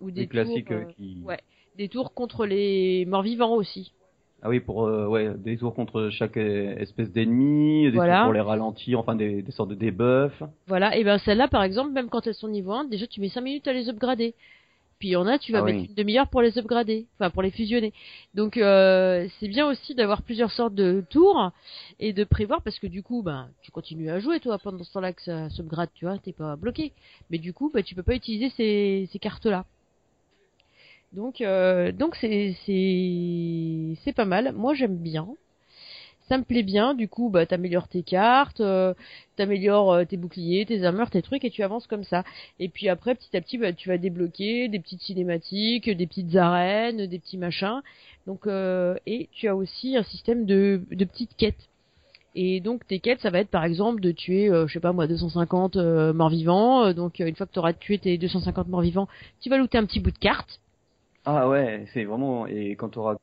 ou 0.00 0.10
des, 0.10 0.26
classiques 0.26 0.68
tours, 0.68 0.76
euh, 0.76 0.84
qui. 0.96 1.18
Ouais, 1.22 1.38
des 1.76 1.88
tours 1.88 2.14
contre 2.14 2.46
les 2.46 3.04
morts 3.04 3.20
vivants 3.22 3.54
aussi. 3.54 3.92
Ah 4.40 4.48
oui, 4.48 4.60
pour 4.60 4.78
ouais, 4.78 5.34
des 5.36 5.56
tours 5.58 5.74
contre 5.74 6.10
chaque 6.10 6.36
espèce 6.36 7.10
d'ennemi, 7.10 7.90
des 7.90 7.96
tours 7.98 8.06
pour 8.24 8.32
les 8.32 8.40
ralentir, 8.40 9.00
enfin 9.00 9.16
des, 9.16 9.42
des 9.42 9.52
sortes 9.52 9.70
de 9.70 9.74
debuffs. 9.74 10.42
Voilà, 10.68 10.96
et 10.96 11.02
ben 11.04 11.18
celles-là 11.18 11.48
par 11.48 11.62
exemple, 11.64 11.90
même 11.90 12.08
quand 12.08 12.26
elles 12.26 12.34
sont 12.36 12.48
niveau 12.48 12.72
1, 12.72 12.84
déjà 12.84 13.06
tu 13.08 13.20
mets 13.20 13.30
5 13.30 13.40
minutes 13.42 13.68
à 13.68 13.72
les 13.74 13.88
upgrader. 13.90 14.34
Puis 14.98 15.08
il 15.08 15.12
y 15.12 15.16
en 15.16 15.26
a, 15.28 15.38
tu 15.38 15.52
vas 15.52 15.58
ah 15.58 15.62
mettre 15.62 15.78
une 15.88 15.94
demi-heure 15.94 16.26
pour 16.28 16.42
les 16.42 16.58
upgrader, 16.58 17.06
enfin 17.14 17.30
pour 17.30 17.42
les 17.42 17.52
fusionner. 17.52 17.92
Donc 18.34 18.56
euh, 18.56 19.28
c'est 19.38 19.46
bien 19.46 19.68
aussi 19.68 19.94
d'avoir 19.94 20.22
plusieurs 20.22 20.50
sortes 20.50 20.74
de 20.74 21.04
tours 21.08 21.52
et 22.00 22.12
de 22.12 22.24
prévoir 22.24 22.62
parce 22.62 22.80
que 22.80 22.88
du 22.88 23.02
coup, 23.04 23.22
ben 23.22 23.48
tu 23.62 23.70
continues 23.70 24.10
à 24.10 24.18
jouer 24.18 24.40
toi 24.40 24.58
pendant 24.58 24.82
ce 24.82 24.92
temps-là 24.92 25.12
que 25.12 25.22
ça 25.22 25.50
s'upgrade, 25.50 25.90
tu 25.94 26.04
vois, 26.06 26.18
t'es 26.18 26.32
pas 26.32 26.56
bloqué. 26.56 26.92
Mais 27.30 27.38
du 27.38 27.52
coup, 27.52 27.70
ben, 27.72 27.82
tu 27.84 27.94
peux 27.94 28.02
pas 28.02 28.14
utiliser 28.16 28.50
ces, 28.56 29.08
cartes-là. 29.20 29.66
Donc 31.12 31.40
euh, 31.42 31.92
donc 31.92 32.16
c'est 32.20 32.56
c'est 32.66 33.96
c'est 34.02 34.12
pas 34.12 34.24
mal. 34.24 34.52
Moi 34.52 34.74
j'aime 34.74 34.96
bien 34.96 35.28
ça 36.28 36.38
me 36.38 36.44
plaît 36.44 36.62
bien. 36.62 36.94
Du 36.94 37.08
coup, 37.08 37.30
bah, 37.30 37.46
t'améliores 37.46 37.88
tes 37.88 38.02
cartes, 38.02 38.60
euh, 38.60 38.94
t'améliores 39.36 39.92
euh, 39.92 40.04
tes 40.04 40.16
boucliers, 40.16 40.64
tes 40.66 40.84
armures, 40.84 41.10
tes 41.10 41.22
trucs, 41.22 41.44
et 41.44 41.50
tu 41.50 41.62
avances 41.62 41.86
comme 41.86 42.04
ça. 42.04 42.24
Et 42.60 42.68
puis 42.68 42.88
après, 42.88 43.14
petit 43.14 43.36
à 43.36 43.40
petit, 43.40 43.58
bah, 43.58 43.72
tu 43.72 43.88
vas 43.88 43.98
débloquer 43.98 44.68
des 44.68 44.78
petites 44.78 45.00
cinématiques, 45.02 45.90
des 45.90 46.06
petites 46.06 46.34
arènes, 46.36 47.06
des 47.06 47.18
petits 47.18 47.38
machins. 47.38 47.80
Donc, 48.26 48.46
euh, 48.46 48.94
et 49.06 49.28
tu 49.32 49.48
as 49.48 49.56
aussi 49.56 49.96
un 49.96 50.02
système 50.04 50.44
de, 50.46 50.82
de 50.90 51.04
petites 51.04 51.34
quêtes. 51.36 51.68
Et 52.34 52.60
donc 52.60 52.86
tes 52.86 53.00
quêtes, 53.00 53.20
ça 53.20 53.30
va 53.30 53.38
être 53.40 53.48
par 53.48 53.64
exemple 53.64 54.00
de 54.00 54.12
tuer, 54.12 54.48
euh, 54.48 54.68
je 54.68 54.74
sais 54.74 54.80
pas 54.80 54.92
moi, 54.92 55.08
250 55.08 55.76
euh, 55.76 56.12
morts 56.12 56.28
vivants. 56.28 56.92
Donc 56.92 57.18
une 57.18 57.34
fois 57.34 57.46
que 57.46 57.52
tu 57.52 57.58
auras 57.58 57.72
tué 57.72 57.98
tes 57.98 58.16
250 58.18 58.68
morts 58.68 58.82
vivants, 58.82 59.08
tu 59.40 59.48
vas 59.48 59.56
looter 59.56 59.78
un 59.78 59.86
petit 59.86 59.98
bout 59.98 60.10
de 60.12 60.18
carte. 60.18 60.60
Ah 61.24 61.48
ouais, 61.48 61.86
c'est 61.94 62.04
vraiment. 62.04 62.46
Et 62.46 62.76
quand 62.76 62.90
tu 62.90 62.98
auras 62.98 63.16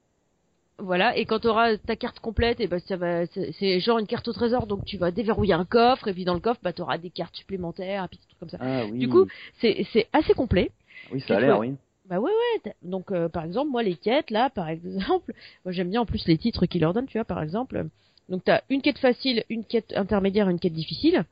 voilà, 0.77 1.15
et 1.15 1.25
quand 1.25 1.39
tu 1.39 1.47
auras 1.47 1.77
ta 1.77 1.95
carte 1.95 2.19
complète, 2.19 2.59
et 2.59 2.63
eh 2.63 2.67
ben 2.67 2.79
ça 2.79 2.97
va, 2.97 3.25
c'est 3.27 3.79
genre 3.79 3.97
une 3.97 4.07
carte 4.07 4.27
au 4.27 4.33
trésor, 4.33 4.67
donc 4.67 4.83
tu 4.83 4.97
vas 4.97 5.09
déverrouiller 5.09 5.53
un 5.53 5.63
coffre, 5.63 6.09
et 6.09 6.13
puis 6.13 6.25
dans 6.25 6.33
le 6.33 6.41
coffre, 6.41 6.59
bah, 6.63 6.73
tu 6.73 6.81
auras 6.81 6.97
des 6.97 7.09
cartes 7.11 7.35
supplémentaires, 7.35 8.03
et 8.03 8.07
puis 8.09 8.17
des 8.17 8.35
comme 8.39 8.49
ça. 8.49 8.57
Ah 8.59 8.85
du 8.91 9.07
coup, 9.07 9.25
c'est 9.61 10.07
assez 10.11 10.33
complet. 10.33 10.71
Oui, 11.13 11.21
ça 11.25 11.37
a 11.37 11.39
l'air, 11.39 11.59
oui. 11.59 11.75
Bah 12.09 12.19
ouais, 12.19 12.31
ouais. 12.65 12.73
Donc, 12.83 13.11
euh, 13.11 13.29
par 13.29 13.45
exemple, 13.45 13.71
moi, 13.71 13.83
les 13.83 13.95
quêtes, 13.95 14.31
là, 14.31 14.49
par 14.49 14.67
exemple, 14.67 15.33
moi 15.65 15.71
j'aime 15.71 15.89
bien 15.89 16.01
en 16.01 16.05
plus 16.05 16.27
les 16.27 16.37
titres 16.37 16.65
qu'ils 16.65 16.81
leur 16.81 16.93
donnent, 16.93 17.07
tu 17.07 17.17
vois, 17.17 17.25
par 17.25 17.41
exemple. 17.41 17.77
Euh, 17.77 17.83
donc, 18.27 18.43
t'as 18.43 18.61
une 18.69 18.81
quête 18.81 18.97
facile, 18.99 19.45
une 19.49 19.63
quête 19.63 19.93
intermédiaire, 19.95 20.49
une 20.49 20.59
quête 20.59 20.73
difficile. 20.73 21.23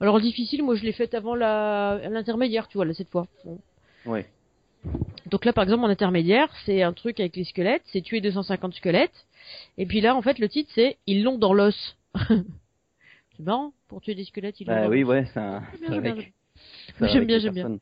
Alors, 0.00 0.20
difficile, 0.20 0.62
moi, 0.62 0.74
je 0.74 0.82
l'ai 0.84 0.92
faite 0.92 1.14
avant 1.14 1.34
la 1.34 2.00
l'intermédiaire, 2.10 2.68
tu 2.68 2.76
vois, 2.76 2.84
là, 2.84 2.92
cette 2.92 3.10
fois. 3.10 3.26
Bon. 3.46 3.58
Ouais. 4.04 4.26
Donc 5.30 5.44
là, 5.44 5.52
par 5.52 5.64
exemple, 5.64 5.84
en 5.84 5.88
intermédiaire, 5.88 6.48
c'est 6.64 6.82
un 6.82 6.92
truc 6.92 7.18
avec 7.20 7.36
les 7.36 7.44
squelettes, 7.44 7.82
c'est 7.86 8.00
tuer 8.02 8.20
250 8.20 8.74
squelettes. 8.74 9.26
Et 9.78 9.86
puis 9.86 10.00
là, 10.00 10.14
en 10.14 10.22
fait, 10.22 10.38
le 10.38 10.48
titre, 10.48 10.70
c'est 10.74 10.96
Ils 11.06 11.22
l'ont 11.22 11.38
dans 11.38 11.54
l'os. 11.54 11.96
c'est 12.28 13.42
marrant, 13.42 13.72
pour 13.88 14.00
tuer 14.00 14.14
des 14.14 14.24
squelettes, 14.24 14.60
ils 14.60 14.66
l'ont 14.66 14.74
bah, 14.74 14.88
oui, 14.88 15.02
ouais, 15.02 15.26
c'est 15.32 15.40
un... 15.40 15.62
J'aime 17.10 17.26
bien, 17.26 17.38
j'aime 17.40 17.54
bien. 17.54 17.76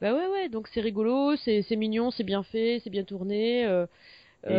Bah 0.00 0.12
ouais, 0.12 0.26
ouais, 0.26 0.48
donc 0.48 0.68
c'est 0.68 0.80
rigolo, 0.80 1.36
c'est, 1.36 1.64
mignon, 1.76 2.10
c'est 2.10 2.24
bien 2.24 2.42
fait, 2.42 2.80
c'est 2.84 2.90
bien 2.90 3.04
tourné. 3.04 3.64
Euh, 3.64 3.86
euh, 4.46 4.50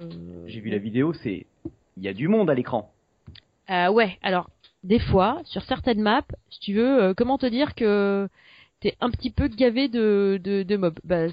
euh, 0.00 0.44
j'ai 0.46 0.60
vu 0.60 0.70
la 0.70 0.78
vidéo, 0.78 1.14
c'est... 1.14 1.46
Il 1.96 2.02
y 2.04 2.08
a 2.08 2.12
du 2.12 2.28
monde 2.28 2.50
à 2.50 2.54
l'écran. 2.54 2.92
Ah 3.68 3.92
ouais, 3.92 4.18
alors, 4.22 4.50
des 4.84 4.98
fois, 5.00 5.40
sur 5.44 5.62
certaines 5.62 6.00
maps, 6.00 6.22
si 6.50 6.60
tu 6.60 6.74
veux, 6.74 7.14
comment 7.16 7.38
te 7.38 7.46
dire 7.46 7.74
que 7.74 8.28
t'es 8.80 8.94
un 9.00 9.10
petit 9.10 9.30
peu 9.30 9.48
gavé 9.48 9.88
de, 9.88 10.40
de, 10.42 10.62
de 10.62 10.76
mobs. 10.76 10.98
Bah, 11.04 11.26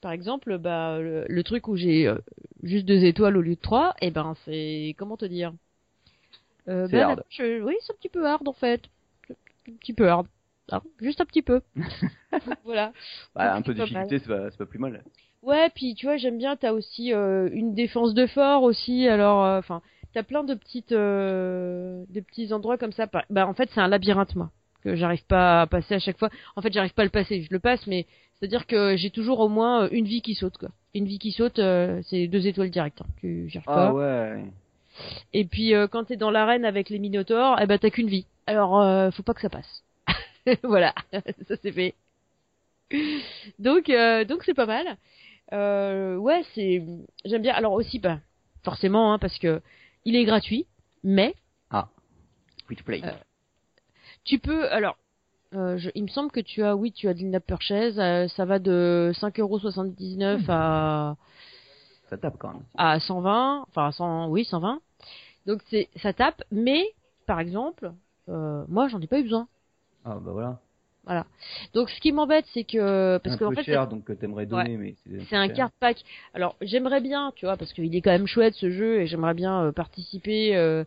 par 0.00 0.12
exemple, 0.12 0.58
bah, 0.58 0.98
le, 1.00 1.42
truc 1.42 1.68
où 1.68 1.76
j'ai 1.76 2.06
euh, 2.06 2.18
juste 2.62 2.86
deux 2.86 3.04
étoiles 3.04 3.36
au 3.36 3.40
lieu 3.40 3.54
de 3.56 3.60
trois, 3.60 3.94
et 4.00 4.06
eh 4.06 4.10
ben 4.10 4.34
c'est 4.44 4.94
comment 4.98 5.16
te 5.16 5.24
dire 5.24 5.52
euh, 6.68 6.88
bah, 6.88 7.14
oui, 7.38 7.74
c'est 7.84 7.92
un 7.92 7.96
petit 7.96 8.08
peu 8.08 8.26
hard 8.26 8.46
en 8.48 8.52
fait, 8.52 8.82
un 9.68 9.72
petit 9.80 9.92
peu 9.92 10.08
hard, 10.08 10.26
ah, 10.70 10.82
juste 11.00 11.20
un 11.20 11.24
petit 11.24 11.42
peu. 11.42 11.60
voilà. 12.64 12.92
Bah, 13.34 13.54
un 13.54 13.62
peu 13.62 13.74
de 13.74 13.84
difficulté, 13.84 14.18
c'est 14.18 14.28
pas, 14.58 14.66
plus 14.66 14.78
mal. 14.78 15.04
Ouais, 15.42 15.70
puis 15.74 15.94
tu 15.94 16.06
vois, 16.06 16.16
j'aime 16.16 16.38
bien. 16.38 16.56
T'as 16.56 16.72
aussi 16.72 17.12
euh, 17.12 17.48
une 17.52 17.74
défense 17.74 18.14
de 18.14 18.26
fort 18.28 18.62
aussi. 18.62 19.08
Alors, 19.08 19.44
euh, 19.44 19.58
enfin, 19.58 19.82
t'as 20.14 20.22
plein 20.22 20.44
de 20.44 20.54
petites, 20.54 20.90
des 20.90 22.22
petits 22.22 22.52
endroits 22.52 22.78
comme 22.78 22.92
ça. 22.92 23.08
Bah, 23.30 23.46
en 23.48 23.54
fait, 23.54 23.68
c'est 23.74 23.80
un 23.80 23.88
labyrinthe, 23.88 24.36
moi 24.36 24.50
que 24.82 24.96
j'arrive 24.96 25.24
pas 25.26 25.62
à 25.62 25.66
passer 25.66 25.94
à 25.94 25.98
chaque 25.98 26.18
fois. 26.18 26.30
En 26.56 26.62
fait, 26.62 26.72
j'arrive 26.72 26.92
pas 26.94 27.02
à 27.02 27.04
le 27.04 27.10
passer, 27.10 27.42
je 27.42 27.48
le 27.52 27.60
passe, 27.60 27.86
mais 27.86 28.06
c'est-à-dire 28.38 28.66
que 28.66 28.96
j'ai 28.96 29.10
toujours 29.10 29.40
au 29.40 29.48
moins 29.48 29.84
euh, 29.84 29.88
une 29.92 30.04
vie 30.06 30.22
qui 30.22 30.34
saute, 30.34 30.58
quoi. 30.58 30.70
Une 30.94 31.06
vie 31.06 31.18
qui 31.18 31.30
saute, 31.32 31.58
euh, 31.58 32.00
c'est 32.06 32.26
deux 32.26 32.46
étoiles 32.46 32.70
directes. 32.70 33.00
Hein. 33.00 33.06
Tu 33.20 33.48
gères 33.48 33.62
pas. 33.64 33.88
Ah 33.88 33.94
ouais. 33.94 34.44
Et 35.32 35.44
puis 35.46 35.74
euh, 35.74 35.86
quand 35.88 36.04
t'es 36.04 36.16
dans 36.16 36.30
l'arène 36.30 36.64
avec 36.64 36.90
les 36.90 36.98
minotaures, 36.98 37.56
eh 37.62 37.66
ben 37.66 37.78
t'as 37.78 37.90
qu'une 37.90 38.08
vie. 38.08 38.26
Alors 38.46 38.80
euh, 38.80 39.10
faut 39.10 39.22
pas 39.22 39.32
que 39.34 39.40
ça 39.40 39.48
passe. 39.48 39.84
voilà, 40.64 40.94
ça 41.12 41.56
c'est 41.62 41.72
fait. 41.72 41.94
Donc 43.58 43.88
euh, 43.88 44.24
donc 44.24 44.42
c'est 44.44 44.52
pas 44.52 44.66
mal. 44.66 44.86
ouais, 46.18 46.44
c'est 46.54 46.82
j'aime 47.24 47.42
bien. 47.42 47.54
Alors 47.54 47.72
aussi 47.72 47.98
pas 48.00 48.16
bah, 48.16 48.20
forcément 48.64 49.14
hein, 49.14 49.18
parce 49.18 49.38
que 49.38 49.62
il 50.04 50.14
est 50.14 50.24
gratuit, 50.26 50.66
mais 51.02 51.32
ah, 51.70 51.88
free 52.66 52.76
to 52.76 52.84
play. 52.84 53.00
Tu 54.24 54.38
peux, 54.38 54.68
alors, 54.70 54.96
euh, 55.54 55.78
il 55.94 56.04
me 56.04 56.08
semble 56.08 56.30
que 56.30 56.40
tu 56.40 56.62
as, 56.62 56.76
oui, 56.76 56.92
tu 56.92 57.08
as 57.08 57.14
de 57.14 57.28
la 57.30 57.40
euh, 58.20 58.28
ça 58.28 58.44
va 58.44 58.58
de 58.58 59.12
5,79€ 59.16 59.40
euros 59.40 59.60
à... 60.48 61.16
Ça 62.08 62.16
tape 62.18 62.36
quand 62.38 62.52
même. 62.52 62.62
À 62.76 63.00
120, 63.00 63.66
enfin, 63.68 63.90
100, 63.90 64.28
oui, 64.28 64.44
120. 64.44 64.80
Donc 65.46 65.60
c'est, 65.70 65.88
ça 65.96 66.12
tape, 66.12 66.44
mais, 66.52 66.84
par 67.26 67.40
exemple, 67.40 67.92
euh, 68.28 68.64
moi, 68.68 68.88
j'en 68.88 69.00
ai 69.00 69.06
pas 69.06 69.18
eu 69.18 69.24
besoin. 69.24 69.48
Ah, 70.04 70.18
bah 70.24 70.30
voilà. 70.32 70.58
Voilà. 71.04 71.26
Donc 71.74 71.90
ce 71.90 72.00
qui 72.00 72.12
m'embête, 72.12 72.44
c'est 72.54 72.62
que 72.62 73.18
parce 73.24 73.34
que 73.36 73.44
en 73.44 73.50
fait, 73.50 73.64
cher, 73.64 73.88
donc 73.88 74.16
t'aimerais 74.20 74.46
donner, 74.46 74.76
mais 74.76 74.94
c'est 75.28 75.34
un 75.34 75.48
carte 75.48 75.74
pack. 75.80 75.96
Alors 76.32 76.54
j'aimerais 76.62 77.00
bien, 77.00 77.32
tu 77.34 77.44
vois, 77.44 77.56
parce 77.56 77.72
qu'il 77.72 77.96
est 77.96 78.00
quand 78.02 78.12
même 78.12 78.28
chouette 78.28 78.54
ce 78.54 78.70
jeu 78.70 79.00
et 79.00 79.08
j'aimerais 79.08 79.34
bien 79.34 79.64
euh, 79.64 79.72
participer 79.72 80.54
euh, 80.56 80.84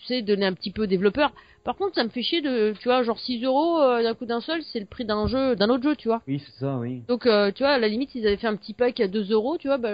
tu 0.00 0.06
sais, 0.06 0.22
donner 0.22 0.46
un 0.46 0.52
petit 0.54 0.70
peu 0.70 0.86
développeur. 0.86 1.32
Par 1.64 1.76
contre, 1.76 1.94
ça 1.96 2.04
me 2.04 2.08
fait 2.08 2.22
chier 2.22 2.40
de, 2.40 2.74
tu 2.80 2.88
vois, 2.88 3.02
genre 3.02 3.18
6 3.18 3.44
euros 3.44 3.78
euh, 3.80 4.02
d'un 4.02 4.14
coup 4.14 4.24
d'un 4.24 4.40
seul, 4.40 4.62
c'est 4.72 4.80
le 4.80 4.86
prix 4.86 5.04
d'un 5.04 5.26
jeu, 5.26 5.56
d'un 5.56 5.68
autre 5.68 5.82
jeu, 5.84 5.94
tu 5.96 6.08
vois. 6.08 6.22
Oui, 6.26 6.42
c'est 6.44 6.60
ça, 6.64 6.78
oui. 6.78 7.02
Donc, 7.06 7.26
euh, 7.26 7.52
tu 7.52 7.62
vois, 7.62 7.72
à 7.72 7.78
la 7.78 7.88
limite, 7.88 8.10
s'ils 8.10 8.26
avaient 8.26 8.38
fait 8.38 8.46
un 8.46 8.56
petit 8.56 8.72
pack 8.72 8.98
à 9.00 9.08
2 9.08 9.30
euros, 9.32 9.58
tu 9.58 9.68
vois, 9.68 9.76
bah, 9.76 9.90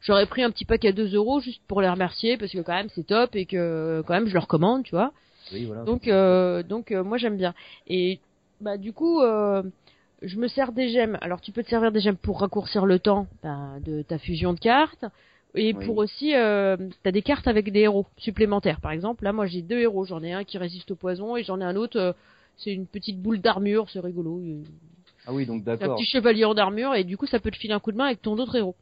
j'aurais 0.00 0.26
pris 0.26 0.42
un 0.42 0.50
petit 0.50 0.64
pack 0.64 0.84
à 0.84 0.90
2 0.92 1.14
euros 1.14 1.38
juste 1.40 1.62
pour 1.68 1.80
les 1.82 1.88
remercier 1.88 2.36
parce 2.36 2.50
que 2.52 2.58
quand 2.58 2.74
même 2.74 2.88
c'est 2.94 3.06
top 3.06 3.34
et 3.36 3.46
que 3.46 4.02
quand 4.08 4.14
même 4.14 4.26
je 4.26 4.34
leur 4.34 4.42
recommande, 4.44 4.82
tu 4.82 4.90
vois. 4.90 5.12
Oui, 5.52 5.64
voilà. 5.66 5.84
Donc, 5.84 6.06
euh, 6.08 6.62
donc 6.64 6.90
moi 6.90 7.16
j'aime 7.16 7.36
bien. 7.36 7.54
Et 7.86 8.18
bah 8.60 8.76
du 8.76 8.92
coup, 8.92 9.20
je 9.22 10.36
me 10.36 10.48
sers 10.48 10.72
des 10.72 10.88
gemmes. 10.88 11.16
Alors 11.20 11.40
tu 11.40 11.52
peux 11.52 11.62
te 11.62 11.68
servir 11.68 11.90
des 11.92 12.00
gemmes 12.00 12.16
pour 12.16 12.40
raccourcir 12.40 12.86
le 12.86 12.98
temps 12.98 13.26
bah, 13.44 13.56
de 13.84 14.02
ta 14.02 14.18
fusion 14.18 14.52
de 14.52 14.58
cartes. 14.60 15.04
Et 15.54 15.72
pour 15.74 15.96
aussi, 15.98 16.34
euh, 16.34 16.76
t'as 17.02 17.10
des 17.10 17.22
cartes 17.22 17.48
avec 17.48 17.72
des 17.72 17.80
héros 17.80 18.06
supplémentaires. 18.18 18.80
Par 18.80 18.92
exemple, 18.92 19.24
là, 19.24 19.32
moi, 19.32 19.46
j'ai 19.46 19.62
deux 19.62 19.78
héros. 19.78 20.04
J'en 20.04 20.22
ai 20.22 20.32
un 20.32 20.44
qui 20.44 20.58
résiste 20.58 20.90
au 20.90 20.94
poison 20.96 21.36
et 21.36 21.42
j'en 21.44 21.60
ai 21.60 21.64
un 21.64 21.76
autre. 21.76 21.98
Euh, 21.98 22.12
c'est 22.58 22.72
une 22.72 22.86
petite 22.86 23.20
boule 23.20 23.40
d'armure, 23.40 23.88
c'est 23.90 24.00
rigolo. 24.00 24.42
Ah 25.26 25.32
oui, 25.32 25.46
donc 25.46 25.64
d'accord. 25.64 25.92
Un 25.92 25.96
petit 25.96 26.04
chevalier 26.06 26.44
en 26.44 26.54
armure 26.54 26.94
et 26.94 27.04
du 27.04 27.16
coup, 27.16 27.26
ça 27.26 27.40
peut 27.40 27.50
te 27.50 27.56
filer 27.56 27.72
un 27.72 27.80
coup 27.80 27.92
de 27.92 27.96
main 27.96 28.06
avec 28.06 28.20
ton 28.20 28.34
autre 28.38 28.56
héros. 28.56 28.76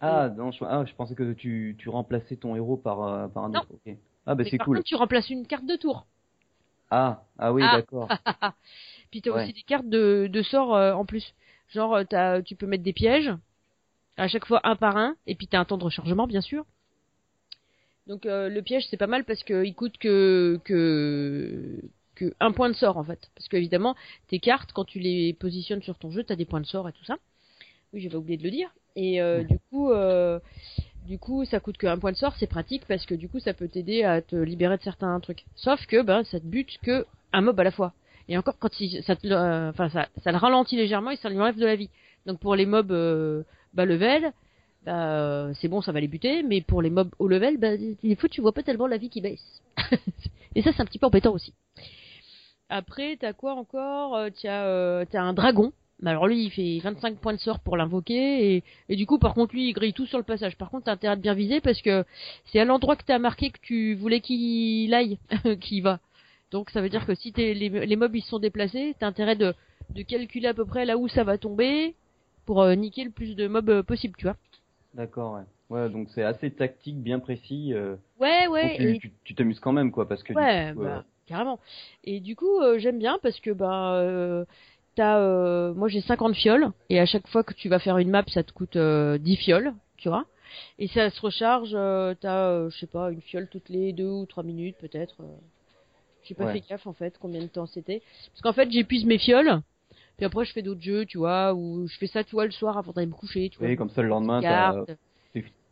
Ah 0.00 0.28
non, 0.36 0.50
je, 0.50 0.62
ah, 0.64 0.84
pensais 0.96 1.14
que 1.14 1.32
tu, 1.32 1.74
tu 1.78 1.88
remplaçais 1.88 2.36
ton 2.36 2.54
héros 2.56 2.76
par, 2.76 3.02
euh, 3.02 3.28
par 3.28 3.44
un 3.44 3.50
autre. 3.50 3.66
Ah 4.26 4.34
bah 4.34 4.44
c'est 4.48 4.58
cool. 4.58 4.78
Contre, 4.78 4.86
tu 4.88 4.94
remplaces 4.96 5.30
une 5.30 5.46
carte 5.46 5.64
de 5.66 5.76
tour. 5.76 6.06
Ah 6.90 7.22
ah 7.38 7.52
oui, 7.52 7.62
ah. 7.64 7.76
d'accord. 7.76 8.08
Puis 9.10 9.22
t'as 9.22 9.30
aussi 9.42 9.52
des 9.52 9.62
cartes 9.62 9.88
de, 9.88 10.28
de 10.30 10.42
sorts 10.42 10.74
euh, 10.74 10.92
en 10.92 11.04
plus. 11.04 11.34
Genre, 11.72 11.98
as, 12.12 12.42
tu 12.42 12.54
peux 12.56 12.66
mettre 12.66 12.82
des 12.84 12.92
pièges 12.92 13.32
à 14.16 14.28
chaque 14.28 14.46
fois 14.46 14.60
un 14.64 14.76
par 14.76 14.96
un, 14.96 15.16
et 15.26 15.34
puis 15.34 15.46
t'as 15.46 15.60
un 15.60 15.64
temps 15.64 15.78
de 15.78 15.84
rechargement 15.84 16.26
bien 16.26 16.40
sûr. 16.40 16.64
Donc 18.06 18.26
euh, 18.26 18.48
le 18.48 18.62
piège 18.62 18.86
c'est 18.90 18.96
pas 18.96 19.06
mal 19.06 19.24
parce 19.24 19.42
qu'il 19.44 19.74
coûte 19.74 19.96
que, 19.98 20.58
que 20.64 21.80
un 22.40 22.52
point 22.52 22.68
de 22.68 22.74
sort 22.74 22.96
en 22.96 23.04
fait, 23.04 23.30
parce 23.34 23.48
qu'évidemment 23.48 23.96
tes 24.28 24.38
cartes 24.38 24.72
quand 24.72 24.84
tu 24.84 24.98
les 25.00 25.32
positionnes 25.34 25.82
sur 25.82 25.98
ton 25.98 26.10
jeu 26.10 26.22
t'as 26.22 26.36
des 26.36 26.44
points 26.44 26.60
de 26.60 26.66
sort 26.66 26.88
et 26.88 26.92
tout 26.92 27.04
ça. 27.04 27.16
Oui 27.92 28.00
j'avais 28.00 28.16
oublié 28.16 28.36
de 28.36 28.44
le 28.44 28.50
dire. 28.50 28.70
Et 28.96 29.20
euh, 29.20 29.42
du 29.42 29.58
coup 29.70 29.90
euh, 29.90 30.38
du 31.06 31.18
coup 31.18 31.44
ça 31.46 31.60
coûte 31.60 31.76
que 31.78 31.86
un 31.86 31.98
point 31.98 32.12
de 32.12 32.16
sort, 32.16 32.34
c'est 32.38 32.46
pratique 32.46 32.82
parce 32.86 33.04
que 33.06 33.14
du 33.14 33.28
coup 33.28 33.40
ça 33.40 33.54
peut 33.54 33.68
t'aider 33.68 34.04
à 34.04 34.20
te 34.22 34.36
libérer 34.36 34.76
de 34.76 34.82
certains 34.82 35.18
trucs. 35.20 35.44
Sauf 35.56 35.84
que 35.86 36.02
ben 36.02 36.22
ça 36.24 36.38
te 36.38 36.46
bute 36.46 36.78
que 36.82 37.04
un 37.32 37.40
mob 37.40 37.58
à 37.58 37.64
la 37.64 37.70
fois. 37.72 37.92
Et 38.28 38.38
encore 38.38 38.58
quand 38.60 38.80
il, 38.80 39.02
ça, 39.02 39.14
ça 39.16 39.20
le 39.24 40.36
ralentit 40.36 40.76
légèrement 40.76 41.10
et 41.10 41.16
ça 41.16 41.28
lui 41.30 41.40
enlève 41.40 41.56
de 41.58 41.66
la 41.66 41.74
vie. 41.76 41.90
Donc 42.26 42.38
pour 42.38 42.54
les 42.54 42.64
mobs 42.66 42.92
bas 43.74 43.84
level, 43.84 44.22
bah, 44.22 44.30
bah 44.86 44.94
euh, 45.18 45.52
c'est 45.60 45.68
bon, 45.68 45.82
ça 45.82 45.92
va 45.92 46.00
les 46.00 46.08
buter, 46.08 46.42
mais 46.42 46.60
pour 46.62 46.80
les 46.82 46.90
mobs 46.90 47.12
au 47.18 47.28
level, 47.28 47.58
bah, 47.58 47.76
faut 47.76 48.16
fois 48.20 48.28
tu 48.28 48.40
vois 48.40 48.52
pas 48.52 48.62
tellement 48.62 48.86
la 48.86 48.96
vie 48.96 49.10
qui 49.10 49.20
baisse. 49.20 49.62
et 50.54 50.62
ça, 50.62 50.72
c'est 50.72 50.80
un 50.80 50.84
petit 50.86 50.98
peu 50.98 51.06
embêtant 51.06 51.32
aussi. 51.32 51.52
Après, 52.70 53.16
t'as 53.20 53.32
quoi 53.32 53.54
encore 53.54 54.16
euh, 54.16 54.30
euh, 54.46 55.04
T'as 55.10 55.20
as 55.20 55.22
un 55.22 55.32
dragon. 55.34 55.72
Bah, 56.00 56.10
alors 56.10 56.26
lui, 56.26 56.44
il 56.44 56.50
fait 56.50 56.80
25 56.82 57.18
points 57.18 57.32
de 57.34 57.38
sort 57.38 57.60
pour 57.60 57.76
l'invoquer, 57.76 58.56
et, 58.88 58.96
du 58.96 59.06
coup, 59.06 59.18
par 59.18 59.34
contre, 59.34 59.54
lui, 59.54 59.68
il 59.68 59.72
grille 59.72 59.92
tout 59.92 60.06
sur 60.06 60.18
le 60.18 60.24
passage. 60.24 60.56
Par 60.56 60.70
contre, 60.70 60.86
t'as 60.86 60.92
intérêt 60.92 61.16
de 61.16 61.22
bien 61.22 61.34
viser 61.34 61.60
parce 61.60 61.80
que 61.82 62.04
c'est 62.46 62.58
à 62.60 62.64
l'endroit 62.64 62.96
que 62.96 63.04
tu 63.04 63.12
as 63.12 63.18
marqué 63.18 63.50
que 63.50 63.60
tu 63.62 63.94
voulais 63.94 64.20
qu'il 64.20 64.92
aille, 64.92 65.18
qu'il 65.60 65.82
va. 65.82 66.00
Donc 66.50 66.70
ça 66.70 66.80
veut 66.80 66.88
dire 66.88 67.04
que 67.06 67.14
si 67.16 67.32
les, 67.36 67.96
mobs 67.96 68.14
ils 68.14 68.22
sont 68.24 68.38
déplacés, 68.38 68.94
t'as 69.00 69.06
intérêt 69.08 69.34
de, 69.34 69.54
de 69.90 70.02
calculer 70.02 70.46
à 70.48 70.54
peu 70.54 70.64
près 70.64 70.84
là 70.84 70.96
où 70.98 71.08
ça 71.08 71.24
va 71.24 71.36
tomber, 71.38 71.94
pour 72.46 72.62
euh, 72.62 72.74
niquer 72.74 73.04
le 73.04 73.10
plus 73.10 73.34
de 73.34 73.46
mobs 73.48 73.70
euh, 73.70 73.82
possible, 73.82 74.14
tu 74.18 74.24
vois. 74.26 74.36
D'accord, 74.94 75.34
ouais. 75.34 75.42
Ouais, 75.70 75.88
donc 75.88 76.08
c'est 76.14 76.22
assez 76.22 76.50
tactique, 76.50 76.98
bien 76.98 77.18
précis. 77.18 77.72
Euh, 77.74 77.96
ouais, 78.20 78.46
ouais. 78.48 78.76
Tu, 79.00 79.06
et... 79.06 79.12
tu, 79.24 79.34
t'amuses 79.34 79.60
quand 79.60 79.72
même, 79.72 79.90
quoi, 79.90 80.06
parce 80.08 80.22
que. 80.22 80.32
Ouais, 80.32 80.72
bah, 80.74 81.04
carrément. 81.26 81.58
Et 82.04 82.20
du 82.20 82.36
coup, 82.36 82.48
j'aime 82.76 82.98
bien 82.98 83.18
parce 83.22 83.40
que 83.40 83.50
bah, 83.50 84.44
t'as, 84.94 85.72
moi 85.72 85.88
j'ai 85.88 86.02
50 86.02 86.34
fioles 86.36 86.70
et 86.90 87.00
à 87.00 87.06
chaque 87.06 87.26
fois 87.28 87.42
que 87.42 87.54
tu 87.54 87.68
vas 87.68 87.78
faire 87.78 87.98
une 87.98 88.10
map, 88.10 88.24
ça 88.28 88.42
te 88.42 88.52
coûte 88.52 88.76
10 88.76 89.36
fioles, 89.36 89.72
tu 89.96 90.08
vois. 90.10 90.26
Et 90.78 90.86
ça 90.88 91.08
se 91.10 91.20
recharge. 91.22 91.72
t'as, 92.20 92.68
je 92.68 92.76
sais 92.78 92.86
pas, 92.86 93.10
une 93.10 93.22
fiole 93.22 93.48
toutes 93.50 93.70
les 93.70 93.92
2 93.94 94.06
ou 94.06 94.26
3 94.26 94.42
minutes 94.44 94.76
peut-être. 94.78 95.16
J'ai 96.24 96.34
pas 96.34 96.52
fait 96.52 96.60
gaffe 96.68 96.86
en 96.86 96.92
fait 96.92 97.16
combien 97.18 97.40
de 97.40 97.46
temps 97.48 97.66
c'était. 97.66 98.02
Parce 98.30 98.42
qu'en 98.42 98.52
fait, 98.52 98.70
j'épuise 98.70 99.06
mes 99.06 99.18
fioles 99.18 99.60
puis 100.16 100.26
après, 100.26 100.44
je 100.44 100.52
fais 100.52 100.62
d'autres 100.62 100.80
jeux, 100.82 101.04
tu 101.06 101.18
vois, 101.18 101.54
ou 101.54 101.86
je 101.88 101.98
fais 101.98 102.06
ça, 102.06 102.22
tu 102.22 102.32
vois, 102.32 102.44
le 102.46 102.52
soir 102.52 102.78
avant 102.78 102.92
d'aller 102.92 103.06
me 103.06 103.12
coucher, 103.12 103.48
tu 103.50 103.58
vois. 103.58 103.68
Oui, 103.68 103.76
comme 103.76 103.90
ça, 103.90 104.02
le 104.02 104.08
lendemain, 104.08 104.84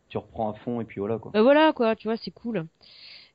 tu 0.09 0.17
reprends 0.19 0.51
à 0.51 0.53
fond 0.59 0.79
et 0.81 0.85
puis 0.85 0.99
voilà, 0.99 1.17
quoi. 1.17 1.31
Ben 1.31 1.41
voilà, 1.41 1.73
quoi, 1.73 1.95
tu 1.95 2.07
vois, 2.07 2.17
c'est 2.17 2.31
cool. 2.31 2.67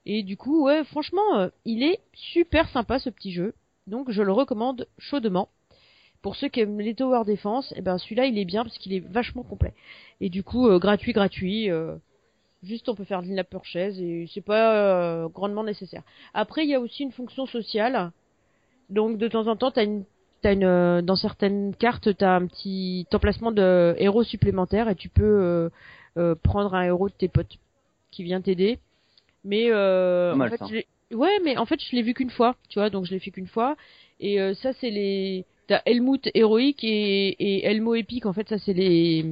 Et 0.07 0.23
du 0.23 0.37
coup, 0.37 0.65
ouais, 0.65 0.85
franchement, 0.85 1.37
euh, 1.39 1.49
il 1.65 1.83
est 1.83 1.99
super 2.15 2.69
sympa 2.71 2.99
ce 3.01 3.11
petit 3.11 3.33
jeu. 3.33 3.53
Donc, 3.89 4.11
je 4.13 4.23
le 4.23 4.31
recommande 4.31 4.87
chaudement. 4.99 5.49
Pour 6.23 6.37
ceux 6.37 6.49
qui 6.49 6.61
aiment 6.61 6.81
les 6.81 6.95
Tower 6.95 7.25
Defense, 7.27 7.73
eh 7.77 7.81
ben 7.81 7.99
celui-là, 7.99 8.27
il 8.27 8.39
est 8.39 8.45
bien 8.45 8.63
parce 8.65 8.79
qu'il 8.79 8.93
est 8.93 9.01
vachement 9.01 9.43
complet. 9.43 9.73
Et 10.21 10.29
du 10.29 10.45
coup, 10.45 10.69
euh, 10.69 10.79
gratuit, 10.79 11.13
gratuit. 11.13 11.71
Euh, 11.71 11.97
juste, 12.63 12.89
on 12.89 12.95
peut 12.95 13.05
faire 13.05 13.23
de 13.23 13.29
la 13.35 13.45
purchase 13.45 13.99
et 14.01 14.29
c'est 14.33 14.41
pas 14.45 15.27
grandement 15.35 15.65
nécessaire. 15.65 16.03
Après, 16.33 16.65
il 16.65 16.71
y 16.71 16.75
a 16.75 16.81
aussi 16.81 17.03
une 17.03 17.13
fonction 17.13 17.47
sociale. 17.47 18.13
Donc 18.91 19.19
de 19.19 19.29
temps 19.29 19.47
en 19.49 19.57
temps, 19.57 19.71
t'as 19.71 19.85
une 19.85 20.05
t'as 20.43 20.53
une, 20.53 20.65
euh, 20.65 21.03
dans 21.03 21.17
certaines 21.17 21.75
cartes, 21.75 22.17
T'as 22.17 22.37
un 22.37 22.47
petit 22.47 23.07
emplacement 23.13 23.53
de 23.53 23.95
héros 23.99 24.25
supplémentaire 24.25 24.89
et 24.89 24.95
tu 24.95 25.09
peux 25.09 25.23
euh, 25.25 25.69
euh, 26.17 26.35
prendre 26.41 26.75
un 26.75 26.83
héros 26.85 27.09
de 27.09 27.15
tes 27.15 27.29
potes 27.29 27.59
qui 28.11 28.23
vient 28.25 28.41
t'aider. 28.41 28.79
Mais 29.45 29.73
en 29.73 30.39
ouais, 31.19 31.39
mais 31.45 31.57
en 31.57 31.65
fait, 31.67 31.81
je 31.81 31.97
l'ai 31.97 32.03
vu 32.03 32.13
qu'une 32.15 32.29
fois, 32.31 32.55
tu 32.69 32.79
vois, 32.79 32.91
donc 32.91 33.07
je 33.07 33.11
l'ai 33.13 33.19
fait 33.21 33.31
qu'une 33.31 33.47
fois. 33.47 33.77
Et 34.21 34.39
ça, 34.57 34.73
c'est 34.81 34.91
les 34.91 35.45
t'as 35.69 35.81
Helmut 35.87 36.29
héroïque 36.35 36.83
et, 36.85 37.29
et 37.29 37.65
Elmo 37.65 37.95
épique. 37.95 38.27
En 38.27 38.33
fait, 38.33 38.49
ça 38.49 38.59
c'est 38.59 38.73
les 38.73 39.25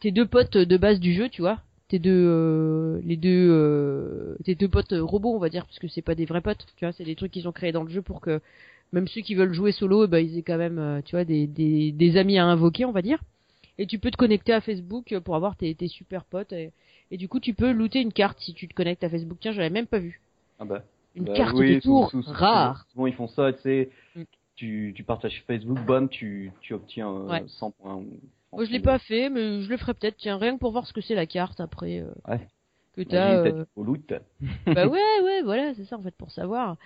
tes 0.00 0.10
deux 0.10 0.26
potes 0.26 0.56
de 0.56 0.76
base 0.76 0.98
du 1.00 1.14
jeu, 1.14 1.28
tu 1.28 1.42
vois. 1.42 1.58
Tes 1.88 1.98
deux 1.98 3.00
les 3.04 3.16
deux 3.16 4.36
tes 4.44 4.54
deux 4.56 4.68
potes 4.68 4.94
robots, 4.98 5.34
on 5.36 5.38
va 5.38 5.48
dire, 5.50 5.64
parce 5.66 5.78
que 5.78 5.86
c'est 5.86 6.02
pas 6.02 6.14
des 6.16 6.24
vrais 6.24 6.40
potes. 6.40 6.66
Tu 6.76 6.84
vois, 6.84 6.92
c'est 6.92 7.04
des 7.04 7.14
trucs 7.14 7.30
qu'ils 7.32 7.46
ont 7.46 7.52
créés 7.52 7.72
dans 7.72 7.84
le 7.84 7.90
jeu 7.90 8.00
pour 8.02 8.20
que 8.20 8.40
même 8.94 9.08
ceux 9.08 9.20
qui 9.20 9.34
veulent 9.34 9.52
jouer 9.52 9.72
solo, 9.72 10.04
eh 10.04 10.06
ben, 10.06 10.18
ils 10.18 10.38
ont 10.38 10.42
quand 10.46 10.56
même, 10.56 10.78
euh, 10.78 11.02
tu 11.02 11.16
vois, 11.16 11.24
des, 11.24 12.16
amis 12.16 12.38
à 12.38 12.46
invoquer, 12.46 12.84
on 12.86 12.92
va 12.92 13.02
dire. 13.02 13.18
Et 13.76 13.86
tu 13.86 13.98
peux 13.98 14.12
te 14.12 14.16
connecter 14.16 14.52
à 14.52 14.60
Facebook 14.60 15.12
euh, 15.12 15.20
pour 15.20 15.34
avoir 15.34 15.56
tes, 15.56 15.74
tes 15.74 15.88
super 15.88 16.24
potes. 16.24 16.52
Et, 16.52 16.70
du 17.16 17.28
coup, 17.28 17.40
tu 17.40 17.52
peux 17.54 17.72
looter 17.72 18.00
une 18.00 18.12
carte 18.12 18.38
si 18.40 18.54
tu 18.54 18.68
te 18.68 18.74
connectes 18.74 19.02
à 19.04 19.10
Facebook. 19.10 19.38
Tiens, 19.40 19.52
j'avais 19.52 19.68
même 19.70 19.86
pas 19.86 19.98
vu. 19.98 20.20
Ah 20.60 20.64
bah. 20.64 20.84
Une 21.16 21.24
bah 21.24 21.34
carte 21.34 21.56
de 21.56 21.80
tour 21.80 22.10
rare. 22.26 22.86
ils 23.06 23.12
font 23.12 23.28
ça, 23.28 23.52
tu 23.52 23.88
mm. 24.16 24.22
Tu, 24.56 25.04
partages 25.06 25.42
Facebook, 25.48 25.78
bam, 25.86 26.08
tu, 26.08 26.50
obtiens 26.70 27.12
100 27.46 27.66
euh, 27.66 27.70
points. 27.80 28.02
Moi, 28.52 28.64
je 28.64 28.70
l'ai 28.70 28.78
pas 28.80 29.00
fait, 29.00 29.28
mais 29.30 29.60
je 29.62 29.68
le 29.68 29.76
ferai 29.76 29.94
peut-être, 29.94 30.16
tiens, 30.16 30.36
rien 30.38 30.54
que 30.54 30.60
pour 30.60 30.70
voir 30.70 30.86
ce 30.86 30.92
que 30.92 31.00
c'est 31.00 31.16
la 31.16 31.26
carte 31.26 31.58
après. 31.60 32.04
Ouais 32.28 32.40
que 32.96 33.02
tu 33.02 33.16
as 33.16 33.34
euh... 33.40 33.64
au 33.76 33.82
loot. 33.84 34.10
bah 34.66 34.86
ouais 34.86 35.20
ouais 35.22 35.42
voilà 35.42 35.74
c'est 35.74 35.84
ça 35.84 35.96
en 35.96 36.02
fait 36.02 36.14
pour 36.16 36.30
savoir 36.30 36.76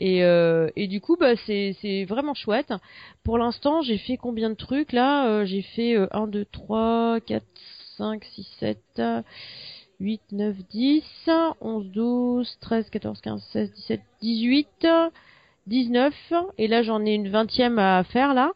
et 0.00 0.24
euh, 0.24 0.68
et 0.76 0.86
du 0.86 1.00
coup 1.00 1.16
bah 1.18 1.34
c'est 1.46 1.76
c'est 1.80 2.04
vraiment 2.04 2.34
chouette 2.34 2.72
pour 3.24 3.38
l'instant 3.38 3.82
j'ai 3.82 3.98
fait 3.98 4.16
combien 4.16 4.50
de 4.50 4.54
trucs 4.54 4.92
là 4.92 5.28
euh, 5.28 5.44
j'ai 5.44 5.62
fait 5.62 5.96
1 6.12 6.26
2 6.26 6.44
3 6.46 7.20
4 7.26 7.42
5 7.98 8.24
6 8.24 8.48
7 8.60 9.02
8 10.00 10.20
9 10.32 10.56
10 10.70 11.04
11 11.60 11.86
12 11.90 12.56
13 12.60 12.90
14 12.90 13.20
15 13.20 13.42
16 13.52 13.72
17 13.74 14.00
18 14.22 14.86
19 15.68 16.14
et 16.58 16.66
là 16.66 16.82
j'en 16.82 17.04
ai 17.04 17.12
une 17.14 17.28
vingtième 17.28 17.78
à 17.78 18.02
faire 18.04 18.32
là 18.34 18.52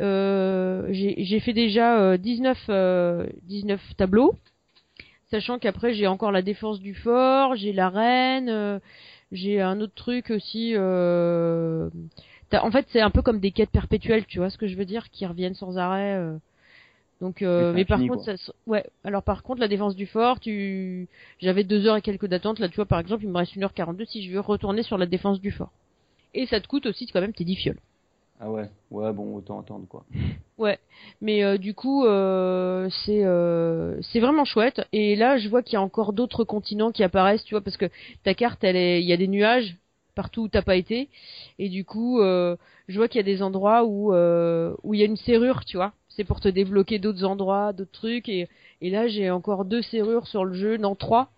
euh, 0.00 0.88
j'ai 0.92 1.40
fait 1.40 1.52
déjà 1.52 2.16
19 2.16 2.58
euh, 2.70 3.26
19 3.46 3.78
euh, 3.90 3.94
tableaux 3.96 4.34
Sachant 5.30 5.60
qu'après 5.60 5.94
j'ai 5.94 6.08
encore 6.08 6.32
la 6.32 6.42
défense 6.42 6.80
du 6.80 6.92
fort, 6.92 7.54
j'ai 7.54 7.72
la 7.72 7.88
reine, 7.88 8.48
euh, 8.48 8.80
j'ai 9.30 9.60
un 9.60 9.80
autre 9.80 9.94
truc 9.94 10.30
aussi. 10.30 10.72
Euh, 10.74 11.88
en 12.52 12.70
fait, 12.72 12.84
c'est 12.90 13.00
un 13.00 13.10
peu 13.10 13.22
comme 13.22 13.38
des 13.38 13.52
quêtes 13.52 13.70
perpétuelles, 13.70 14.26
tu 14.26 14.38
vois 14.38 14.50
ce 14.50 14.58
que 14.58 14.66
je 14.66 14.74
veux 14.76 14.84
dire, 14.84 15.08
qui 15.10 15.24
reviennent 15.26 15.54
sans 15.54 15.78
arrêt. 15.78 16.16
Euh. 16.16 16.36
Donc, 17.20 17.42
mais 17.42 17.84
par 17.84 18.00
contre, 18.00 18.24
ouais. 18.66 18.84
Alors 19.04 19.22
par 19.22 19.42
contre, 19.44 19.60
la 19.60 19.68
défense 19.68 19.94
du 19.94 20.06
fort, 20.08 20.40
tu, 20.40 21.06
j'avais 21.38 21.62
deux 21.62 21.86
heures 21.86 21.96
et 21.96 22.02
quelques 22.02 22.26
d'attente. 22.26 22.58
Là, 22.58 22.68
tu 22.68 22.76
vois, 22.76 22.86
par 22.86 22.98
exemple, 22.98 23.22
il 23.22 23.28
me 23.30 23.36
reste 23.38 23.54
1h42 23.54 24.06
si 24.06 24.24
je 24.26 24.32
veux 24.32 24.40
retourner 24.40 24.82
sur 24.82 24.98
la 24.98 25.06
défense 25.06 25.40
du 25.40 25.52
fort. 25.52 25.70
Et 26.34 26.46
ça 26.46 26.60
te 26.60 26.66
coûte 26.66 26.86
aussi 26.86 27.06
quand 27.06 27.20
même 27.20 27.34
tes 27.34 27.44
10 27.44 27.54
fioles. 27.56 27.80
Ah 28.40 28.50
ouais, 28.50 28.68
ouais, 28.90 29.12
bon, 29.12 29.36
autant 29.36 29.60
attendre 29.60 29.86
quoi. 29.86 30.04
Ouais, 30.60 30.78
mais 31.22 31.42
euh, 31.42 31.56
du 31.56 31.72
coup, 31.72 32.04
euh, 32.04 32.86
c'est 33.06 33.24
euh, 33.24 33.98
c'est 34.02 34.20
vraiment 34.20 34.44
chouette. 34.44 34.82
Et 34.92 35.16
là, 35.16 35.38
je 35.38 35.48
vois 35.48 35.62
qu'il 35.62 35.72
y 35.72 35.76
a 35.76 35.80
encore 35.82 36.12
d'autres 36.12 36.44
continents 36.44 36.92
qui 36.92 37.02
apparaissent, 37.02 37.44
tu 37.44 37.54
vois, 37.54 37.62
parce 37.62 37.78
que 37.78 37.86
ta 38.24 38.34
carte, 38.34 38.62
elle 38.62 38.76
est, 38.76 39.00
il 39.02 39.08
y 39.08 39.12
a 39.14 39.16
des 39.16 39.26
nuages 39.26 39.74
partout 40.14 40.42
où 40.42 40.48
t'as 40.48 40.60
pas 40.60 40.76
été, 40.76 41.08
et 41.58 41.70
du 41.70 41.84
coup, 41.86 42.18
je 42.22 42.94
vois 42.96 43.08
qu'il 43.08 43.16
y 43.18 43.20
a 43.20 43.22
des 43.22 43.40
endroits 43.42 43.84
où 43.84 44.12
où 44.14 44.94
il 44.94 45.00
y 45.00 45.02
a 45.02 45.06
une 45.06 45.16
serrure, 45.16 45.64
tu 45.64 45.76
vois. 45.78 45.92
C'est 46.10 46.24
pour 46.24 46.40
te 46.40 46.48
débloquer 46.48 46.98
d'autres 46.98 47.24
endroits, 47.24 47.72
d'autres 47.72 47.90
trucs. 47.92 48.28
Et, 48.28 48.46
et 48.82 48.90
là, 48.90 49.08
j'ai 49.08 49.30
encore 49.30 49.64
deux 49.64 49.80
serrures 49.80 50.26
sur 50.26 50.44
le 50.44 50.52
jeu, 50.54 50.76
non 50.76 50.94
trois, 50.94 51.30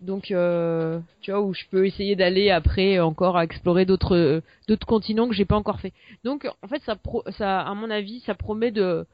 donc, 0.00 0.30
euh, 0.30 1.00
tu 1.22 1.32
vois, 1.32 1.40
où 1.40 1.54
je 1.54 1.64
peux 1.70 1.86
essayer 1.86 2.14
d'aller 2.14 2.50
après 2.50 3.00
encore 3.00 3.36
à 3.36 3.44
explorer 3.44 3.84
d'autres 3.84 4.40
d'autres 4.68 4.86
continents 4.86 5.26
que 5.28 5.34
j'ai 5.34 5.44
pas 5.44 5.56
encore 5.56 5.80
fait. 5.80 5.92
Donc, 6.24 6.48
en 6.62 6.68
fait, 6.68 6.80
ça, 6.84 6.94
pro, 6.94 7.24
ça, 7.36 7.62
à 7.62 7.74
mon 7.74 7.90
avis, 7.90 8.20
ça 8.20 8.34
promet 8.34 8.70
de 8.70 9.04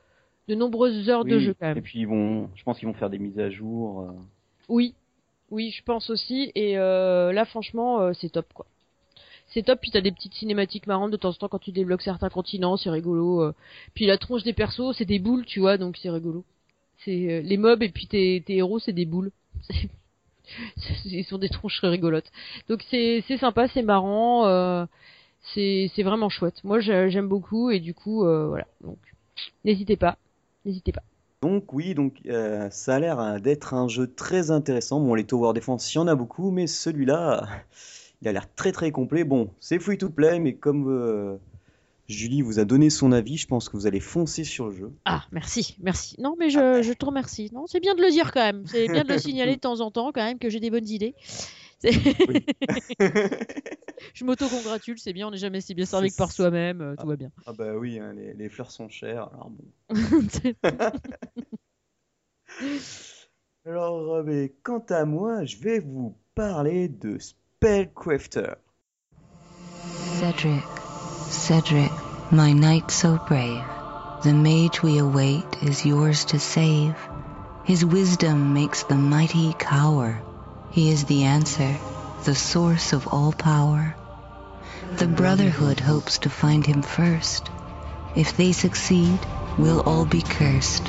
de 0.46 0.54
nombreuses 0.54 1.08
heures 1.08 1.24
de 1.24 1.38
jeu 1.38 1.54
quand 1.58 1.68
même. 1.68 1.78
Et 1.78 1.80
puis 1.80 2.00
ils 2.00 2.06
vont, 2.06 2.50
je 2.54 2.62
pense 2.64 2.78
qu'ils 2.78 2.86
vont 2.86 2.92
faire 2.94 3.08
des 3.08 3.18
mises 3.18 3.38
à 3.38 3.48
jour. 3.48 4.02
Euh. 4.02 4.10
Oui, 4.68 4.92
oui, 5.50 5.70
je 5.70 5.82
pense 5.84 6.10
aussi. 6.10 6.52
Et 6.54 6.76
euh, 6.76 7.32
là, 7.32 7.46
franchement, 7.46 8.00
euh, 8.02 8.12
c'est 8.12 8.28
top 8.28 8.52
quoi. 8.52 8.66
C'est 9.54 9.62
top. 9.62 9.78
Puis 9.80 9.90
t'as 9.90 10.02
des 10.02 10.12
petites 10.12 10.34
cinématiques 10.34 10.86
marrantes 10.86 11.10
de 11.12 11.16
temps 11.16 11.30
en 11.30 11.32
temps 11.32 11.48
quand 11.48 11.58
tu 11.58 11.72
débloques 11.72 12.02
certains 12.02 12.28
continents, 12.28 12.76
c'est 12.76 12.90
rigolo. 12.90 13.52
Puis 13.94 14.04
la 14.04 14.18
tronche 14.18 14.42
des 14.42 14.52
persos, 14.52 14.94
c'est 14.98 15.04
des 15.06 15.18
boules, 15.18 15.46
tu 15.46 15.60
vois, 15.60 15.78
donc 15.78 15.96
c'est 15.96 16.10
rigolo. 16.10 16.44
C'est 17.06 17.40
les 17.42 17.56
mobs 17.56 17.82
et 17.82 17.88
puis 17.88 18.06
tes, 18.06 18.42
tes 18.46 18.56
héros, 18.58 18.80
c'est 18.80 18.92
des 18.92 19.06
boules. 19.06 19.30
ils 21.04 21.24
sont 21.24 21.38
des 21.38 21.48
tronches 21.48 21.80
rigolotes. 21.80 22.30
Donc 22.68 22.84
c'est 22.90 23.22
sympa, 23.40 23.68
c'est 23.68 23.82
marrant, 23.82 24.46
euh, 24.46 24.86
c'est 25.54 25.90
vraiment 26.02 26.28
chouette. 26.28 26.62
Moi 26.64 26.80
j'aime 26.80 27.28
beaucoup 27.28 27.70
et 27.70 27.80
du 27.80 27.94
coup 27.94 28.24
euh, 28.24 28.48
voilà. 28.48 28.66
Donc 28.82 28.98
n'hésitez 29.64 29.96
pas, 29.96 30.16
n'hésitez 30.64 30.92
pas. 30.92 31.02
Donc 31.42 31.72
oui, 31.74 31.94
donc 31.94 32.14
euh, 32.26 32.70
ça 32.70 32.94
a 32.96 32.98
l'air 33.00 33.40
d'être 33.40 33.74
un 33.74 33.88
jeu 33.88 34.10
très 34.12 34.50
intéressant. 34.50 35.00
Bon, 35.00 35.14
les 35.14 35.24
Tower 35.24 35.52
Defense, 35.52 35.92
il 35.92 35.96
y 35.96 36.00
en 36.00 36.06
a 36.06 36.14
beaucoup, 36.14 36.50
mais 36.50 36.66
celui-là, 36.66 37.46
il 38.22 38.28
a 38.28 38.32
l'air 38.32 38.46
très 38.54 38.72
très 38.72 38.90
complet. 38.92 39.24
Bon, 39.24 39.50
c'est 39.60 39.78
free 39.78 39.98
to 39.98 40.08
play, 40.08 40.38
mais 40.38 40.54
comme 40.54 41.38
Julie 42.08 42.42
vous 42.42 42.58
a 42.58 42.64
donné 42.64 42.90
son 42.90 43.12
avis, 43.12 43.36
je 43.38 43.46
pense 43.46 43.68
que 43.68 43.76
vous 43.76 43.86
allez 43.86 44.00
foncer 44.00 44.44
sur 44.44 44.66
le 44.68 44.74
jeu. 44.76 44.92
Ah, 45.06 45.24
merci, 45.32 45.76
merci. 45.80 46.20
Non, 46.20 46.36
mais 46.38 46.50
je, 46.50 46.92
te 46.92 47.04
remercie. 47.04 47.50
Non, 47.54 47.66
c'est 47.66 47.80
bien 47.80 47.94
de 47.96 48.02
le 48.02 48.10
dire 48.10 48.30
quand 48.32 48.44
même. 48.44 48.64
C'est 48.66 48.88
bien 48.88 49.02
de 49.04 49.12
le 49.12 49.18
signaler 49.18 49.54
de 49.56 49.60
temps 49.60 49.80
en 49.80 49.90
temps 49.90 50.12
quand 50.12 50.24
même 50.24 50.38
que 50.38 50.48
j'ai 50.50 50.60
des 50.60 50.70
bonnes 50.70 50.88
idées. 50.88 51.14
je 51.84 54.24
m'auto-congratule, 54.24 54.98
c'est 54.98 55.12
bien, 55.12 55.28
on 55.28 55.32
n'est 55.32 55.36
jamais 55.36 55.60
si 55.60 55.74
bien 55.74 55.84
servi 55.84 56.10
que 56.10 56.16
par 56.16 56.32
soi-même, 56.32 56.80
euh, 56.80 56.92
tout 56.94 57.02
ah. 57.04 57.08
va 57.08 57.16
bien. 57.16 57.30
Ah 57.46 57.52
bah 57.52 57.74
oui, 57.76 57.98
hein, 57.98 58.14
les, 58.14 58.48
fleurs 58.48 58.70
sont 58.70 58.88
chères, 58.88 59.28
alors 59.34 59.50
bon. 59.50 59.64
alors, 63.66 64.14
euh, 64.14 64.22
mais 64.24 64.54
quant 64.62 64.82
à 64.88 65.04
moi, 65.04 65.44
je 65.44 65.58
vais 65.58 65.80
vous 65.80 66.16
parler 66.34 66.88
de 66.88 67.18
Spellcrafter. 67.18 68.54
Cedric. 70.20 70.62
Cedric, 71.34 71.90
my 72.30 72.52
knight 72.52 72.90
so 72.92 73.18
brave, 73.26 73.62
the 74.22 74.32
mage 74.32 74.80
we 74.82 74.96
await 74.98 75.62
is 75.62 75.84
yours 75.84 76.26
to 76.26 76.38
save. 76.38 76.94
His 77.64 77.84
wisdom 77.84 78.54
makes 78.54 78.84
the 78.84 78.94
mighty 78.94 79.52
cower. 79.52 80.22
He 80.70 80.90
is 80.90 81.04
the 81.04 81.24
answer, 81.24 81.76
the 82.24 82.34
source 82.36 82.92
of 82.94 83.08
all 83.08 83.32
power. 83.32 83.94
The 84.96 85.06
Brotherhood 85.08 85.80
hopes 85.80 86.18
to 86.18 86.30
find 86.30 86.64
him 86.64 86.82
first. 86.82 87.50
If 88.16 88.36
they 88.36 88.52
succeed, 88.52 89.18
we'll 89.58 89.80
all 89.80 90.04
be 90.06 90.22
cursed. 90.22 90.88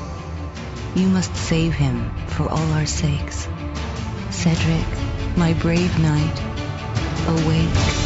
You 0.95 1.07
must 1.07 1.35
save 1.35 1.73
him 1.73 2.11
for 2.27 2.47
all 2.47 2.71
our 2.73 2.85
sakes. 2.85 3.47
Cedric, 4.29 5.35
my 5.37 5.53
brave 5.55 5.97
knight, 5.99 6.39
awake. 7.27 8.04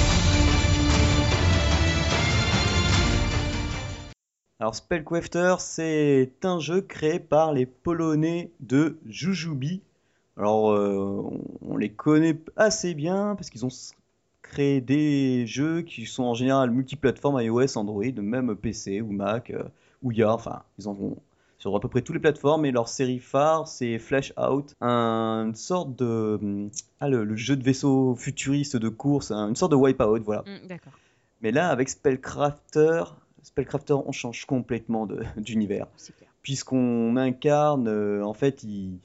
Alors 4.61 4.75
Spellcrafter, 4.75 5.55
c'est 5.59 6.31
un 6.43 6.59
jeu 6.59 6.81
créé 6.81 7.19
par 7.19 7.53
les 7.53 7.65
Polonais 7.65 8.51
de 8.59 8.97
Jujubi. 9.05 9.81
Alors 10.35 10.71
euh, 10.71 11.23
on 11.61 11.77
les 11.77 11.87
connaît 11.89 12.35
assez 12.57 12.93
bien 12.93 13.35
parce 13.35 13.49
qu'ils 13.49 13.65
ont 13.65 13.69
créé 14.41 14.81
des 14.81 15.47
jeux 15.47 15.81
qui 15.83 16.05
sont 16.05 16.23
en 16.23 16.33
général 16.33 16.71
multiplateformes 16.71 17.39
iOS, 17.41 17.77
Android, 17.77 18.03
même 18.17 18.53
PC 18.57 18.99
ou 18.99 19.11
Mac 19.13 19.49
euh, 19.51 19.63
ou 20.03 20.11
YA. 20.11 20.29
Enfin, 20.33 20.63
ils 20.77 20.89
en 20.89 20.93
ont 20.93 21.15
sur 21.57 21.73
à 21.73 21.79
peu 21.79 21.87
près 21.87 22.01
toutes 22.01 22.15
les 22.15 22.21
plateformes 22.21 22.65
et 22.65 22.71
leur 22.71 22.89
série 22.89 23.19
phare 23.19 23.65
c'est 23.65 23.97
Flash 23.97 24.33
Out, 24.37 24.73
une 24.81 25.55
sorte 25.55 25.95
de 25.95 26.37
hum, 26.41 26.69
ah, 26.99 27.07
le, 27.07 27.35
jeu 27.37 27.55
de 27.55 27.63
vaisseau 27.63 28.13
futuriste 28.15 28.75
de 28.75 28.89
course, 28.89 29.31
une 29.31 29.55
sorte 29.55 29.71
de 29.71 29.77
Wipeout, 29.77 30.19
voilà. 30.21 30.41
Hum, 30.45 30.67
d'accord. 30.67 30.93
Mais 31.41 31.51
là, 31.53 31.69
avec 31.69 31.87
Spellcrafter, 31.87 33.03
Spellcrafter, 33.43 33.93
on 33.93 34.11
change 34.11 34.45
complètement 34.45 35.07
d'univers. 35.37 35.87
Puisqu'on 36.41 37.15
incarne, 37.17 37.87
euh, 37.87 38.23
en 38.23 38.33
fait, 38.33 38.63
il, 38.63 38.99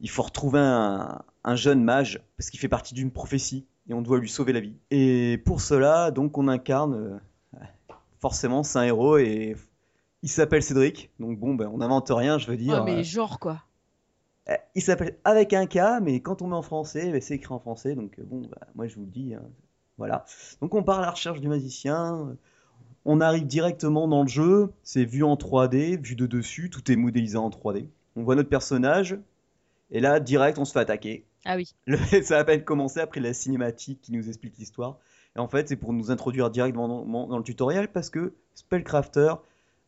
il 0.00 0.10
faut 0.10 0.22
retrouver 0.22 0.60
un, 0.60 1.24
jeune 1.56 1.82
mage, 1.82 2.20
parce 2.36 2.50
qu'il 2.50 2.60
fait 2.60 2.68
partie 2.68 2.94
d'une 2.94 3.10
prophétie, 3.10 3.66
et 3.88 3.94
on 3.94 4.02
doit 4.02 4.18
lui 4.18 4.28
sauver 4.28 4.52
la 4.52 4.60
vie. 4.60 4.76
Et 4.90 5.40
pour 5.44 5.60
cela, 5.60 6.10
donc, 6.10 6.36
on 6.38 6.48
incarne, 6.48 6.94
euh, 7.56 7.62
forcément, 8.20 8.62
c'est 8.62 8.78
un 8.78 8.82
héros, 8.82 9.18
et 9.18 9.56
il 10.22 10.28
s'appelle 10.28 10.62
Cédric, 10.62 11.10
donc 11.18 11.38
bon, 11.38 11.54
ben, 11.54 11.68
on 11.72 11.78
n'invente 11.78 12.10
rien, 12.10 12.38
je 12.38 12.46
veux 12.48 12.56
dire. 12.56 12.84
mais 12.84 13.00
euh, 13.00 13.02
genre 13.02 13.38
quoi 13.38 13.62
il 14.74 14.82
s'appelle 14.82 15.16
avec 15.22 15.52
un 15.52 15.66
K, 15.66 15.78
mais 16.02 16.18
quand 16.18 16.42
on 16.42 16.48
met 16.48 16.56
en 16.56 16.62
français, 16.62 17.12
ben, 17.12 17.20
c'est 17.20 17.34
écrit 17.34 17.52
en 17.54 17.60
français, 17.60 17.94
donc 17.94 18.18
bon, 18.18 18.40
ben, 18.40 18.48
moi 18.74 18.88
je 18.88 18.96
vous 18.96 19.02
le 19.02 19.06
dis, 19.06 19.32
hein, 19.34 19.42
voilà. 19.96 20.24
Donc 20.60 20.74
on 20.74 20.82
part 20.82 20.98
à 20.98 21.02
la 21.02 21.10
recherche 21.12 21.40
du 21.40 21.46
magicien, 21.46 22.34
on 23.06 23.20
arrive 23.22 23.46
directement 23.46 24.08
dans 24.08 24.22
le 24.22 24.28
jeu, 24.28 24.70
c'est 24.82 25.04
vu 25.04 25.22
en 25.22 25.34
3D, 25.34 25.98
vu 26.02 26.16
de 26.16 26.26
dessus, 26.26 26.68
tout 26.68 26.90
est 26.92 26.96
modélisé 26.96 27.38
en 27.38 27.48
3D. 27.48 27.86
On 28.16 28.22
voit 28.22 28.34
notre 28.34 28.50
personnage, 28.50 29.16
et 29.90 30.00
là, 30.00 30.20
direct, 30.20 30.58
on 30.58 30.64
se 30.66 30.72
fait 30.72 30.80
attaquer. 30.80 31.24
Ah 31.46 31.56
oui. 31.56 31.74
ça 32.22 32.36
a 32.36 32.40
à 32.40 32.44
peine 32.44 32.62
commencé 32.62 33.00
après 33.00 33.20
la 33.20 33.32
cinématique 33.32 34.00
qui 34.02 34.12
nous 34.12 34.28
explique 34.28 34.58
l'histoire. 34.58 34.98
Et 35.34 35.38
en 35.38 35.48
fait, 35.48 35.68
c'est 35.68 35.76
pour 35.76 35.94
nous 35.94 36.10
introduire 36.10 36.50
directement 36.50 37.04
dans, 37.26 37.38
le 37.38 37.42
tutoriel 37.44 37.88
parce 37.88 38.10
que 38.10 38.34
Spellcrafter 38.54 39.34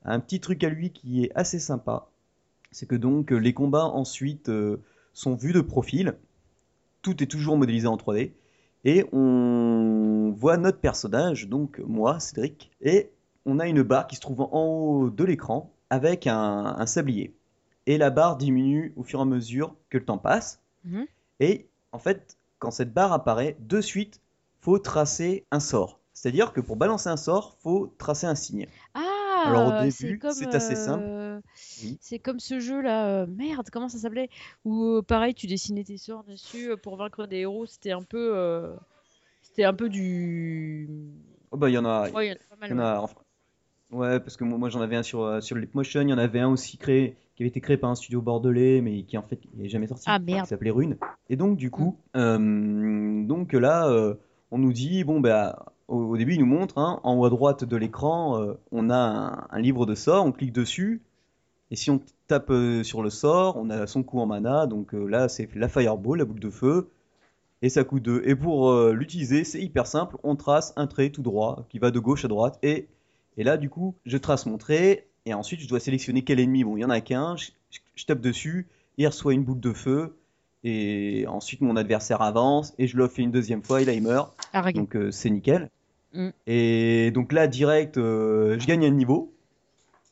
a 0.04 0.12
un 0.14 0.20
petit 0.20 0.40
truc 0.40 0.64
à 0.64 0.70
lui 0.70 0.90
qui 0.90 1.24
est 1.24 1.32
assez 1.34 1.58
sympa. 1.58 2.06
C'est 2.70 2.86
que 2.86 2.94
donc 2.96 3.30
les 3.32 3.52
combats 3.52 3.84
ensuite 3.84 4.48
euh, 4.48 4.78
sont 5.12 5.34
vus 5.34 5.52
de 5.52 5.60
profil. 5.60 6.14
Tout 7.02 7.22
est 7.22 7.26
toujours 7.26 7.58
modélisé 7.58 7.86
en 7.86 7.96
3D. 7.96 8.30
Et 8.84 9.04
on 9.12 10.34
voit 10.36 10.56
notre 10.56 10.78
personnage, 10.80 11.48
donc 11.48 11.78
moi, 11.80 12.18
Cédric, 12.18 12.70
et 12.80 13.10
on 13.46 13.58
a 13.58 13.68
une 13.68 13.82
barre 13.82 14.06
qui 14.08 14.16
se 14.16 14.20
trouve 14.20 14.40
en 14.40 14.50
haut 14.64 15.10
de 15.10 15.24
l'écran 15.24 15.72
avec 15.90 16.26
un, 16.26 16.84
sablier. 16.86 17.34
Et 17.86 17.98
la 17.98 18.10
barre 18.10 18.36
diminue 18.36 18.92
au 18.96 19.02
fur 19.02 19.20
et 19.20 19.22
à 19.22 19.24
mesure 19.24 19.74
que 19.90 19.98
le 19.98 20.04
temps 20.04 20.18
passe. 20.18 20.60
Mhm. 20.84 21.06
Et 21.40 21.66
en 21.92 21.98
fait, 21.98 22.36
quand 22.58 22.70
cette 22.70 22.92
barre 22.92 23.12
apparaît, 23.12 23.56
de 23.60 23.80
suite, 23.80 24.20
faut 24.60 24.78
tracer 24.78 25.44
un 25.50 25.60
sort. 25.60 26.00
C'est-à-dire 26.12 26.52
que 26.52 26.60
pour 26.60 26.76
balancer 26.76 27.08
un 27.08 27.16
sort, 27.16 27.56
faut 27.62 27.92
tracer 27.98 28.26
un 28.26 28.34
signe. 28.36 28.66
Ah, 28.94 29.44
Alors 29.46 29.68
au 29.78 29.82
début, 29.82 30.20
c'est 30.32 30.54
assez 30.54 30.74
euh, 30.76 30.84
simple. 30.84 31.04
C'est 32.00 32.18
comme 32.18 32.40
ce 32.40 32.60
jeu-là, 32.60 33.06
euh, 33.08 33.26
merde, 33.26 33.68
comment 33.72 33.88
ça 33.88 33.98
s'appelait 33.98 34.28
Où 34.64 34.82
euh, 34.96 35.02
pareil, 35.02 35.34
tu 35.34 35.46
dessinais 35.46 35.84
tes 35.84 35.96
sorts 35.96 36.24
dessus 36.24 36.70
euh, 36.72 36.76
pour 36.76 36.96
vaincre 36.96 37.26
des 37.26 37.38
héros. 37.38 37.66
C'était 37.66 37.92
un 37.92 38.02
peu, 38.02 38.70
c'était 39.42 39.64
un 39.64 39.72
peu 39.74 39.88
du. 39.88 40.88
Oh 41.50 41.56
bah 41.56 41.70
il 41.70 41.72
y 41.72 41.78
en 41.78 41.84
a. 41.84 42.10
Ouais, 42.10 42.28
y 42.28 42.32
en 42.32 42.34
a, 42.34 42.36
pas 42.58 42.74
mal, 43.10 43.20
ouais. 43.90 44.20
parce 44.20 44.36
que 44.36 44.44
moi, 44.44 44.68
j'en 44.68 44.80
avais 44.80 44.96
un 44.96 45.02
sur 45.02 45.42
sur 45.42 45.56
motion 45.74 46.00
il 46.02 46.08
y 46.10 46.12
en 46.12 46.18
avait 46.18 46.40
un 46.40 46.50
aussi 46.50 46.76
créé 46.78 47.16
qui 47.36 47.42
avait 47.42 47.48
été 47.48 47.60
créé 47.62 47.76
par 47.78 47.88
un 47.90 47.94
studio 47.94 48.20
bordelais, 48.20 48.80
mais 48.82 49.04
qui 49.04 49.16
en 49.16 49.22
fait 49.22 49.40
n'est 49.54 49.68
jamais 49.68 49.86
sorti. 49.86 50.04
Ah 50.06 50.18
merde. 50.18 50.42
Qui 50.42 50.48
s'appelait 50.48 50.70
Rune. 50.70 50.96
Et 51.30 51.36
donc 51.36 51.56
du 51.56 51.70
coup, 51.70 51.96
mm. 52.14 53.26
donc 53.26 53.52
là, 53.54 53.88
on 54.50 54.58
nous 54.58 54.72
dit 54.72 55.02
bon 55.04 55.20
bah 55.20 55.64
au, 55.88 56.16
début, 56.16 56.34
il 56.34 56.40
nous 56.40 56.46
montre, 56.46 56.78
hein, 56.78 57.00
en 57.02 57.16
haut 57.18 57.24
à 57.26 57.30
droite 57.30 57.64
de 57.64 57.76
l'écran, 57.76 58.54
on 58.70 58.88
a 58.90 59.44
un, 59.50 59.58
livre 59.60 59.84
de 59.84 59.94
sorts, 59.94 60.24
on 60.24 60.32
clique 60.32 60.52
dessus, 60.52 61.02
et 61.72 61.74
si 61.76 61.90
on 61.90 62.02
tape 62.28 62.50
euh, 62.50 62.82
sur 62.84 63.02
le 63.02 63.08
sort, 63.08 63.56
on 63.56 63.70
a 63.70 63.86
son 63.86 64.02
coup 64.02 64.20
en 64.20 64.26
mana. 64.26 64.66
Donc 64.66 64.94
euh, 64.94 65.06
là, 65.06 65.30
c'est 65.30 65.48
la 65.56 65.68
fireball, 65.68 66.18
la 66.18 66.26
boule 66.26 66.38
de 66.38 66.50
feu. 66.50 66.90
Et 67.62 67.70
ça 67.70 67.82
coûte 67.82 68.02
2. 68.02 68.22
Et 68.26 68.34
pour 68.34 68.68
euh, 68.68 68.92
l'utiliser, 68.92 69.42
c'est 69.42 69.60
hyper 69.60 69.86
simple. 69.86 70.18
On 70.22 70.36
trace 70.36 70.74
un 70.76 70.86
trait 70.86 71.08
tout 71.08 71.22
droit 71.22 71.64
qui 71.70 71.78
va 71.78 71.90
de 71.90 71.98
gauche 71.98 72.26
à 72.26 72.28
droite. 72.28 72.58
Et, 72.62 72.88
et 73.38 73.42
là, 73.42 73.56
du 73.56 73.70
coup, 73.70 73.94
je 74.04 74.18
trace 74.18 74.44
mon 74.44 74.58
trait. 74.58 75.06
Et 75.24 75.32
ensuite, 75.32 75.60
je 75.60 75.68
dois 75.68 75.80
sélectionner 75.80 76.20
quel 76.20 76.40
ennemi. 76.40 76.62
Bon, 76.62 76.76
il 76.76 76.80
y 76.80 76.84
en 76.84 76.90
a 76.90 77.00
qu'un. 77.00 77.36
Je, 77.36 78.04
tape 78.04 78.20
dessus. 78.20 78.68
Il 78.98 79.06
reçoit 79.06 79.32
une 79.32 79.42
boule 79.44 79.60
de 79.60 79.72
feu 79.72 80.14
et 80.64 81.24
ensuite 81.26 81.60
mon 81.62 81.74
adversaire 81.76 82.20
avance 82.22 82.72
et 82.78 82.86
je 82.86 82.96
le 82.98 83.08
fais 83.08 83.22
une 83.22 83.32
deuxième 83.32 83.64
fois 83.64 83.80
et 83.82 83.84
là 83.84 83.94
il 83.94 84.02
meurt. 84.02 84.32
Ah, 84.52 84.70
donc 84.70 84.96
c'est 85.10 85.30
nickel. 85.30 85.70
Mm. 86.12 86.28
Et 86.46 87.10
donc 87.10 87.32
là 87.32 87.48
direct 87.48 87.96
je 87.96 88.64
gagne 88.64 88.84
un 88.84 88.90
niveau 88.90 89.31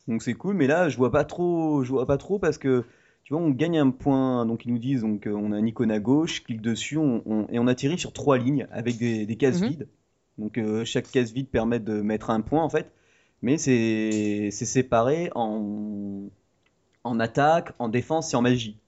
donc 0.08 0.22
c'est 0.22 0.34
cool, 0.34 0.54
mais 0.54 0.66
là 0.66 0.88
je 0.88 0.96
vois 0.96 1.10
pas 1.10 1.24
trop, 1.24 1.84
je 1.84 1.90
vois 1.90 2.06
pas 2.06 2.16
trop 2.16 2.38
parce 2.38 2.58
que 2.58 2.84
tu 3.22 3.34
vois 3.34 3.42
on 3.42 3.50
gagne 3.50 3.78
un 3.78 3.90
point, 3.90 4.46
donc 4.46 4.64
ils 4.64 4.72
nous 4.72 4.78
disent 4.78 5.02
donc 5.02 5.26
euh, 5.26 5.32
on 5.34 5.52
a 5.52 5.56
un 5.56 5.66
icône 5.66 5.90
à 5.90 6.00
gauche, 6.00 6.42
clique 6.42 6.62
dessus, 6.62 6.94
et 6.96 7.58
on 7.58 7.66
atterrit 7.66 7.98
sur 7.98 8.12
trois 8.12 8.38
lignes 8.38 8.66
avec 8.70 8.96
des, 8.98 9.36
cases 9.36 9.60
mhm. 9.60 9.68
vides. 9.68 9.88
Donc 10.38 10.58
euh, 10.58 10.84
chaque 10.84 11.10
case 11.10 11.32
vide 11.32 11.48
permet 11.48 11.80
de 11.80 12.00
mettre 12.00 12.30
un 12.30 12.40
point 12.40 12.62
en 12.62 12.68
fait, 12.70 12.90
mais 13.42 13.58
c'est 13.58 14.50
séparé 14.50 15.30
en 15.34 16.22
en 17.04 17.18
attaque, 17.20 17.72
en 17.78 17.88
défense 17.88 18.32
et 18.34 18.36
en 18.36 18.42
magie. 18.42 18.78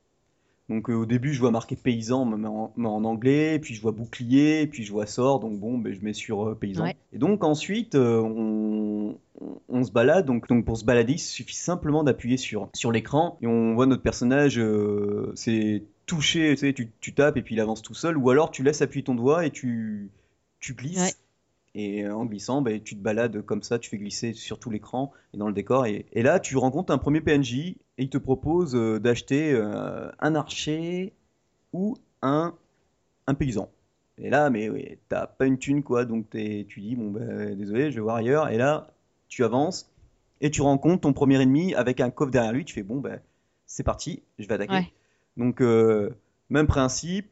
Donc 0.73 0.89
euh, 0.89 0.95
au 0.95 1.05
début, 1.07 1.35
je 1.35 1.41
vois 1.41 1.51
marqué 1.51 1.77
paysan, 1.77 2.25
mais 2.25 2.49
en, 2.49 3.05
anglais, 3.05 3.59
puis 3.59 3.75
je 3.75 3.83
vois 3.83 3.93
bouclier, 3.93 4.67
puis 4.67 4.85
je 4.85 4.91
vois 4.93 5.05
sort, 5.05 5.39
donc 5.39 5.61
bon, 5.61 5.77
ben, 5.77 5.93
je 5.93 6.01
mets 6.01 6.15
sur 6.15 6.49
euh, 6.49 6.55
paysan. 6.55 6.87
Et 7.13 7.19
donc 7.19 7.45
ensuite, 7.45 7.95
euh, 7.95 8.19
on, 8.23 9.85
se 9.85 9.93
balade, 9.93 10.25
donc, 10.25 10.49
donc 10.49 10.65
pour 10.65 10.79
se 10.79 10.85
balader, 10.87 11.13
il 11.13 11.19
suffit 11.19 11.55
simplement 11.57 12.03
d'appuyer 12.05 12.39
sur, 12.39 12.71
sur 12.75 12.91
l'écran, 12.91 13.37
et 13.43 13.47
on 13.47 13.75
voit 13.75 13.85
notre 13.85 14.01
personnage, 14.03 14.59
c'est 15.35 15.83
touché, 16.07 16.55
tu, 16.75 16.91
tu, 17.03 17.13
tapes 17.13 17.37
et 17.37 17.43
puis 17.43 17.55
il 17.55 17.61
avance 17.61 17.83
tout 17.83 17.93
seul, 17.95 18.17
ou 18.17 18.31
alors 18.31 18.51
tu 18.51 18.63
laisses 18.63 18.81
appuyer 18.81 19.05
ton 19.05 19.15
doigt 19.15 19.45
et 19.45 19.51
tu, 19.51 20.09
tu 20.59 20.73
glisses. 20.73 21.15
Et 21.75 22.05
euh, 22.05 22.15
en 22.15 22.27
glissant, 22.27 22.61
ben, 22.61 22.81
tu 22.83 22.97
te 22.97 23.01
balades 23.03 23.41
comme 23.43 23.63
ça, 23.63 23.79
tu 23.79 23.89
fais 23.89 23.97
glisser 23.99 24.35
sur 24.35 24.59
tout 24.59 24.69
l'écran 24.69 25.13
et 25.33 25.39
dans 25.39 25.47
le 25.49 25.55
décor. 25.55 25.87
Et, 25.87 26.07
là, 26.23 26.39
tu 26.39 26.57
rencontres 26.57 26.93
un 26.93 26.99
premier 26.99 27.21
PNJ 27.21 27.55
et 27.55 27.77
il 27.97 28.11
te 28.11 28.19
propose 28.19 28.75
euh, 28.77 28.99
d'acheter 28.99 29.53
euh, 29.53 30.11
un 30.19 30.35
archer 30.35 31.15
ou 31.73 31.97
un, 32.21 32.55
un 33.27 33.35
paysan. 33.35 33.71
Et 34.19 34.29
là, 34.29 34.51
mais 34.51 34.69
tu 34.69 34.99
t'as 35.09 35.27
pas 35.27 35.47
une 35.47 35.57
thune 35.59 35.83
quoi, 35.83 36.05
donc 36.05 36.29
tu 36.31 36.81
dis 36.81 36.95
bon 36.97 37.11
ben 37.11 37.57
désolé, 37.57 37.91
je 37.91 37.97
vais 37.97 38.03
voir 38.03 38.17
ailleurs. 38.17 38.51
Et 38.51 38.59
là, 38.59 38.93
tu 39.27 39.43
avances 39.43 39.91
et 40.43 40.51
tu 40.51 40.61
rencontres 40.61 41.01
ton 41.01 41.15
premier 41.15 41.41
ennemi 41.41 41.75
avec 41.75 41.99
un 41.99 42.11
coffre 42.11 42.31
derrière 42.31 42.53
lui. 42.53 42.67
Tu 42.67 42.75
fais 42.75 42.83
bon 42.83 42.97
ben 43.01 43.21
c'est 43.65 43.83
parti, 43.83 44.23
je 44.39 44.47
vais 44.47 44.55
attaquer. 44.55 44.93
Donc 45.39 45.61
même 46.51 46.67
principe. 46.67 47.31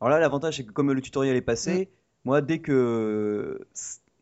Alors 0.00 0.10
là, 0.10 0.18
l'avantage 0.18 0.56
c'est 0.56 0.64
que 0.64 0.72
comme 0.72 0.92
le 0.92 1.00
tutoriel 1.00 1.36
est 1.36 1.40
passé. 1.40 1.84
Mm. 1.90 2.01
Moi, 2.24 2.40
dès 2.40 2.60
que. 2.60 3.60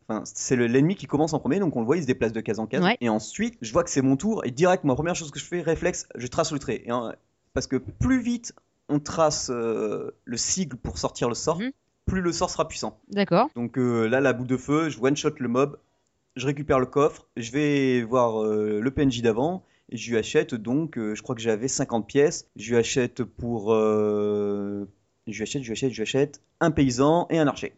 Enfin, 0.08 0.22
c'est 0.24 0.56
l'ennemi 0.56 0.96
qui 0.96 1.06
commence 1.06 1.34
en 1.34 1.38
premier, 1.38 1.58
donc 1.58 1.76
on 1.76 1.80
le 1.80 1.86
voit, 1.86 1.96
il 1.96 2.02
se 2.02 2.06
déplace 2.06 2.32
de 2.32 2.40
case 2.40 2.58
en 2.58 2.66
case. 2.66 2.82
Et 3.00 3.08
ensuite, 3.08 3.54
je 3.60 3.72
vois 3.72 3.84
que 3.84 3.90
c'est 3.90 4.02
mon 4.02 4.16
tour, 4.16 4.44
et 4.44 4.50
direct, 4.50 4.84
ma 4.84 4.94
première 4.94 5.14
chose 5.14 5.30
que 5.30 5.38
je 5.38 5.44
fais, 5.44 5.60
réflexe, 5.60 6.08
je 6.16 6.26
trace 6.26 6.52
le 6.52 6.58
trait. 6.58 6.84
parce 7.54 7.66
que 7.66 7.76
plus 7.76 8.20
vite 8.20 8.54
on 8.92 8.98
trace 8.98 9.50
euh, 9.54 10.10
le 10.24 10.36
sigle 10.36 10.76
pour 10.76 10.98
sortir 10.98 11.28
le 11.28 11.36
sort, 11.36 11.60
mhm. 11.60 11.70
plus 12.06 12.20
le 12.22 12.32
sort 12.32 12.50
sera 12.50 12.66
puissant. 12.66 12.98
D'accord. 13.08 13.48
Donc 13.54 13.78
euh, 13.78 14.08
là, 14.08 14.18
la 14.20 14.32
boule 14.32 14.48
de 14.48 14.56
feu, 14.56 14.88
je 14.88 14.98
one-shot 15.00 15.30
le 15.38 15.46
mob, 15.46 15.78
je 16.34 16.44
récupère 16.46 16.80
le 16.80 16.86
coffre, 16.86 17.28
je 17.36 17.52
vais 17.52 18.02
voir 18.02 18.42
euh, 18.42 18.80
le 18.80 18.90
PNJ 18.90 19.22
d'avant, 19.22 19.62
et 19.90 19.96
je 19.96 20.10
lui 20.10 20.16
achète 20.18 20.56
donc, 20.56 20.98
je 20.98 21.22
crois 21.22 21.36
que 21.36 21.40
j'avais 21.40 21.68
50 21.68 22.04
pièces, 22.08 22.48
je 22.56 22.70
lui 22.70 22.76
achète 22.78 23.22
pour 23.24 23.72
je 23.72 24.82
lui 25.28 25.40
achète, 25.42 25.62
je 25.62 25.68
lui 25.68 25.72
achète, 25.72 25.90
je 25.92 25.96
lui 25.96 26.02
achète 26.02 26.40
un 26.58 26.70
paysan 26.72 27.26
et 27.30 27.38
un 27.38 27.46
archer. 27.46 27.72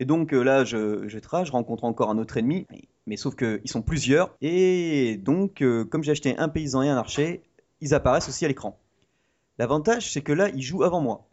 Et 0.00 0.06
donc 0.06 0.32
euh, 0.32 0.42
là, 0.42 0.64
je, 0.64 1.06
je, 1.06 1.18
je 1.18 1.52
rencontre 1.52 1.84
encore 1.84 2.08
un 2.10 2.16
autre 2.18 2.38
ennemi, 2.38 2.66
mais 3.06 3.16
sauf 3.18 3.36
qu'ils 3.36 3.60
sont 3.66 3.82
plusieurs. 3.82 4.34
Et 4.40 5.20
donc, 5.22 5.60
euh, 5.62 5.84
comme 5.84 6.02
j'ai 6.02 6.12
acheté 6.12 6.36
un 6.38 6.48
paysan 6.48 6.80
et 6.80 6.88
un 6.88 6.96
archer, 6.96 7.42
ils 7.82 7.92
apparaissent 7.94 8.28
aussi 8.28 8.46
à 8.46 8.48
l'écran. 8.48 8.78
L'avantage, 9.58 10.10
c'est 10.10 10.22
que 10.22 10.32
là, 10.32 10.48
ils 10.48 10.62
jouent 10.62 10.84
avant 10.84 11.02
moi. 11.02 11.26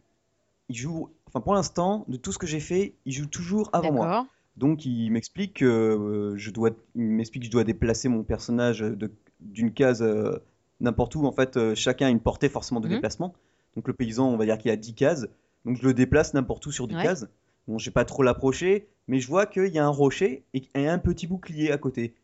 Ils 0.68 0.76
jouent, 0.76 1.08
pour 1.32 1.54
l'instant, 1.54 2.04
de 2.08 2.18
tout 2.18 2.30
ce 2.30 2.36
que 2.38 2.46
j'ai 2.46 2.60
fait, 2.60 2.92
ils 3.06 3.12
jouent 3.14 3.26
toujours 3.26 3.70
avant 3.72 3.90
moi. 3.92 4.26
Donc 4.58 4.84
il 4.84 5.10
m'explique 5.12 5.54
que 5.54 5.64
euh, 5.64 6.36
je 6.36 6.50
dois, 6.50 6.70
je 6.94 7.50
dois 7.50 7.64
déplacer 7.64 8.08
mon 8.08 8.22
personnage 8.22 8.84
d'une 9.40 9.72
case 9.72 10.04
n'importe 10.80 11.14
où. 11.14 11.24
En 11.24 11.32
fait, 11.32 11.74
chacun 11.74 12.08
a 12.08 12.10
une 12.10 12.20
portée 12.20 12.50
forcément 12.50 12.80
de 12.82 12.88
mhm. 12.88 12.94
déplacement. 12.96 13.34
Donc 13.76 13.88
le 13.88 13.94
paysan, 13.94 14.28
on 14.28 14.36
va 14.36 14.44
dire 14.44 14.58
qu'il 14.58 14.70
a 14.70 14.76
10 14.76 14.92
cases. 14.94 15.26
Donc 15.64 15.78
je 15.80 15.86
le 15.86 15.94
déplace 15.94 16.34
n'importe 16.34 16.66
où 16.66 16.70
sur 16.72 16.86
10 16.86 16.96
cases. 16.96 17.26
Bon, 17.68 17.76
j'ai 17.76 17.90
pas 17.90 18.06
trop 18.06 18.22
l'approché, 18.22 18.88
mais 19.08 19.20
je 19.20 19.28
vois 19.28 19.44
qu'il 19.44 19.66
y 19.68 19.78
a 19.78 19.84
un 19.84 19.90
rocher 19.90 20.46
et, 20.54 20.68
un 20.74 20.98
petit 20.98 21.26
bouclier 21.26 21.70
à 21.70 21.76
côté. 21.76 22.14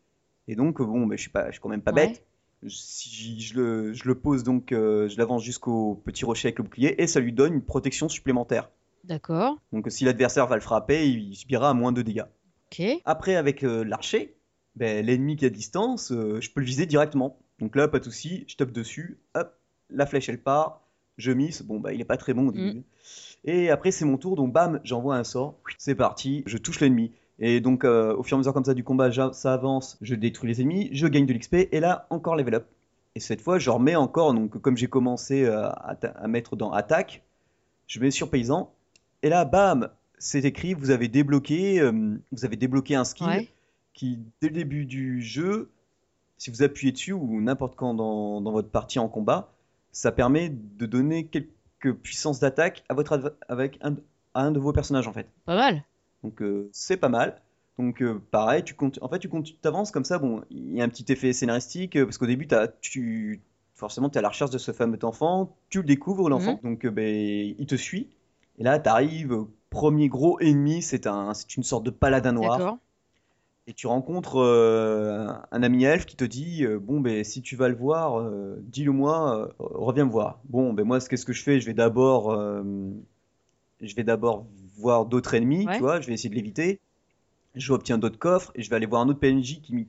Et 0.47 0.55
donc, 0.55 0.81
bon, 0.81 1.05
ben, 1.05 1.15
je 1.15 1.21
suis 1.21 1.29
pas, 1.31 1.45
je 1.47 1.51
suis 1.53 1.59
quand 1.61 1.69
même 1.69 1.83
pas 1.83 1.91
bête. 1.91 2.25
Si 2.67 3.39
je, 3.39 3.53
le, 3.59 4.15
pose 4.15 4.43
donc, 4.43 4.71
euh, 4.71 5.07
je 5.07 5.17
l'avance 5.19 5.43
jusqu'au 5.43 6.01
petit 6.03 6.25
rocher 6.25 6.47
avec 6.47 6.57
le 6.57 6.63
bouclier 6.63 6.99
et 6.99 7.05
ça 7.05 7.19
lui 7.19 7.31
donne 7.31 7.53
une 7.53 7.61
protection 7.61 8.09
supplémentaire. 8.09 8.71
D'accord. 9.03 9.59
Donc 9.71 9.85
si 9.91 10.03
l'adversaire 10.03 10.47
va 10.47 10.55
le 10.55 10.61
frapper, 10.61 11.07
il 11.07 11.35
subira 11.35 11.75
moins 11.75 11.91
de 11.91 12.01
dégâts. 12.01 12.23
Ok. 12.71 12.81
Après, 13.05 13.35
avec 13.35 13.63
euh, 13.63 13.83
l'archer, 13.83 14.35
ben, 14.75 15.05
l'ennemi 15.05 15.35
qui 15.35 15.45
est 15.45 15.49
à 15.49 15.51
distance, 15.51 16.11
euh, 16.11 16.41
je 16.41 16.49
peux 16.49 16.59
le 16.61 16.65
viser 16.65 16.87
directement. 16.87 17.37
Donc 17.59 17.75
là, 17.75 17.87
pas 17.87 17.99
de 17.99 18.05
souci, 18.05 18.45
je 18.47 18.55
tape 18.55 18.71
dessus, 18.71 19.19
hop, 19.35 19.53
la 19.91 20.07
flèche 20.07 20.27
elle 20.29 20.41
part, 20.41 20.84
je 21.17 21.31
miss, 21.31 21.61
bon 21.63 21.79
bah 21.79 21.93
il 21.93 22.01
est 22.01 22.05
pas 22.05 22.17
très 22.17 22.33
bon 22.33 22.47
au 22.47 22.51
mm. 22.51 22.53
début. 22.53 22.83
Et 23.43 23.69
après 23.69 23.91
c'est 23.91 24.05
mon 24.05 24.17
tour, 24.17 24.35
donc 24.35 24.51
bam, 24.51 24.79
j'envoie 24.83 25.15
un 25.17 25.23
sort, 25.23 25.55
c'est 25.77 25.95
parti, 25.95 26.43
je 26.45 26.57
touche 26.57 26.79
l'ennemi. 26.79 27.11
Et 27.39 27.59
donc 27.59 27.83
euh, 27.83 28.15
au 28.15 28.23
fur 28.23 28.35
et 28.35 28.37
à 28.37 28.37
mesure 28.39 28.53
comme 28.53 28.65
ça 28.65 28.73
du 28.73 28.83
combat, 28.83 29.09
ça 29.33 29.53
avance, 29.53 29.97
je 30.01 30.15
détruis 30.15 30.49
les 30.49 30.61
ennemis, 30.61 30.89
je 30.91 31.07
gagne 31.07 31.25
de 31.25 31.33
l'XP, 31.33 31.55
et 31.71 31.79
là 31.79 32.07
encore 32.09 32.35
level 32.35 32.55
up. 32.55 32.65
Et 33.17 33.21
cette 33.21 33.39
fois, 33.39 33.57
je 33.59 33.69
remets 33.69 33.95
encore, 33.95 34.33
donc 34.33 34.59
comme 34.59 34.75
j'ai 34.75 34.87
commencé 34.87 35.45
euh, 35.45 35.69
à, 35.69 36.27
mettre 36.27 36.57
dans 36.57 36.71
attaque, 36.71 37.23
je 37.87 38.01
mets 38.01 38.11
sur 38.11 38.29
paysan, 38.29 38.73
et 39.23 39.29
là 39.29 39.45
bam, 39.45 39.89
c'est 40.17 40.43
écrit, 40.43 40.73
vous 40.73 40.89
avez 40.91 41.07
débloqué, 41.07 41.79
euh, 41.79 42.17
vous 42.31 42.45
avez 42.45 42.55
débloqué 42.57 42.95
un 42.95 43.03
skill 43.05 43.47
qui 43.93 44.19
dès 44.41 44.49
le 44.49 44.53
début 44.55 44.85
du 44.85 45.21
jeu, 45.21 45.69
si 46.37 46.49
vous 46.49 46.63
appuyez 46.63 46.91
dessus 46.91 47.13
ou 47.13 47.39
n'importe 47.41 47.75
quand 47.77 47.93
dans 47.93 48.51
votre 48.51 48.69
partie 48.69 48.99
en 48.99 49.07
combat, 49.07 49.53
ça 49.95 50.11
permet 50.11 50.49
de 50.49 50.85
donner 50.85 51.25
quelques 51.27 51.95
puissances 52.03 52.41
d'attaque 52.41 52.83
à 52.89 52.93
votre 52.93 53.37
avec 53.47 53.79
un, 54.33 54.51
de 54.51 54.59
vos 54.59 54.73
personnages 54.73 55.07
en 55.07 55.13
fait. 55.13 55.25
Pas 55.45 55.55
mal. 55.55 55.83
Donc 56.21 56.41
euh, 56.41 56.69
c'est 56.73 56.97
pas 56.97 57.07
mal. 57.07 57.41
Donc 57.79 58.01
euh, 58.01 58.19
pareil, 58.29 58.61
tu 58.65 58.73
comptes, 58.73 58.99
en 59.01 59.07
fait 59.07 59.19
tu 59.19 59.29
comptes, 59.29 59.51
t'avances 59.61 59.91
comme 59.91 60.03
ça. 60.03 60.19
Bon, 60.19 60.41
il 60.49 60.73
y 60.75 60.81
a 60.81 60.83
un 60.83 60.89
petit 60.89 61.09
effet 61.13 61.31
scénaristique 61.31 61.95
euh, 61.95 62.03
parce 62.05 62.17
qu'au 62.17 62.25
début 62.25 62.45
tu 62.81 63.41
forcément 63.73 64.09
tu 64.09 64.15
es 64.15 64.19
à 64.19 64.21
la 64.21 64.27
recherche 64.29 64.51
de 64.51 64.57
ce 64.57 64.73
fameux 64.73 64.99
enfant, 65.03 65.55
tu 65.69 65.77
le 65.77 65.85
découvres 65.85 66.29
l'enfant, 66.29 66.59
mhm. 66.61 66.69
donc 66.71 66.85
ben, 66.87 67.55
il 67.57 67.65
te 67.65 67.75
suit. 67.75 68.09
Et 68.59 68.63
là 68.63 68.77
tu 68.79 68.89
arrives, 68.89 69.45
premier 69.69 70.09
gros 70.09 70.37
ennemi, 70.41 70.81
c'est 70.81 71.07
un, 71.07 71.33
c'est 71.33 71.55
une 71.55 71.63
sorte 71.63 71.85
de 71.85 71.89
paladin 71.89 72.33
noir 72.33 72.79
et 73.67 73.73
tu 73.73 73.87
rencontres 73.87 74.37
euh, 74.37 75.27
un 75.51 75.63
ami 75.63 75.83
elfe 75.85 76.05
qui 76.05 76.15
te 76.15 76.23
dit 76.25 76.63
euh, 76.65 76.79
bon 76.79 76.99
ben 76.99 77.23
si 77.23 77.41
tu 77.41 77.55
vas 77.55 77.67
le 77.67 77.75
voir 77.75 78.19
euh, 78.19 78.57
dis-le-moi 78.61 79.49
reviens 79.59 80.05
me 80.05 80.11
voir 80.11 80.39
bon 80.49 80.73
ben 80.73 80.85
moi 80.85 80.99
qu'est-ce 80.99 81.25
que 81.25 81.33
je 81.33 81.41
fais 81.41 81.59
je 81.59 81.65
vais 81.65 81.73
d'abord 81.73 82.31
je 83.81 83.95
vais 83.95 84.03
d'abord 84.03 84.45
voir 84.77 85.05
d'autres 85.05 85.33
ennemis 85.33 85.65
tu 85.73 85.79
vois 85.79 85.99
je 85.99 86.07
vais 86.07 86.13
essayer 86.13 86.29
de 86.29 86.35
l'éviter 86.35 86.79
je 87.55 87.71
obtiens 87.73 87.97
d'autres 87.97 88.19
coffres 88.19 88.51
et 88.55 88.61
je 88.61 88.69
vais 88.69 88.75
aller 88.75 88.85
voir 88.85 89.01
un 89.01 89.09
autre 89.09 89.19
PNJ 89.19 89.61
qui 89.61 89.87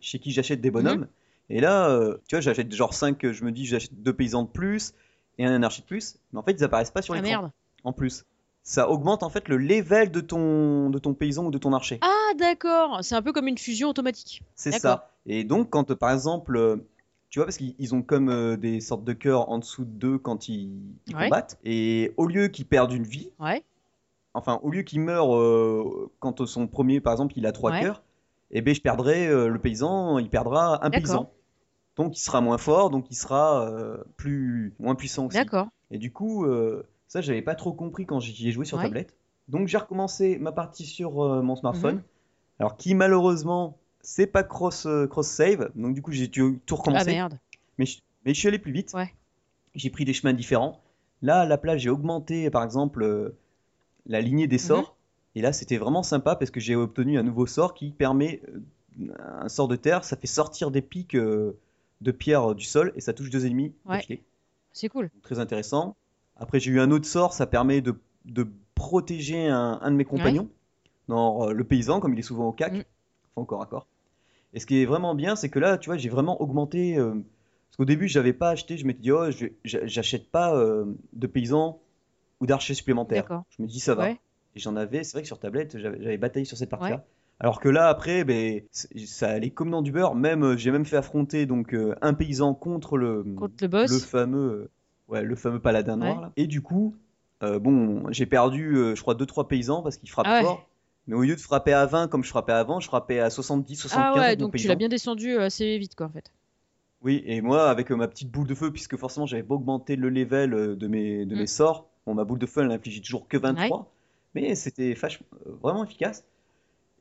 chez 0.00 0.18
qui 0.18 0.30
j'achète 0.30 0.60
des 0.62 0.70
bonhommes 0.70 1.02
mmh. 1.02 1.06
et 1.50 1.60
là 1.60 1.98
tu 2.26 2.36
vois 2.36 2.40
j'achète 2.40 2.72
genre 2.74 2.94
5 2.94 3.30
je 3.30 3.44
me 3.44 3.52
dis 3.52 3.66
j'achète 3.66 4.02
deux 4.02 4.14
paysans 4.14 4.42
de 4.44 4.48
plus 4.48 4.94
et 5.38 5.44
un 5.44 5.52
anarchie 5.54 5.82
de 5.82 5.86
plus 5.86 6.16
mais 6.32 6.38
en 6.38 6.42
fait 6.42 6.52
ils 6.52 6.64
apparaissent 6.64 6.90
pas 6.90 7.02
sur 7.02 7.12
les 7.14 7.20
ah, 7.20 7.22
l'écran 7.24 7.50
en 7.84 7.92
plus 7.92 8.24
ça 8.62 8.88
augmente 8.88 9.22
en 9.22 9.28
fait 9.30 9.48
le 9.48 9.56
level 9.56 10.10
de 10.10 10.20
ton, 10.20 10.90
de 10.90 10.98
ton 10.98 11.14
paysan 11.14 11.46
ou 11.46 11.50
de 11.50 11.58
ton 11.58 11.72
archer. 11.72 11.98
Ah 12.02 12.32
d'accord, 12.38 12.98
c'est 13.02 13.14
un 13.14 13.22
peu 13.22 13.32
comme 13.32 13.48
une 13.48 13.58
fusion 13.58 13.88
automatique. 13.88 14.42
C'est 14.54 14.72
ça. 14.72 15.10
Et 15.26 15.44
donc 15.44 15.70
quand 15.70 15.90
euh, 15.90 15.96
par 15.96 16.12
exemple, 16.12 16.56
euh, 16.56 16.88
tu 17.28 17.38
vois, 17.38 17.46
parce 17.46 17.56
qu'ils 17.56 17.94
ont 17.94 18.02
comme 18.02 18.28
euh, 18.30 18.56
des 18.56 18.80
sortes 18.80 19.04
de 19.04 19.12
cœurs 19.12 19.48
en 19.50 19.58
dessous 19.58 19.84
d'eux 19.84 20.18
quand 20.18 20.48
ils, 20.48 20.80
combattent, 21.12 21.58
et 21.64 22.12
au 22.16 22.26
lieu 22.26 22.48
qu'ils 22.48 22.66
perdent 22.66 22.92
une 22.92 23.04
vie, 23.04 23.30
ouais. 23.40 23.64
enfin 24.34 24.60
au 24.62 24.70
lieu 24.70 24.82
qu'ils 24.82 25.00
meurent 25.00 25.34
quand 26.20 26.44
son 26.46 26.66
premier 26.66 27.00
par 27.00 27.12
exemple 27.14 27.34
il 27.36 27.46
a 27.46 27.52
trois 27.52 27.78
cœurs, 27.80 28.02
et 28.54 28.58
eh 28.58 28.60
bien, 28.60 28.74
je 28.74 28.82
perdrai 28.82 29.28
le 29.30 29.58
paysan, 29.58 30.18
il 30.18 30.28
perdra 30.28 30.84
un 30.84 30.90
paysan. 30.90 31.30
Donc 31.96 32.16
il 32.18 32.20
sera 32.22 32.40
moins 32.42 32.58
fort, 32.58 32.90
donc 32.90 33.10
il 33.10 33.14
sera 33.14 33.70
plus 34.18 34.74
moins 34.78 34.94
puissant 34.94 35.26
aussi. 35.26 35.38
D'accord. 35.38 35.68
Et 35.90 35.96
du 35.96 36.12
coup, 36.12 36.44
ça, 37.12 37.20
j'avais 37.20 37.42
pas 37.42 37.54
trop 37.54 37.74
compris 37.74 38.06
quand 38.06 38.20
j'y 38.20 38.48
ai 38.48 38.52
joué 38.52 38.64
sur 38.64 38.78
tablette. 38.80 39.14
Donc 39.46 39.68
j'ai 39.68 39.76
recommencé 39.76 40.38
ma 40.38 40.50
partie 40.50 40.86
sur 40.86 41.22
euh, 41.22 41.42
mon 41.42 41.56
smartphone. 41.56 41.96
Mhm. 41.96 42.02
Alors 42.58 42.78
qui 42.78 42.94
malheureusement, 42.94 43.76
c'est 44.00 44.26
pas 44.26 44.42
cross 44.42 44.86
euh, 44.86 45.06
cross 45.06 45.26
save. 45.28 45.70
Donc 45.74 45.92
du 45.92 46.00
coup, 46.00 46.10
j'ai 46.10 46.26
dû 46.26 46.58
tout 46.64 46.74
ah, 46.74 46.78
recommencer. 46.78 47.10
Ah 47.10 47.12
merde. 47.12 47.38
Mais 47.76 47.84
je, 47.84 48.32
suis 48.32 48.48
allé 48.48 48.58
plus 48.58 48.72
vite. 48.72 48.94
J'ai 49.74 49.90
pris 49.90 50.06
des 50.06 50.14
chemins 50.14 50.32
différents. 50.32 50.80
Là, 51.20 51.40
à 51.40 51.44
la 51.44 51.58
plage, 51.58 51.82
j'ai 51.82 51.90
augmenté 51.90 52.48
par 52.48 52.64
exemple 52.64 53.02
euh, 53.02 53.36
la 54.06 54.22
lignée 54.22 54.46
des 54.46 54.56
sorts. 54.56 54.96
Mhm. 55.34 55.38
Et 55.38 55.42
là, 55.42 55.52
c'était 55.52 55.76
vraiment 55.76 56.02
sympa 56.02 56.34
parce 56.34 56.50
que 56.50 56.60
j'ai 56.60 56.74
obtenu 56.76 57.18
un 57.18 57.22
nouveau 57.22 57.44
sort 57.44 57.74
qui 57.74 57.90
permet 57.90 58.40
un 59.18 59.50
sort 59.50 59.68
de 59.68 59.76
terre, 59.76 60.04
ça 60.04 60.16
fait 60.16 60.26
sortir 60.26 60.70
des 60.70 60.80
pics 60.80 61.14
de 61.14 62.10
pierre 62.10 62.54
du 62.54 62.64
sol 62.64 62.90
et 62.96 63.02
ça 63.02 63.12
touche 63.12 63.28
deux 63.28 63.44
ennemis. 63.44 63.74
Ouais. 63.84 64.02
C'est 64.72 64.88
cool. 64.88 65.10
Très 65.22 65.40
intéressant. 65.40 65.94
Après, 66.42 66.58
j'ai 66.58 66.72
eu 66.72 66.80
un 66.80 66.90
autre 66.90 67.06
sort, 67.06 67.32
ça 67.34 67.46
permet 67.46 67.80
de, 67.80 67.94
protéger 68.74 69.46
un, 69.46 69.78
de 69.88 69.94
mes 69.94 70.04
compagnons, 70.04 70.48
euh, 71.10 71.52
le 71.52 71.64
paysan, 71.64 72.00
comme 72.00 72.12
il 72.14 72.18
est 72.18 72.22
souvent 72.24 72.48
au 72.48 72.52
CAC, 72.52 72.72
mmh. 72.72 72.82
encore 73.36 73.62
à 73.62 73.86
Et 74.52 74.58
ce 74.58 74.66
qui 74.66 74.82
est 74.82 74.84
vraiment 74.84 75.14
bien, 75.14 75.36
c'est 75.36 75.48
que 75.48 75.60
là, 75.60 75.78
tu 75.78 75.88
vois, 75.88 75.96
j'ai 75.96 76.08
vraiment 76.08 76.42
augmenté. 76.42 76.98
Euh, 76.98 77.12
parce 77.12 77.76
qu'au 77.76 77.84
début, 77.84 78.08
je 78.08 78.18
n'avais 78.18 78.32
pas 78.32 78.50
acheté, 78.50 78.76
je 78.76 78.84
m'étais 78.86 79.00
dit, 79.02 79.12
oh, 79.12 79.26
j'achète 79.64 80.30
pas 80.30 80.56
euh, 80.56 80.84
de 81.12 81.26
paysan 81.28 81.80
ou 82.40 82.46
d'archer 82.46 82.74
supplémentaire. 82.74 83.44
Je 83.56 83.62
me 83.62 83.68
dis, 83.68 83.78
ça 83.78 83.94
va. 83.94 84.10
Et 84.10 84.16
j'en 84.56 84.74
avais, 84.74 85.04
c'est 85.04 85.12
vrai 85.12 85.20
que 85.22 85.28
sur 85.28 85.38
tablette, 85.38 85.78
j'avais 85.78 86.18
bataillé 86.18 86.44
sur 86.44 86.56
cette 86.58 86.68
partie-là. 86.70 87.04
Alors 87.38 87.60
que 87.60 87.68
là, 87.68 87.88
après, 87.88 88.24
ben, 88.24 88.60
ça 88.72 89.28
allait 89.28 89.50
comme 89.50 89.70
dans 89.70 89.80
du 89.80 89.92
beurre. 89.92 90.14
j'ai 90.58 90.70
même 90.72 90.86
fait 90.86 90.96
affronter 90.96 91.46
donc 91.46 91.74
un 92.02 92.14
paysan 92.14 92.52
contre 92.52 92.96
le, 92.98 93.24
le 93.60 93.98
fameux 94.00 94.70
Ouais, 95.12 95.22
le 95.22 95.36
fameux 95.36 95.60
paladin 95.60 95.96
noir. 95.98 96.32
Et 96.38 96.46
du 96.46 96.62
coup, 96.62 96.96
euh, 97.42 97.58
bon, 97.58 98.10
j'ai 98.10 98.24
perdu, 98.24 98.76
euh, 98.78 98.94
je 98.96 99.02
crois, 99.02 99.14
2-3 99.14 99.46
paysans 99.46 99.82
parce 99.82 99.98
qu'il 99.98 100.08
frappent 100.08 100.26
ah 100.26 100.40
fort. 100.40 100.66
Mais 101.06 101.14
au 101.14 101.20
lieu 101.20 101.36
de 101.36 101.40
frapper 101.40 101.74
à 101.74 101.84
20 101.84 102.08
comme 102.08 102.24
je 102.24 102.30
frappais 102.30 102.52
avant, 102.52 102.80
je 102.80 102.86
frappais 102.86 103.20
à 103.20 103.28
70, 103.28 103.76
75. 103.76 104.02
Ah 104.02 104.18
ouais, 104.18 104.36
donc 104.36 104.56
tu 104.56 104.66
l'as 104.68 104.74
bien 104.74 104.88
descendu 104.88 105.32
euh, 105.34 105.42
assez 105.44 105.76
vite, 105.76 105.96
quoi, 105.96 106.06
en 106.06 106.10
fait. 106.10 106.32
Oui, 107.02 107.22
et 107.26 107.42
moi, 107.42 107.68
avec 107.68 107.90
ma 107.90 108.08
petite 108.08 108.30
boule 108.30 108.46
de 108.46 108.54
feu, 108.54 108.72
puisque 108.72 108.96
forcément 108.96 109.26
j'avais 109.26 109.42
pas 109.42 109.54
augmenté 109.56 109.96
le 109.96 110.08
level 110.08 110.76
de 110.78 110.86
mes, 110.86 111.26
de 111.26 111.34
mes 111.34 111.42
mm. 111.42 111.46
sorts, 111.48 111.88
ma 112.06 112.24
boule 112.24 112.38
de 112.38 112.46
feu, 112.46 112.62
elle 112.62 112.68
n'infligeait 112.68 113.00
toujours 113.02 113.26
que 113.28 113.36
23, 113.36 113.90
mais 114.36 114.54
c'était 114.54 114.96
vraiment 115.62 115.84
efficace. 115.84 116.24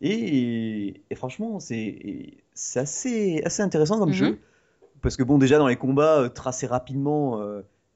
Et, 0.02 1.00
franchement, 1.16 1.60
c'est 1.62 2.34
assez, 2.76 3.42
assez 3.46 3.62
intéressant 3.62 4.00
comme 4.00 4.10
mm-hmm. 4.10 4.14
jeu. 4.36 4.40
Parce 5.04 5.16
que 5.16 5.24
bon, 5.24 5.38
déjà 5.38 5.60
dans 5.60 5.68
les 5.68 5.76
combats, 5.78 6.28
tracer 6.32 6.66
rapidement, 6.68 7.40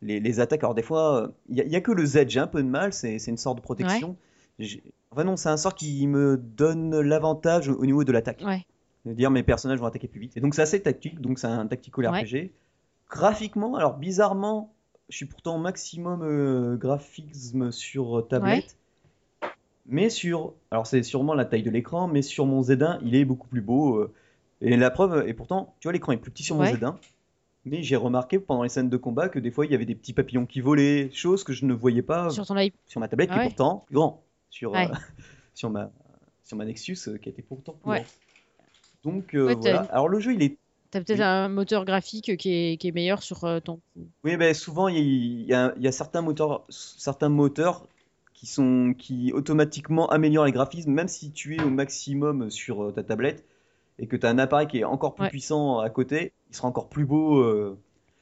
les, 0.01 0.39
attaques. 0.39 0.63
Alors 0.63 0.75
des 0.75 0.81
fois, 0.83 1.33
il 1.49 1.61
euh, 1.61 1.65
n'y 1.65 1.75
a, 1.75 1.81
que 1.81 1.91
le 1.91 2.05
Z, 2.05 2.25
j'ai 2.27 2.39
un 2.39 2.47
peu 2.47 2.61
de 2.61 2.67
mal, 2.67 2.93
c'est 2.93 3.17
une 3.27 3.37
sorte 3.37 3.57
de 3.57 3.61
protection. 3.63 4.15
Enfin 5.11 5.23
non, 5.23 5.35
c'est 5.37 5.49
un 5.49 5.57
sort 5.57 5.75
qui 5.75 6.05
me 6.07 6.37
donne 6.37 6.99
l'avantage 6.99 7.69
au, 7.69 7.85
niveau 7.85 8.03
de 8.03 8.11
l'attaque. 8.11 8.43
Ouais. 8.45 8.65
De 9.05 9.13
dire 9.13 9.29
mes 9.31 9.43
personnages 9.43 9.79
vont 9.79 9.85
attaquer 9.85 10.07
plus 10.07 10.19
vite. 10.19 10.35
Et 10.35 10.41
donc 10.41 10.55
c'est 10.55 10.61
assez 10.63 10.81
tactique, 10.81 11.21
donc 11.21 11.39
c'est 11.39 11.47
un 11.47 11.67
tactical 11.67 12.07
RPG. 12.07 12.51
Graphiquement, 13.09 13.75
alors 13.75 13.97
bizarrement, 13.97 14.73
je 15.09 15.17
suis 15.17 15.25
pourtant 15.25 15.59
maximum 15.59 16.23
euh, 16.23 16.75
graphisme 16.75 17.71
sur 17.71 18.19
euh, 18.19 18.21
tablette. 18.23 18.75
Mais 19.87 20.09
sur, 20.09 20.53
alors 20.71 20.87
c'est 20.87 21.03
sûrement 21.03 21.35
la 21.35 21.45
taille 21.45 21.61
de 21.61 21.69
l'écran, 21.69 22.07
mais 22.07 22.23
sur 22.23 22.47
mon 22.47 22.61
Z1, 22.63 22.99
il 23.03 23.13
est 23.13 23.23
beaucoup 23.25 23.47
plus 23.47 23.61
beau. 23.61 24.07
et 24.59 24.75
la 24.77 24.89
preuve, 24.89 25.27
et 25.27 25.35
pourtant, 25.35 25.75
tu 25.79 25.87
vois, 25.87 25.93
l'écran 25.93 26.11
est 26.13 26.17
plus 26.17 26.31
petit 26.31 26.41
sur 26.41 26.55
mon 26.55 26.63
Z1 26.63 26.95
mais 27.65 27.81
j'ai 27.83 27.95
remarqué 27.95 28.39
pendant 28.39 28.63
les 28.63 28.69
scènes 28.69 28.89
de 28.89 28.97
combat 28.97 29.27
que 29.27 29.39
des 29.39 29.51
fois 29.51 29.65
il 29.65 29.71
y 29.71 29.75
avait 29.75 29.85
des 29.85 29.95
petits 29.95 30.13
papillons 30.13 30.45
qui 30.45 30.61
volaient, 30.61 31.09
chose 31.11 31.43
que 31.43 31.51
je 31.51 31.65
ne 31.65 31.73
voyais 31.73 32.01
pas 32.03 32.29
sur, 32.29 32.45
sur 32.45 32.99
ma 33.01 33.07
tablette 33.07 33.29
qui 33.29 33.35
est 33.35 33.39
ah 33.41 33.43
pourtant 33.43 33.83
plus 33.87 33.95
grand, 33.95 34.23
sur, 34.49 34.75
euh, 34.75 34.79
sur, 35.55 35.69
ma, 35.69 35.91
sur 36.43 36.57
ma 36.57 36.65
Nexus 36.65 36.97
euh, 37.07 37.17
qui 37.17 37.29
était 37.29 37.41
pourtant 37.41 37.73
plus 37.73 37.89
grande. 37.91 38.03
Donc 39.03 39.33
euh, 39.33 39.55
voilà. 39.59 39.81
Alors 39.91 40.07
le 40.07 40.19
jeu 40.19 40.33
il 40.33 40.43
est 40.43 40.57
T'as 40.91 41.01
peut-être 41.01 41.21
un 41.21 41.49
moteur 41.49 41.83
graphique 41.83 42.37
qui 42.37 42.77
est, 42.81 42.93
meilleur 42.95 43.21
sur 43.21 43.39
ton. 43.65 43.81
Oui, 44.23 44.37
ben, 44.37 44.53
souvent 44.53 44.87
il 44.87 45.41
y, 45.41 45.53
a, 45.53 45.73
certains 45.91 46.21
moteurs, 46.21 46.63
certains 46.69 47.27
moteurs 47.27 47.85
qui 48.33 48.45
sont 48.45 48.93
qui 48.97 49.33
automatiquement 49.33 50.07
améliorent 50.07 50.45
les 50.45 50.53
graphismes, 50.53 50.93
même 50.93 51.09
si 51.09 51.31
tu 51.31 51.55
es 51.57 51.61
au 51.63 51.69
maximum 51.69 52.49
sur 52.49 52.93
ta 52.93 53.03
tablette, 53.03 53.43
et 53.99 54.07
que 54.07 54.15
tu 54.15 54.25
as 54.25 54.29
un 54.29 54.37
appareil 54.37 54.67
qui 54.67 54.79
est 54.79 54.83
encore 54.83 55.15
plus 55.15 55.29
puissant 55.29 55.79
à 55.79 55.89
côté, 55.89 56.33
il 56.49 56.55
sera 56.55 56.67
encore 56.67 56.89
plus 56.89 57.05
beau. 57.05 57.37
Euh, 57.39 57.77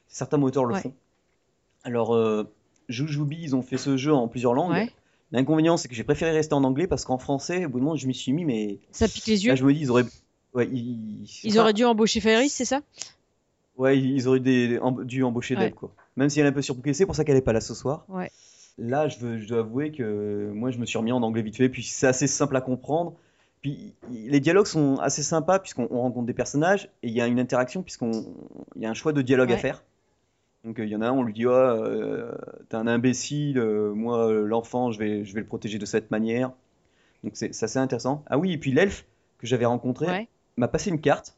certains 0.07 0.37
moteurs 0.37 0.65
le 0.65 0.75
font. 0.75 0.93
Alors, 1.83 2.13
euh, 2.15 2.49
ils 2.89 3.55
ont 3.55 3.61
fait 3.61 3.77
ce 3.77 3.97
jeu 3.97 4.13
en 4.13 4.27
plusieurs 4.27 4.53
langues. 4.53 4.89
L'inconvénient, 5.31 5.77
c'est 5.77 5.87
que 5.87 5.95
j'ai 5.95 6.03
préféré 6.03 6.31
rester 6.31 6.53
en 6.53 6.63
anglais 6.63 6.85
parce 6.85 7.05
qu'en 7.05 7.17
français, 7.17 7.65
au 7.65 7.69
bout 7.69 7.79
de 7.79 7.83
moment, 7.83 7.95
je 7.97 8.05
m'y 8.05 8.13
suis 8.13 8.33
mis, 8.33 8.45
mais. 8.45 8.77
Ça 8.91 9.07
pique 9.07 9.25
les 9.25 9.43
yeux. 9.45 9.49
Là, 9.49 9.55
je 9.55 9.63
me 9.65 9.73
dis, 9.73 9.81
ils 9.81 9.89
auraient. 9.91 10.05
ils, 10.69 11.59
auraient 11.59 11.73
dû 11.73 11.85
embaucher 11.85 12.19
Ferris, 12.19 12.49
c'est 12.49 12.65
ça 12.65 12.81
Ouais, 13.77 13.97
ils 13.99 14.27
auraient 14.27 14.39
dû 14.39 15.23
embaucher 15.23 15.55
Deb, 15.55 15.73
quoi. 15.73 15.91
Même 16.17 16.29
si 16.29 16.39
elle 16.39 16.45
est 16.45 16.49
un 16.49 16.53
peu 16.53 16.61
surpouquée, 16.61 16.93
c'est 16.93 17.07
pour 17.07 17.15
ça 17.15 17.23
qu'elle 17.23 17.33
n'est 17.33 17.41
pas 17.41 17.53
là 17.53 17.61
ce 17.61 17.73
soir. 17.73 18.05
Là, 18.79 19.07
je, 19.07 19.39
je 19.39 19.47
dois 19.47 19.59
avouer 19.59 19.91
que 19.91 20.51
moi, 20.53 20.69
je 20.69 20.77
me 20.77 20.85
suis 20.85 20.99
remis 20.99 21.11
en 21.11 21.23
anglais 21.23 21.41
vite 21.41 21.57
fait, 21.57 21.69
puis 21.69 21.81
c'est 21.83 22.05
assez 22.07 22.27
simple 22.27 22.55
à 22.55 22.61
comprendre 22.61 23.13
les 24.09 24.39
dialogues 24.41 24.65
sont 24.65 24.97
assez 24.97 25.23
sympas 25.23 25.59
puisqu'on 25.59 25.87
rencontre 25.87 26.25
des 26.25 26.33
personnages 26.33 26.89
et 27.01 27.07
il 27.07 27.13
y 27.13 27.21
a 27.21 27.27
une 27.27 27.39
interaction 27.39 27.81
puisqu'on 27.81 28.11
y 28.75 28.85
a 28.85 28.89
un 28.89 28.93
choix 28.93 29.13
de 29.13 29.21
dialogue 29.21 29.51
à 29.53 29.57
faire. 29.57 29.83
Donc 30.65 30.79
euh, 30.79 30.85
il 30.85 30.89
y 30.89 30.95
en 30.95 31.01
a 31.01 31.07
un, 31.07 31.11
on 31.11 31.23
lui 31.23 31.33
dit 31.33 31.45
oh, 31.45 31.81
t'es 32.69 32.75
un 32.75 32.87
imbécile, 32.87 33.59
euh, 33.59 33.93
moi 33.93 34.31
l'enfant 34.33 34.91
je 34.91 34.99
vais 34.99 35.23
je 35.25 35.33
vais 35.33 35.39
le 35.41 35.45
protéger 35.45 35.79
de 35.79 35.85
cette 35.85 36.11
manière. 36.11 36.51
Donc 37.23 37.33
c'est 37.35 37.49
assez 37.63 37.77
intéressant. 37.79 38.23
Ah 38.27 38.37
oui 38.37 38.51
et 38.51 38.57
puis 38.57 38.71
l'elfe 38.71 39.05
que 39.37 39.47
j'avais 39.47 39.65
rencontré 39.65 40.27
m'a 40.57 40.67
passé 40.67 40.89
une 40.89 40.99
carte 41.01 41.37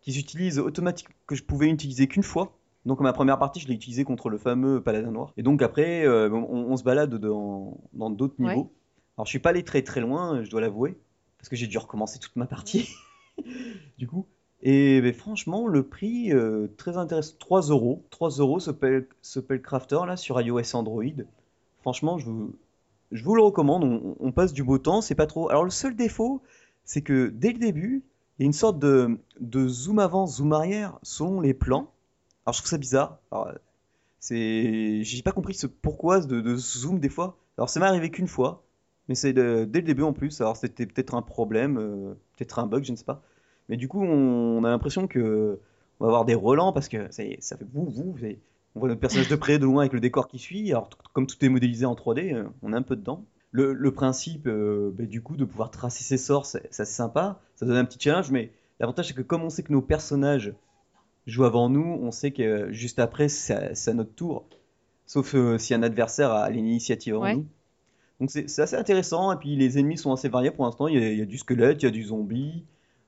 qui 0.00 0.12
s'utilise 0.12 0.58
automatiquement 0.58 1.14
que 1.26 1.36
je 1.36 1.42
pouvais 1.44 1.68
utiliser 1.70 2.06
qu'une 2.08 2.22
fois. 2.24 2.56
Donc 2.84 2.98
ma 3.00 3.12
première 3.12 3.38
partie 3.38 3.60
je 3.60 3.68
l'ai 3.68 3.74
utilisée 3.74 4.02
contre 4.04 4.28
le 4.28 4.38
fameux 4.38 4.82
paladin 4.82 5.12
noir. 5.12 5.32
Et 5.36 5.44
donc 5.44 5.62
après 5.62 6.08
on, 6.30 6.76
se 6.76 6.82
balade 6.82 7.14
dans 7.14 7.78
d'autres 8.10 8.34
niveaux. 8.40 8.72
Alors 9.16 9.26
je 9.26 9.30
suis 9.30 9.38
pas 9.38 9.50
allé 9.50 9.62
très 9.62 9.82
très 9.82 10.00
loin, 10.00 10.42
je 10.42 10.50
dois 10.50 10.60
l'avouer 10.60 10.96
parce 11.40 11.48
que 11.48 11.56
j'ai 11.56 11.66
dû 11.66 11.78
recommencer 11.78 12.18
toute 12.18 12.36
ma 12.36 12.46
partie. 12.46 12.90
du 13.98 14.06
coup, 14.06 14.26
et 14.62 15.00
franchement, 15.16 15.66
le 15.66 15.82
prix 15.82 16.32
euh, 16.32 16.68
très 16.76 16.98
intéressant, 16.98 17.34
3 17.38 17.62
euros, 17.70 18.04
3 18.10 18.28
euros 18.40 18.60
ce, 18.60 18.70
Pellcrafter 18.70 19.58
Crafter 19.62 20.00
là 20.06 20.18
sur 20.18 20.38
iOS 20.38 20.76
Android. 20.76 21.02
Franchement, 21.80 22.18
je 22.18 22.26
vous, 22.26 22.54
je 23.10 23.24
vous 23.24 23.34
le 23.34 23.42
recommande. 23.42 24.16
On, 24.20 24.32
passe 24.32 24.52
du 24.52 24.62
beau 24.62 24.76
temps, 24.76 25.00
c'est 25.00 25.14
pas 25.14 25.26
trop. 25.26 25.48
Alors 25.48 25.64
le 25.64 25.70
seul 25.70 25.96
défaut, 25.96 26.42
c'est 26.84 27.00
que 27.00 27.28
dès 27.28 27.52
le 27.52 27.58
début, 27.58 28.04
il 28.38 28.42
y 28.42 28.44
a 28.44 28.46
une 28.46 28.52
sorte 28.52 28.78
de, 28.78 29.18
de 29.40 29.66
zoom 29.66 29.98
avant, 29.98 30.26
zoom 30.26 30.52
arrière 30.52 30.98
selon 31.02 31.40
les 31.40 31.54
plans. 31.54 31.90
Alors 32.44 32.52
je 32.54 32.58
trouve 32.58 32.68
ça 32.68 32.76
bizarre. 32.78 33.18
Euh, 33.32 33.54
c'est, 34.18 35.02
j'ai 35.02 35.22
pas 35.22 35.32
compris 35.32 35.54
ce 35.54 35.66
pourquoi 35.66 36.20
de, 36.20 36.42
de 36.42 36.56
zoom 36.56 37.00
des 37.00 37.08
fois. 37.08 37.38
Alors 37.56 37.70
ça 37.70 37.80
m'est 37.80 37.86
arrivé 37.86 38.10
qu'une 38.10 38.28
fois. 38.28 38.62
Mais 39.08 39.14
c'est 39.14 39.32
dès 39.32 39.42
le 39.80 39.86
début 39.86 40.02
en 40.02 40.12
plus. 40.12 40.40
Alors 40.40 40.56
c'était 40.56 40.86
peut-être 40.86 41.14
un 41.14 41.22
problème, 41.22 41.78
euh, 41.78 42.14
peut-être 42.36 42.58
un 42.58 42.66
bug, 42.66 42.84
je 42.84 42.92
ne 42.92 42.96
sais 42.96 43.04
pas. 43.04 43.22
Mais 43.68 43.76
du 43.76 43.88
coup, 43.88 44.02
on, 44.02 44.64
a 44.64 44.68
l'impression 44.70 45.06
que 45.06 45.58
on 46.00 46.04
va 46.04 46.08
avoir 46.08 46.24
des 46.24 46.34
relents 46.34 46.72
parce 46.72 46.88
que 46.88 47.10
ça, 47.12 47.22
ça 47.40 47.56
fait 47.56 47.66
vous, 47.72 47.88
vous. 47.90 48.16
On 48.76 48.80
voit 48.80 48.88
notre 48.88 49.00
personnage 49.00 49.28
de 49.28 49.36
près, 49.36 49.58
de 49.58 49.64
loin 49.64 49.80
avec 49.82 49.92
le 49.92 50.00
décor 50.00 50.28
qui 50.28 50.38
suit. 50.38 50.70
Alors 50.70 50.90
comme 51.12 51.26
tout 51.26 51.42
est 51.44 51.48
modélisé 51.48 51.86
en 51.86 51.94
3D, 51.94 52.34
euh, 52.34 52.44
on 52.62 52.72
est 52.72 52.76
un 52.76 52.82
peu 52.82 52.96
dedans. 52.96 53.24
Le, 53.52 53.74
principe, 53.90 54.46
euh, 54.46 54.92
bah, 54.96 55.06
du 55.06 55.22
coup, 55.22 55.36
de 55.36 55.44
pouvoir 55.44 55.72
tracer 55.72 56.04
ses 56.04 56.18
sorts, 56.18 56.46
c'est 56.46 56.70
sympa. 56.84 57.40
Ça 57.56 57.66
donne 57.66 57.76
un 57.78 57.84
petit 57.84 57.98
challenge, 58.00 58.30
mais 58.30 58.52
l'avantage 58.78 59.08
c'est 59.08 59.14
que 59.14 59.22
comme 59.22 59.42
on 59.42 59.50
sait 59.50 59.64
que 59.64 59.72
nos 59.72 59.82
personnages 59.82 60.54
jouent 61.26 61.42
avant 61.44 61.68
nous, 61.68 61.98
on 62.00 62.12
sait 62.12 62.30
que 62.30 62.70
juste 62.72 63.00
après, 63.00 63.28
c'est 63.28 63.90
à, 63.90 63.94
notre 63.94 64.12
tour. 64.14 64.46
Sauf 65.04 65.34
si 65.58 65.74
un 65.74 65.82
adversaire 65.82 66.30
a 66.30 66.48
l'initiative 66.48 67.16
en 67.16 67.34
nous. 67.38 67.46
Donc 68.20 68.30
c'est 68.30 68.58
assez 68.60 68.76
intéressant, 68.76 69.32
et 69.32 69.36
puis 69.36 69.56
les 69.56 69.78
ennemis 69.78 69.96
sont 69.96 70.12
assez 70.12 70.28
variés 70.28 70.50
pour 70.50 70.66
l'instant. 70.66 70.88
Il, 70.88 71.02
y 71.16 71.22
a 71.22 71.24
du 71.24 71.38
squelette, 71.38 71.82
il 71.82 71.86
y 71.86 71.88
a 71.88 71.90
du 71.90 72.04
zombie. 72.04 72.66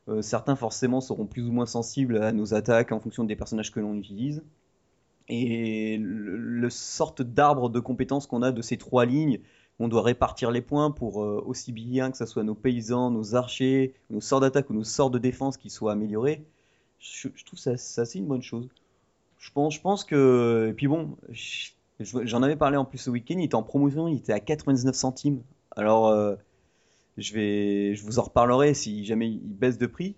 Euh, 0.09 0.23
certains 0.23 0.57
forcément 0.57 1.01
seront 1.03 1.27
plus 1.27 1.43
ou 1.43 1.53
moins 1.53 1.67
sensibles 1.67 2.17
à 2.23 2.33
nos 2.33 2.55
attaques 2.55 2.91
en 2.93 2.99
fonction 2.99 3.23
des 3.25 3.37
personnages 3.37 3.71
que 3.71 3.79
l'on 3.79 3.95
utilise. 3.95 4.43
Et 5.29 5.99
le, 6.01 6.69
sort 6.71 7.09
sorte 7.09 7.23
d'arbre 7.23 7.69
de 7.69 7.79
compétences 7.79 8.27
qu'on 8.27 8.43
a 8.43 8.53
de 8.53 8.63
ces 8.63 8.79
trois 8.79 9.05
lignes, 9.05 9.39
on 9.79 9.89
doit 9.89 10.03
répartir 10.03 10.51
les 10.51 10.63
points 10.63 10.91
pour 10.91 11.23
euh, 11.23 11.43
aussi 11.47 11.73
bien 11.73 12.11
que 12.11 12.17
ce 12.17 12.25
soit 12.25 12.43
nos 12.43 12.55
paysans, 12.55 13.11
nos 13.11 13.35
archers, 13.35 13.93
nos 14.09 14.21
sorts 14.23 14.41
d'attaque 14.41 14.71
ou 14.71 14.75
nos 14.75 14.83
sorts 14.83 15.11
de 15.11 15.19
défense 15.19 15.59
qui 15.59 15.69
soient 15.69 15.93
améliorés. 15.93 16.43
Je, 16.99 17.29
trouve 17.45 17.59
ça, 17.59 17.77
c'est 17.77 18.19
une 18.19 18.27
bonne 18.27 18.43
chose. 18.43 18.69
Je 19.39 19.51
pense, 19.53 19.75
je 19.75 19.81
pense 19.83 20.05
que. 20.05 20.69
Et 20.71 20.73
puis 20.73 20.89
bon, 20.89 21.17
J'en 22.01 22.43
avais 22.43 22.57
parlé 22.57 22.77
en 22.77 22.85
plus 22.85 22.99
ce 22.99 23.11
week-end, 23.11 23.35
il 23.39 23.45
était 23.45 23.55
en 23.55 23.63
promotion, 23.63 24.09
il 24.09 24.17
était 24.19 24.33
à 24.33 24.41
99 24.41 24.95
centimes. 24.95 25.43
Alors, 25.77 26.09
euh, 26.09 26.37
je, 27.17 27.33
vais, 27.35 27.95
je 27.95 28.03
vous 28.05 28.19
en 28.19 28.23
reparlerai 28.23 28.75
si 28.75 29.05
jamais 29.05 29.29
il 29.31 29.41
baisse 29.55 29.79
de 29.79 29.87
prix. 29.87 30.17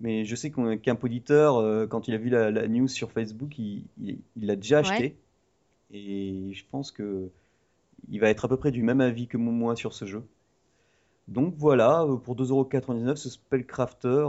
Mais 0.00 0.24
je 0.24 0.34
sais 0.34 0.50
qu'un 0.52 0.94
poditeur 0.96 1.56
euh, 1.58 1.86
quand 1.86 2.08
il 2.08 2.14
a 2.14 2.18
vu 2.18 2.28
la, 2.28 2.50
news 2.66 2.88
sur 2.88 3.12
Facebook, 3.12 3.58
il 3.58 3.84
l'a 4.36 4.56
déjà 4.56 4.78
acheté. 4.78 5.16
Et 5.92 6.50
je 6.52 6.64
pense 6.70 6.90
que 6.90 7.30
il 8.10 8.18
va 8.20 8.28
être 8.28 8.44
à 8.44 8.48
peu 8.48 8.56
près 8.56 8.72
du 8.72 8.82
même 8.82 9.00
avis 9.00 9.28
que 9.28 9.36
moi 9.36 9.76
sur 9.76 9.94
ce 9.94 10.04
jeu. 10.04 10.24
Donc 11.28 11.54
voilà, 11.56 12.02
euh, 12.02 12.16
pour 12.16 12.34
2,99€, 12.34 13.16
ce 13.16 13.30
Spellcrafter, 13.30 14.26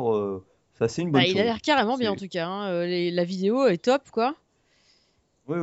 ça 0.76 0.88
c'est 0.88 1.02
une 1.02 1.12
bah, 1.12 1.22
bonne 1.22 1.30
Il 1.32 1.40
a 1.40 1.44
l'air 1.44 1.62
carrément 1.62 1.98
bien 1.98 2.12
en 2.12 2.16
tout 2.16 2.28
cas. 2.28 2.46
Hein. 2.48 2.86
la 2.86 3.24
vidéo 3.26 3.66
est 3.66 3.80
top 3.84 4.12
quoi 4.12 4.36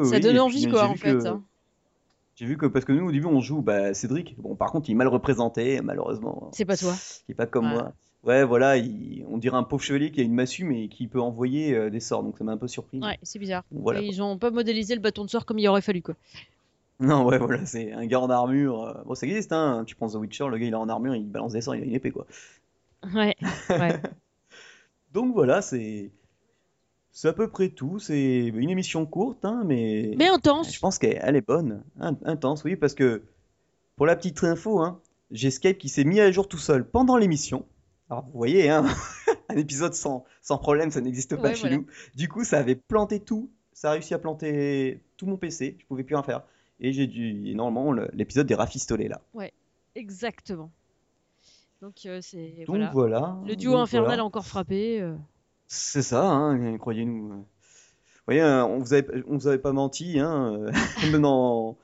ça 0.04 0.20
donne 0.20 0.38
envie, 0.38 0.66
quoi, 0.68 0.84
en 0.86 0.94
fait. 0.94 1.26
Hein. 1.26 1.42
J'ai 2.36 2.46
vu 2.46 2.56
que 2.56 2.66
parce 2.66 2.84
que 2.84 2.92
nous 2.92 3.06
au 3.06 3.12
début 3.12 3.26
on 3.26 3.40
joue 3.40 3.60
bah, 3.62 3.92
Cédric. 3.94 4.34
Bon 4.38 4.54
par 4.54 4.70
contre 4.72 4.88
il 4.88 4.92
est 4.92 4.96
mal 4.96 5.06
représenté 5.08 5.80
malheureusement. 5.82 6.48
C'est 6.54 6.64
pas 6.64 6.76
toi. 6.78 6.94
Il 7.28 7.32
est 7.32 7.34
pas 7.34 7.46
comme 7.46 7.68
moi. 7.68 7.92
Ouais 8.24 8.42
voilà 8.42 8.74
on 9.28 9.36
dirait 9.36 9.56
un 9.58 9.62
pauvre 9.62 9.82
chevalier 9.82 10.10
qui 10.10 10.20
a 10.20 10.24
une 10.24 10.32
massue 10.32 10.64
mais 10.64 10.88
qui 10.88 11.08
peut 11.08 11.20
envoyer 11.20 11.74
euh, 11.74 11.90
des 11.90 12.00
sorts 12.00 12.22
donc 12.22 12.38
ça 12.38 12.42
m'a 12.44 12.52
un 12.52 12.56
peu 12.56 12.68
surpris. 12.68 12.98
Ouais 13.00 13.18
c'est 13.22 13.38
bizarre. 13.38 13.62
ils 13.98 14.22
ont 14.22 14.38
pas 14.38 14.50
modélisé 14.50 14.94
le 14.94 15.00
bâton 15.02 15.24
de 15.26 15.30
sort 15.30 15.44
comme 15.44 15.58
il 15.58 15.68
aurait 15.68 15.82
fallu 15.82 16.00
quoi. 16.00 16.14
Non 17.00 17.24
ouais 17.26 17.36
voilà 17.38 17.66
c'est 17.66 17.92
un 17.92 18.06
gars 18.06 18.20
en 18.20 18.30
armure. 18.30 18.82
Euh, 18.84 18.94
bon 19.04 19.14
ça 19.14 19.26
existe 19.26 19.52
hein. 19.52 19.84
Tu 19.86 19.94
prends 19.94 20.08
The 20.08 20.14
Witcher 20.14 20.46
le 20.48 20.56
gars 20.56 20.66
il 20.66 20.72
est 20.72 20.74
en 20.74 20.88
armure 20.88 21.14
il 21.14 21.28
balance 21.30 21.52
des 21.52 21.60
sorts 21.60 21.76
il 21.76 21.82
a 21.82 21.84
une 21.84 21.94
épée 21.94 22.10
quoi. 22.12 22.26
Ouais 23.14 23.34
ouais. 23.68 24.00
donc 25.12 25.34
voilà 25.34 25.60
c'est 25.60 26.10
c'est 27.14 27.28
à 27.28 27.34
peu 27.34 27.46
près 27.48 27.68
tout. 27.68 27.98
C'est 27.98 28.46
une 28.46 28.70
émission 28.70 29.04
courte, 29.04 29.44
hein, 29.44 29.62
mais. 29.66 30.16
intense. 30.26 30.74
Je 30.74 30.80
pense 30.80 30.98
qu'elle 30.98 31.36
est 31.36 31.46
bonne. 31.46 31.84
Intense, 32.00 32.64
oui, 32.64 32.74
parce 32.76 32.94
que 32.94 33.22
pour 33.96 34.06
la 34.06 34.16
petite 34.16 34.42
info, 34.42 34.80
hein, 34.80 34.98
j'ai 35.30 35.50
Skype 35.50 35.76
qui 35.78 35.90
s'est 35.90 36.04
mis 36.04 36.20
à 36.20 36.30
jour 36.32 36.48
tout 36.48 36.56
seul 36.58 36.86
pendant 36.88 37.16
l'émission. 37.18 37.66
Alors 38.10 38.24
vous 38.24 38.32
voyez, 38.32 38.68
hein, 38.70 38.84
un 39.50 39.56
épisode 39.56 39.92
sans, 39.94 40.24
problème, 40.48 40.90
ça 40.90 41.00
n'existe 41.02 41.36
pas 41.36 41.54
chez 41.54 41.68
nous. 41.70 41.86
Du 42.14 42.28
coup, 42.28 42.44
ça 42.44 42.58
avait 42.58 42.76
planté 42.76 43.20
tout. 43.20 43.50
Ça 43.74 43.90
a 43.90 43.92
réussi 43.92 44.14
à 44.14 44.18
planter 44.18 45.00
tout 45.18 45.26
mon 45.26 45.36
PC. 45.36 45.76
Je 45.80 45.86
pouvais 45.86 46.04
plus 46.04 46.14
rien 46.14 46.22
faire. 46.22 46.42
Et 46.80 46.92
j'ai 46.92 47.06
dû. 47.06 47.54
normalement, 47.54 47.92
l'épisode 48.14 48.46
des 48.46 48.54
rafistolés 48.54 49.08
là. 49.08 49.20
Ouais, 49.34 49.52
exactement. 49.94 50.70
Donc, 51.82 52.06
euh, 52.06 52.20
c'est. 52.22 52.64
Voilà. 52.92 53.36
Le 53.46 53.54
duo 53.56 53.74
infernal 53.76 54.20
a 54.20 54.24
encore 54.24 54.46
frappé. 54.46 55.00
Euh. 55.00 55.14
C'est 55.74 56.02
ça, 56.02 56.22
hein, 56.26 56.76
croyez-nous. 56.76 57.30
Vous 57.30 57.44
voyez, 58.26 58.42
euh, 58.42 58.62
on 58.66 58.78
vous 58.80 58.84
vous 59.26 59.46
avait 59.46 59.58
pas 59.58 59.72
menti, 59.72 60.18
hein. 60.18 60.52
Euh, 60.52 60.72
Maintenant, 61.10 61.78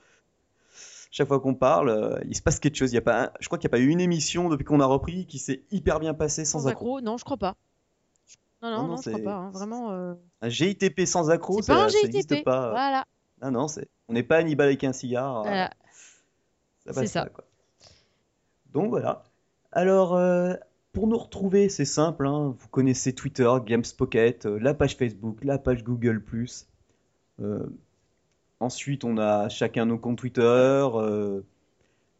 chaque 1.11 1.26
fois 1.26 1.41
qu'on 1.41 1.55
parle, 1.55 1.89
euh, 1.89 2.18
il 2.26 2.36
se 2.36 2.43
passe 2.43 2.61
quelque 2.61 2.74
chose. 2.76 2.93
Il 2.93 2.97
y 2.97 2.99
a 2.99 3.03
pas, 3.03 3.32
je 3.41 3.47
crois 3.49 3.57
qu'il 3.57 3.66
n'y 3.66 3.70
a 3.70 3.76
pas 3.78 3.78
eu 3.78 3.89
une 3.89 4.03
émission 4.03 4.51
depuis 4.51 4.64
qu'on 4.66 4.80
a 4.80 4.84
repris 4.84 5.24
qui 5.24 5.39
s'est 5.39 5.62
hyper 5.70 6.01
bien 6.01 6.12
passée 6.12 6.45
sans, 6.45 6.68
accro. 6.68 7.01
Non, 7.01 7.16
je 7.16 7.24
crois 7.24 7.39
pas. 7.39 7.57
Non, 8.61 8.70
non, 8.70 8.89
non, 8.89 8.97
crois 8.97 9.18
pas. 9.20 9.34
Hein, 9.36 9.51
vraiment. 9.53 9.91
Un 10.43 10.49
GITP 10.51 11.07
sans 11.07 11.30
accro, 11.30 11.62
ça 11.62 11.86
n'existe 12.03 12.45
pas. 12.45 12.68
Voilà. 12.68 13.05
Ah 13.41 13.51
non, 13.51 13.68
on 14.09 14.12
n'est 14.12 14.22
pas 14.22 14.36
Hannibal 14.36 14.66
avec 14.66 14.84
un 14.84 14.93
cigare. 14.93 15.70
c'est 16.93 17.07
ça. 17.07 17.26
Donc 18.66 18.91
voilà. 18.91 19.22
Alors, 19.72 20.14
pour 20.99 21.07
nous 21.07 21.16
retrouver, 21.18 21.68
c'est 21.68 21.84
simple, 21.84 22.26
hein. 22.26 22.57
vous 22.59 22.68
connaissez 22.72 23.12
Twitter, 23.12 23.49
Games 23.64 23.84
Pocket, 23.96 24.46
euh, 24.46 24.59
la 24.59 24.74
page 24.74 24.96
Facebook, 24.96 25.36
la 25.44 25.57
page 25.57 25.84
Google. 25.84 26.20
Euh, 27.40 27.62
ensuite, 28.59 29.05
on 29.05 29.16
a 29.16 29.49
chacun 29.49 29.86
nos 29.86 29.96
comptes 29.96 30.18
Twitter. 30.18 30.42
Euh, 30.42 31.42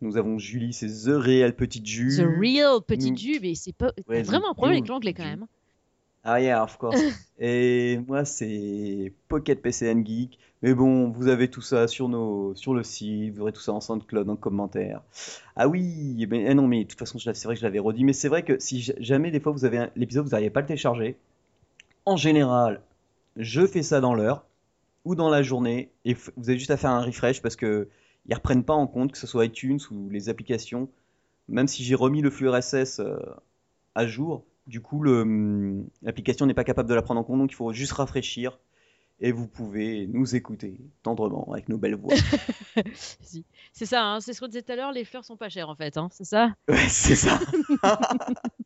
nous 0.01 0.17
avons 0.17 0.39
Julie, 0.39 0.73
c'est 0.73 0.87
The 0.87 1.13
Real 1.17 1.57
Petite 1.57 1.87
Ju. 1.87 2.19
The 2.19 2.41
Real 2.41 2.81
Petite 2.87 3.19
Ju, 3.19 3.41
mais 3.43 3.57
c'est 3.57 3.73
pas. 3.75 3.91
vraiment 4.07 4.51
un 4.53 4.55
problème 4.55 4.75
avec 4.79 4.87
l'anglais 4.89 5.13
quand 5.13 5.25
même. 5.25 5.43
Hein. 5.43 5.49
Ah 6.25 6.41
yeah, 6.41 6.63
of 6.63 6.77
course. 6.79 7.01
Et 7.39 7.99
moi, 8.07 8.25
c'est 8.25 9.13
Pocket 9.29 9.61
PCN 9.63 10.05
Geek. 10.05 10.39
Mais 10.63 10.75
bon, 10.75 11.11
vous 11.11 11.29
avez 11.29 11.49
tout 11.49 11.61
ça 11.61 11.87
sur, 11.87 12.09
nos, 12.09 12.53
sur 12.57 12.75
le 12.75 12.83
site, 12.83 13.35
vous 13.37 13.43
aurez 13.43 13.53
tout 13.53 13.61
ça 13.61 13.73
en 13.73 13.81
SoundCloud, 13.81 14.29
en 14.29 14.35
commentaire. 14.37 15.03
Ah 15.57 15.69
oui, 15.69 16.27
mais, 16.29 16.47
eh 16.49 16.55
non, 16.55 16.67
mais 16.67 16.83
de 16.85 16.89
toute 16.89 16.99
façon, 16.99 17.19
c'est 17.21 17.45
vrai 17.45 17.55
que 17.55 17.61
je 17.61 17.65
l'avais 17.65 17.79
redit. 17.79 18.03
Mais 18.05 18.13
c'est 18.13 18.29
vrai 18.29 18.43
que 18.43 18.59
si 18.59 18.93
jamais, 18.99 19.31
des 19.31 19.39
fois, 19.41 19.53
vous 19.53 19.65
avez 19.65 19.87
l'épisode, 19.95 20.25
vous 20.25 20.31
n'arrivez 20.31 20.51
pas 20.51 20.59
à 20.61 20.63
le 20.63 20.67
télécharger, 20.67 21.17
en 22.07 22.17
général, 22.17 22.81
je 23.37 23.65
fais 23.69 23.83
ça 23.85 24.01
dans 24.01 24.15
l'heure 24.15 24.45
ou 25.05 25.15
dans 25.15 25.31
la 25.31 25.43
journée. 25.45 25.91
Et 26.05 26.17
vous 26.37 26.51
avez 26.51 26.59
juste 26.59 26.73
à 26.73 26.77
faire 26.77 26.91
un 26.91 27.03
refresh 27.05 27.41
parce 27.43 27.55
que 27.57 27.87
ne 28.29 28.35
reprennent 28.35 28.65
pas 28.65 28.75
en 28.75 28.87
compte, 28.89 29.13
que 29.13 29.19
ce 29.19 29.27
soit 29.29 29.45
iTunes 29.47 29.79
ou 29.93 30.09
les 30.11 30.29
applications. 30.29 30.89
Même 31.49 31.69
si 31.69 31.85
j'ai 31.85 31.95
remis 31.95 32.21
le 32.23 32.31
flux 32.31 32.49
RSS 32.49 32.99
euh, 33.01 33.17
à 33.95 34.07
jour, 34.09 34.45
du 34.69 34.83
coup, 34.83 35.03
hum, 35.09 35.89
l'application 36.03 36.45
n'est 36.47 36.53
pas 36.55 36.63
capable 36.63 36.89
de 36.91 36.95
la 36.95 37.01
prendre 37.03 37.21
en 37.21 37.25
compte, 37.25 37.39
donc 37.39 37.51
il 37.51 37.55
faut 37.57 37.73
juste 37.73 37.93
rafraîchir 37.93 38.61
et 39.19 39.33
vous 39.33 39.49
pouvez 39.49 40.07
nous 40.07 40.37
écouter 40.37 40.79
tendrement 41.03 41.51
avec 41.53 41.69
nos 41.71 41.79
belles 41.79 41.95
voix. 41.97 42.13
C'est 43.73 43.87
ça, 43.87 44.03
hein, 44.03 44.21
c'est 44.21 44.33
ce 44.33 44.41
qu'on 44.41 44.47
disait 44.47 44.63
tout 44.63 44.73
à 44.73 44.77
l'heure, 44.77 44.93
les 44.93 45.05
fleurs 45.05 45.25
sont 45.25 45.37
pas 45.37 45.49
chères 45.49 45.69
en 45.71 45.77
fait, 45.77 45.97
hein, 45.97 46.09
c'est 46.11 46.25
ça 46.25 46.53
c'est 46.89 47.15
ça. 47.15 47.39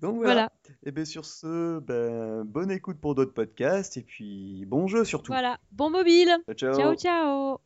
Donc 0.00 0.16
voilà. 0.16 0.50
Et 0.68 0.70
eh 0.88 0.92
bien 0.92 1.04
sur 1.04 1.24
ce, 1.24 1.78
ben, 1.78 2.42
bonne 2.44 2.70
écoute 2.72 2.98
pour 3.00 3.14
d'autres 3.14 3.32
podcasts 3.34 3.96
et 3.96 4.02
puis 4.02 4.64
bon 4.66 4.88
jeu 4.88 5.04
surtout. 5.04 5.30
Voilà, 5.32 5.58
bon 5.72 5.88
mobile. 5.90 6.30
ciao. 6.56 6.94
ciao. 6.96 7.58